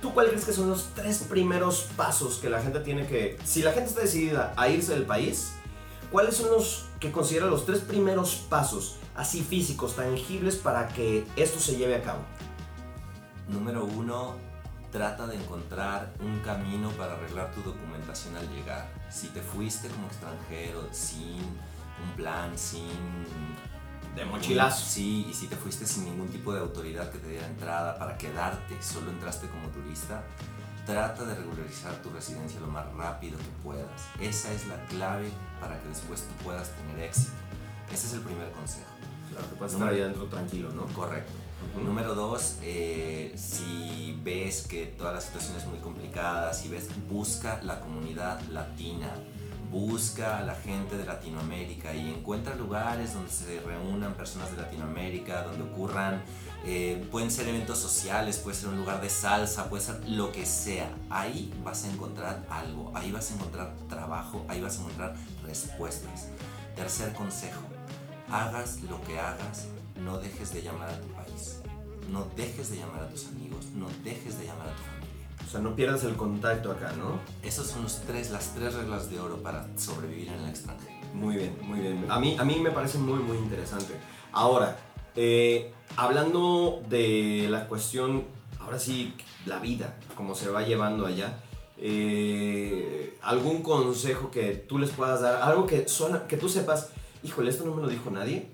¿tú 0.04 0.12
cuál 0.12 0.28
crees 0.28 0.44
que 0.44 0.52
son 0.52 0.68
los 0.68 0.90
tres 0.94 1.20
primeros 1.20 1.88
pasos 1.96 2.36
que 2.36 2.50
la 2.50 2.60
gente 2.60 2.80
tiene 2.80 3.06
que... 3.06 3.38
Si 3.42 3.62
la 3.62 3.72
gente 3.72 3.88
está 3.88 4.02
decidida 4.02 4.52
a 4.54 4.68
irse 4.68 4.92
del 4.92 5.06
país, 5.06 5.54
¿cuáles 6.12 6.36
son 6.36 6.50
los 6.50 6.84
que 7.00 7.10
considera 7.10 7.46
los 7.46 7.64
tres 7.64 7.78
primeros 7.78 8.34
pasos, 8.50 8.96
así 9.14 9.42
físicos, 9.42 9.96
tangibles, 9.96 10.56
para 10.56 10.88
que 10.88 11.26
esto 11.36 11.58
se 11.58 11.76
lleve 11.76 11.94
a 11.94 12.02
cabo? 12.02 12.18
Número 13.48 13.86
uno, 13.86 14.34
trata 14.92 15.26
de 15.26 15.36
encontrar 15.36 16.12
un 16.20 16.38
camino 16.40 16.90
para 16.98 17.14
arreglar 17.14 17.50
tu 17.52 17.62
documentación 17.62 18.36
al 18.36 18.46
llegar. 18.50 18.92
Si 19.08 19.28
te 19.28 19.40
fuiste 19.40 19.88
como 19.88 20.06
extranjero 20.08 20.86
sin 20.90 21.38
un 21.38 22.14
plan, 22.14 22.58
sin... 22.58 22.90
De 24.14 24.24
mochilas. 24.24 24.78
Sí, 24.78 25.26
y 25.28 25.34
si 25.34 25.46
te 25.48 25.56
fuiste 25.56 25.86
sin 25.86 26.04
ningún 26.04 26.28
tipo 26.28 26.52
de 26.52 26.60
autoridad 26.60 27.10
que 27.10 27.18
te 27.18 27.28
diera 27.28 27.46
entrada 27.46 27.98
para 27.98 28.16
quedarte, 28.16 28.80
solo 28.80 29.10
entraste 29.10 29.48
como 29.48 29.68
turista, 29.68 30.22
trata 30.86 31.24
de 31.24 31.34
regularizar 31.34 31.94
tu 32.02 32.10
residencia 32.10 32.60
lo 32.60 32.68
más 32.68 32.92
rápido 32.94 33.38
que 33.38 33.50
puedas. 33.62 34.02
Esa 34.20 34.52
es 34.52 34.66
la 34.68 34.84
clave 34.86 35.30
para 35.60 35.80
que 35.80 35.88
después 35.88 36.22
tú 36.22 36.44
puedas 36.44 36.70
tener 36.76 37.00
éxito. 37.00 37.32
Ese 37.92 38.06
es 38.06 38.12
el 38.14 38.20
primer 38.20 38.50
consejo. 38.52 38.90
Claro, 39.30 39.48
que 39.48 39.56
puedas 39.56 39.72
estar 39.72 39.88
ahí 39.88 40.00
adentro 40.00 40.26
tranquilo, 40.26 40.70
¿no? 40.70 40.86
Correcto. 40.94 41.32
Número 41.82 42.14
dos, 42.14 42.58
eh, 42.62 43.32
si 43.36 44.20
ves 44.22 44.66
que 44.68 44.86
toda 44.86 45.12
la 45.12 45.20
situación 45.20 45.56
es 45.56 45.66
muy 45.66 45.78
complicada, 45.78 46.52
si 46.52 46.68
ves, 46.68 46.88
busca 47.08 47.60
la 47.62 47.80
comunidad 47.80 48.40
latina, 48.50 49.10
busca 49.74 50.38
a 50.38 50.42
la 50.42 50.54
gente 50.54 50.96
de 50.96 51.04
Latinoamérica 51.04 51.92
y 51.92 52.08
encuentra 52.08 52.54
lugares 52.54 53.12
donde 53.12 53.28
se 53.28 53.58
reúnan 53.60 54.14
personas 54.14 54.52
de 54.52 54.62
Latinoamérica, 54.62 55.42
donde 55.42 55.64
ocurran, 55.64 56.22
eh, 56.64 57.04
pueden 57.10 57.28
ser 57.28 57.48
eventos 57.48 57.80
sociales, 57.80 58.38
puede 58.38 58.56
ser 58.56 58.68
un 58.68 58.76
lugar 58.76 59.00
de 59.00 59.10
salsa, 59.10 59.68
puede 59.68 59.82
ser 59.82 60.08
lo 60.08 60.30
que 60.30 60.46
sea. 60.46 60.88
Ahí 61.10 61.52
vas 61.64 61.84
a 61.84 61.90
encontrar 61.90 62.46
algo, 62.48 62.92
ahí 62.94 63.10
vas 63.10 63.32
a 63.32 63.34
encontrar 63.34 63.74
trabajo, 63.88 64.46
ahí 64.48 64.60
vas 64.60 64.78
a 64.78 64.82
encontrar 64.82 65.16
respuestas. 65.44 66.28
Tercer 66.76 67.12
consejo, 67.12 67.62
hagas 68.30 68.80
lo 68.82 69.02
que 69.02 69.18
hagas, 69.18 69.66
no 70.04 70.18
dejes 70.18 70.54
de 70.54 70.62
llamar 70.62 70.88
a 70.88 71.00
tu 71.00 71.08
país, 71.08 71.58
no 72.12 72.24
dejes 72.36 72.70
de 72.70 72.76
llamar 72.76 73.02
a 73.02 73.08
tus 73.08 73.26
amigos, 73.26 73.66
no 73.74 73.88
dejes 74.04 74.38
de 74.38 74.46
llamar 74.46 74.68
a 74.68 74.76
tu 74.76 74.82
familia. 74.82 74.93
O 75.46 75.50
sea, 75.50 75.60
no 75.60 75.74
pierdas 75.76 76.04
el 76.04 76.14
contacto 76.16 76.70
acá, 76.70 76.92
¿no? 76.98 77.20
Esas 77.42 77.66
son 77.66 77.82
los 77.82 78.00
tres, 78.02 78.30
las 78.30 78.54
tres 78.54 78.74
reglas 78.74 79.10
de 79.10 79.20
oro 79.20 79.36
para 79.38 79.66
sobrevivir 79.76 80.28
en 80.28 80.40
el 80.40 80.50
extranjero. 80.50 80.94
Muy 81.12 81.36
bien, 81.36 81.56
muy 81.62 81.80
bien. 81.80 82.06
A 82.08 82.18
mí, 82.18 82.36
a 82.38 82.44
mí 82.44 82.58
me 82.60 82.70
parece 82.70 82.98
muy, 82.98 83.20
muy 83.20 83.38
interesante. 83.38 83.94
Ahora, 84.32 84.76
eh, 85.14 85.72
hablando 85.96 86.82
de 86.88 87.46
la 87.50 87.68
cuestión, 87.68 88.24
ahora 88.58 88.78
sí, 88.78 89.14
la 89.46 89.60
vida, 89.60 89.96
cómo 90.16 90.34
se 90.34 90.50
va 90.50 90.62
llevando 90.62 91.06
allá, 91.06 91.38
eh, 91.78 93.16
¿algún 93.22 93.62
consejo 93.62 94.30
que 94.30 94.54
tú 94.54 94.78
les 94.78 94.90
puedas 94.90 95.20
dar? 95.20 95.42
Algo 95.42 95.66
que, 95.66 95.88
suena, 95.88 96.26
que 96.26 96.36
tú 96.36 96.48
sepas, 96.48 96.90
híjole, 97.22 97.50
esto 97.50 97.64
no 97.64 97.74
me 97.74 97.82
lo 97.82 97.88
dijo 97.88 98.10
nadie, 98.10 98.48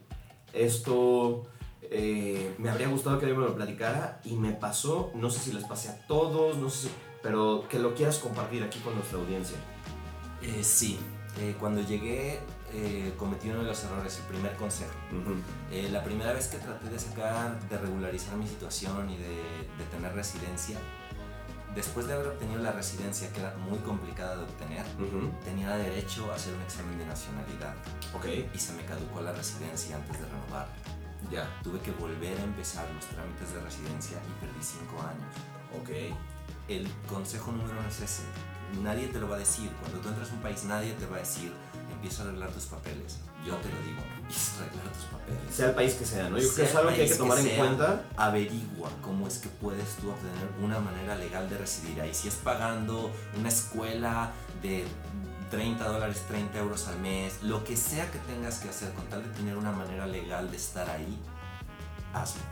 esto 0.52 1.46
eh, 1.92 2.54
me 2.58 2.70
habría 2.70 2.86
gustado 2.86 3.18
que 3.18 3.26
alguien 3.26 3.40
me 3.40 3.48
lo 3.48 3.56
platicara 3.56 4.20
y 4.24 4.36
me 4.36 4.52
pasó, 4.52 5.10
no 5.14 5.28
sé 5.28 5.40
si 5.40 5.52
les 5.52 5.64
pasé 5.64 5.88
a 5.88 6.06
todos, 6.06 6.56
no 6.56 6.70
sé 6.70 6.86
si, 6.86 6.94
pero 7.20 7.64
que 7.68 7.80
lo 7.80 7.94
quieras 7.94 8.18
compartir 8.18 8.62
aquí 8.62 8.78
con 8.78 8.94
nuestra 8.94 9.18
audiencia. 9.18 9.56
Eh, 10.40 10.62
sí, 10.62 10.98
eh, 11.40 11.56
cuando 11.58 11.82
llegué 11.82 12.40
cometí 13.18 13.50
uno 13.50 13.62
de 13.62 13.66
los 13.66 13.82
errores, 13.82 14.16
el 14.18 14.24
primer 14.26 14.54
consejo. 14.54 14.92
la 15.90 16.04
primera 16.04 16.32
vez 16.32 16.46
que 16.46 16.58
traté 16.58 16.88
de 16.88 17.00
sacar, 17.00 17.60
de 17.68 17.76
regularizar 17.76 18.36
mi 18.36 18.46
situación 18.46 19.10
y 19.10 19.16
de, 19.16 19.42
de, 19.76 19.84
tener 19.90 20.14
residencia, 20.14 20.78
después 21.74 22.06
de 22.06 22.14
haber 22.14 22.28
obtenido 22.28 22.62
la 22.62 22.70
residencia, 22.70 23.32
que 23.32 23.40
era 23.40 23.56
muy 23.56 23.78
complicada 23.80 24.36
de 24.36 24.44
obtener, 24.44 24.86
tenía 25.44 25.76
derecho 25.76 26.30
a 26.30 26.36
hacer 26.36 26.54
un 26.54 26.62
examen 26.62 26.96
de 26.96 27.06
nacionalidad. 27.06 27.74
Okay. 28.16 28.48
Y 28.54 28.58
se 28.58 28.72
me 28.74 28.84
caducó 28.84 29.20
la 29.20 29.32
residencia 29.32 29.96
antes 29.96 30.20
de 30.20 30.26
renovar. 30.26 30.68
Ya. 31.30 31.48
Tuve 31.62 31.80
que 31.80 31.92
volver 31.92 32.38
a 32.38 32.42
empezar 32.42 32.88
los 32.94 33.06
trámites 33.06 33.54
de 33.54 33.60
residencia 33.60 34.18
y 34.18 34.44
perdí 34.44 34.62
cinco 34.62 35.00
años. 35.02 35.34
Ok. 35.80 35.90
El 36.68 36.88
consejo 37.08 37.52
número 37.52 37.78
uno 37.78 37.88
es 37.88 38.00
ese. 38.00 38.22
Nadie 38.82 39.08
te 39.08 39.18
lo 39.18 39.28
va 39.28 39.36
a 39.36 39.38
decir. 39.38 39.70
Cuando 39.80 39.98
tú 39.98 40.08
entras 40.08 40.30
a 40.30 40.34
un 40.34 40.40
país, 40.40 40.64
nadie 40.64 40.92
te 40.92 41.06
va 41.06 41.16
a 41.16 41.20
decir, 41.20 41.52
empieza 41.92 42.22
a 42.22 42.26
arreglar 42.26 42.50
tus 42.50 42.64
papeles. 42.64 43.18
Yo 43.44 43.56
te 43.56 43.68
lo 43.68 43.80
digo, 43.82 44.00
empieza 44.20 44.62
a 44.62 44.66
arreglar 44.66 44.92
tus 44.92 45.04
papeles. 45.04 45.54
Sea 45.54 45.68
el 45.70 45.74
país 45.74 45.94
que 45.94 46.04
sea, 46.04 46.28
¿no? 46.28 46.38
Yo 46.38 46.52
creo 46.52 46.54
que 46.54 46.62
es 46.62 46.74
algo 46.76 46.94
que 46.94 47.02
hay 47.02 47.08
que 47.08 47.14
tomar 47.14 47.38
en 47.38 47.56
cuenta. 47.56 48.04
Averigua 48.16 48.90
cómo 49.02 49.26
es 49.26 49.38
que 49.38 49.48
puedes 49.48 49.96
tú 49.96 50.10
obtener 50.10 50.48
una 50.62 50.78
manera 50.78 51.16
legal 51.16 51.48
de 51.50 51.58
residir 51.58 52.00
ahí. 52.00 52.14
Si 52.14 52.28
es 52.28 52.34
pagando 52.36 53.10
una 53.38 53.48
escuela 53.48 54.32
de 54.62 54.84
30 55.50 55.84
dólares, 55.84 56.24
30 56.28 56.58
euros 56.58 56.86
al 56.88 56.98
mes, 57.00 57.42
lo 57.42 57.64
que 57.64 57.76
sea 57.76 58.10
que 58.10 58.18
tengas 58.20 58.60
que 58.60 58.68
hacer 58.68 58.92
con 58.92 59.06
tal 59.06 59.22
de 59.22 59.28
tener 59.30 59.56
una 59.56 59.72
manera 59.72 60.06
legal 60.06 60.50
de 60.50 60.56
estar 60.56 60.88
ahí, 60.88 61.18
hazlo. 62.14 62.42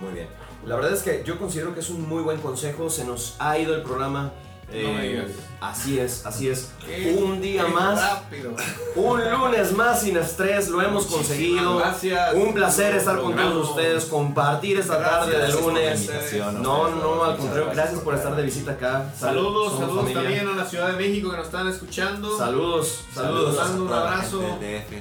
Muy 0.00 0.12
bien. 0.12 0.28
La 0.66 0.76
verdad 0.76 0.92
es 0.92 1.02
que 1.02 1.22
yo 1.24 1.38
considero 1.38 1.74
que 1.74 1.80
es 1.80 1.90
un 1.90 2.08
muy 2.08 2.22
buen 2.22 2.40
consejo. 2.40 2.90
Se 2.90 3.04
nos 3.04 3.36
ha 3.38 3.58
ido 3.58 3.74
el 3.74 3.82
programa. 3.82 4.32
Eh, 4.70 5.26
así 5.60 5.98
es, 5.98 6.24
así 6.24 6.48
es. 6.48 6.70
un 7.18 7.40
día 7.40 7.66
más. 7.66 8.00
Rápido. 8.00 8.54
Un 8.96 9.30
lunes 9.30 9.72
más 9.72 10.00
sin 10.00 10.16
estrés, 10.16 10.68
lo 10.68 10.80
hemos 10.80 11.06
conseguido. 11.06 11.76
Gracias. 11.76 12.34
Un 12.34 12.54
placer 12.54 12.96
estar 12.96 13.20
con 13.20 13.36
todos 13.36 13.70
ustedes, 13.70 14.04
compartir 14.06 14.78
esta 14.78 14.98
tarde 14.98 15.38
de 15.38 15.52
lunes. 15.52 16.10
No, 16.60 16.90
no, 16.90 17.24
al 17.24 17.36
contrario, 17.36 17.70
gracias 17.72 18.00
por 18.00 18.14
estar 18.14 18.34
de 18.34 18.42
visita 18.42 18.72
acá. 18.72 19.12
Saludos, 19.18 19.78
saludos 19.78 20.12
también 20.12 20.48
a 20.48 20.54
la 20.54 20.64
Ciudad 20.64 20.88
de 20.88 20.96
México 20.96 21.30
que 21.30 21.36
nos 21.36 21.46
están 21.46 21.68
escuchando. 21.68 22.36
Saludos, 22.36 23.04
saludos. 23.14 23.56
Dando 23.56 23.84
un 23.84 23.92
abrazo. 23.92 24.42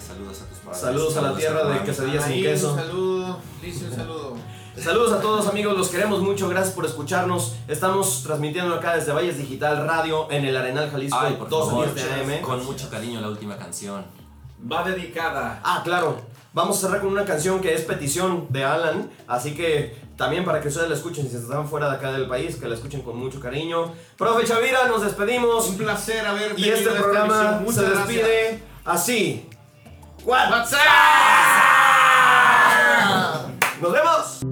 saludos 0.08 0.42
a 0.42 0.46
tus 0.46 0.58
padres. 0.60 0.82
Saludos 0.82 1.18
a 1.18 1.22
la 1.22 1.36
tierra 1.36 1.64
de 1.66 1.84
quesadillas 1.84 2.26
sin 2.26 2.44
queso. 2.44 2.74
Un 2.74 2.80
saludo, 2.80 3.40
Licio, 3.62 3.88
un 3.88 3.96
saludo. 3.96 4.61
Saludos 4.78 5.12
a 5.12 5.20
todos 5.20 5.48
amigos, 5.48 5.78
los 5.78 5.90
queremos 5.90 6.22
mucho, 6.22 6.48
gracias 6.48 6.74
por 6.74 6.86
escucharnos. 6.86 7.56
Estamos 7.68 8.24
transmitiendo 8.24 8.74
acá 8.74 8.96
desde 8.96 9.12
Valles 9.12 9.38
Digital 9.38 9.86
Radio 9.86 10.32
en 10.32 10.46
el 10.46 10.56
Arenal 10.56 10.90
Jalisco 10.90 11.20
Ay, 11.20 11.36
por 11.36 11.50
favor, 11.50 11.88
AM. 11.88 12.42
Con 12.42 12.66
mucho 12.66 12.90
cariño 12.90 13.20
la 13.20 13.28
última 13.28 13.58
canción. 13.58 14.06
Va 14.72 14.84
dedicada. 14.84 15.60
Ah, 15.64 15.82
claro. 15.84 16.22
Vamos 16.54 16.78
a 16.78 16.82
cerrar 16.82 17.02
con 17.02 17.12
una 17.12 17.26
canción 17.26 17.60
que 17.60 17.74
es 17.74 17.82
petición 17.82 18.48
de 18.50 18.64
Alan, 18.64 19.10
así 19.28 19.56
que 19.56 19.96
también 20.18 20.46
para 20.46 20.62
que 20.62 20.70
ustedes 20.70 20.90
la 20.90 20.96
escuchen 20.96 21.30
si 21.30 21.36
están 21.36 21.68
fuera 21.68 21.90
de 21.90 21.98
acá 21.98 22.12
del 22.14 22.28
país, 22.28 22.56
que 22.56 22.68
la 22.68 22.76
escuchen 22.76 23.02
con 23.02 23.18
mucho 23.18 23.40
cariño. 23.40 23.94
Profe 24.18 24.46
Chavira, 24.46 24.88
nos 24.88 25.04
despedimos. 25.04 25.68
Un 25.68 25.78
placer 25.78 26.26
haber 26.26 26.58
Y 26.58 26.70
este 26.70 26.90
programa 26.92 27.62
se 27.70 27.84
despide 27.84 28.64
así. 28.86 29.50
WhatsApp. 30.24 30.80
¡Nos 33.82 33.92
vemos! 33.92 34.51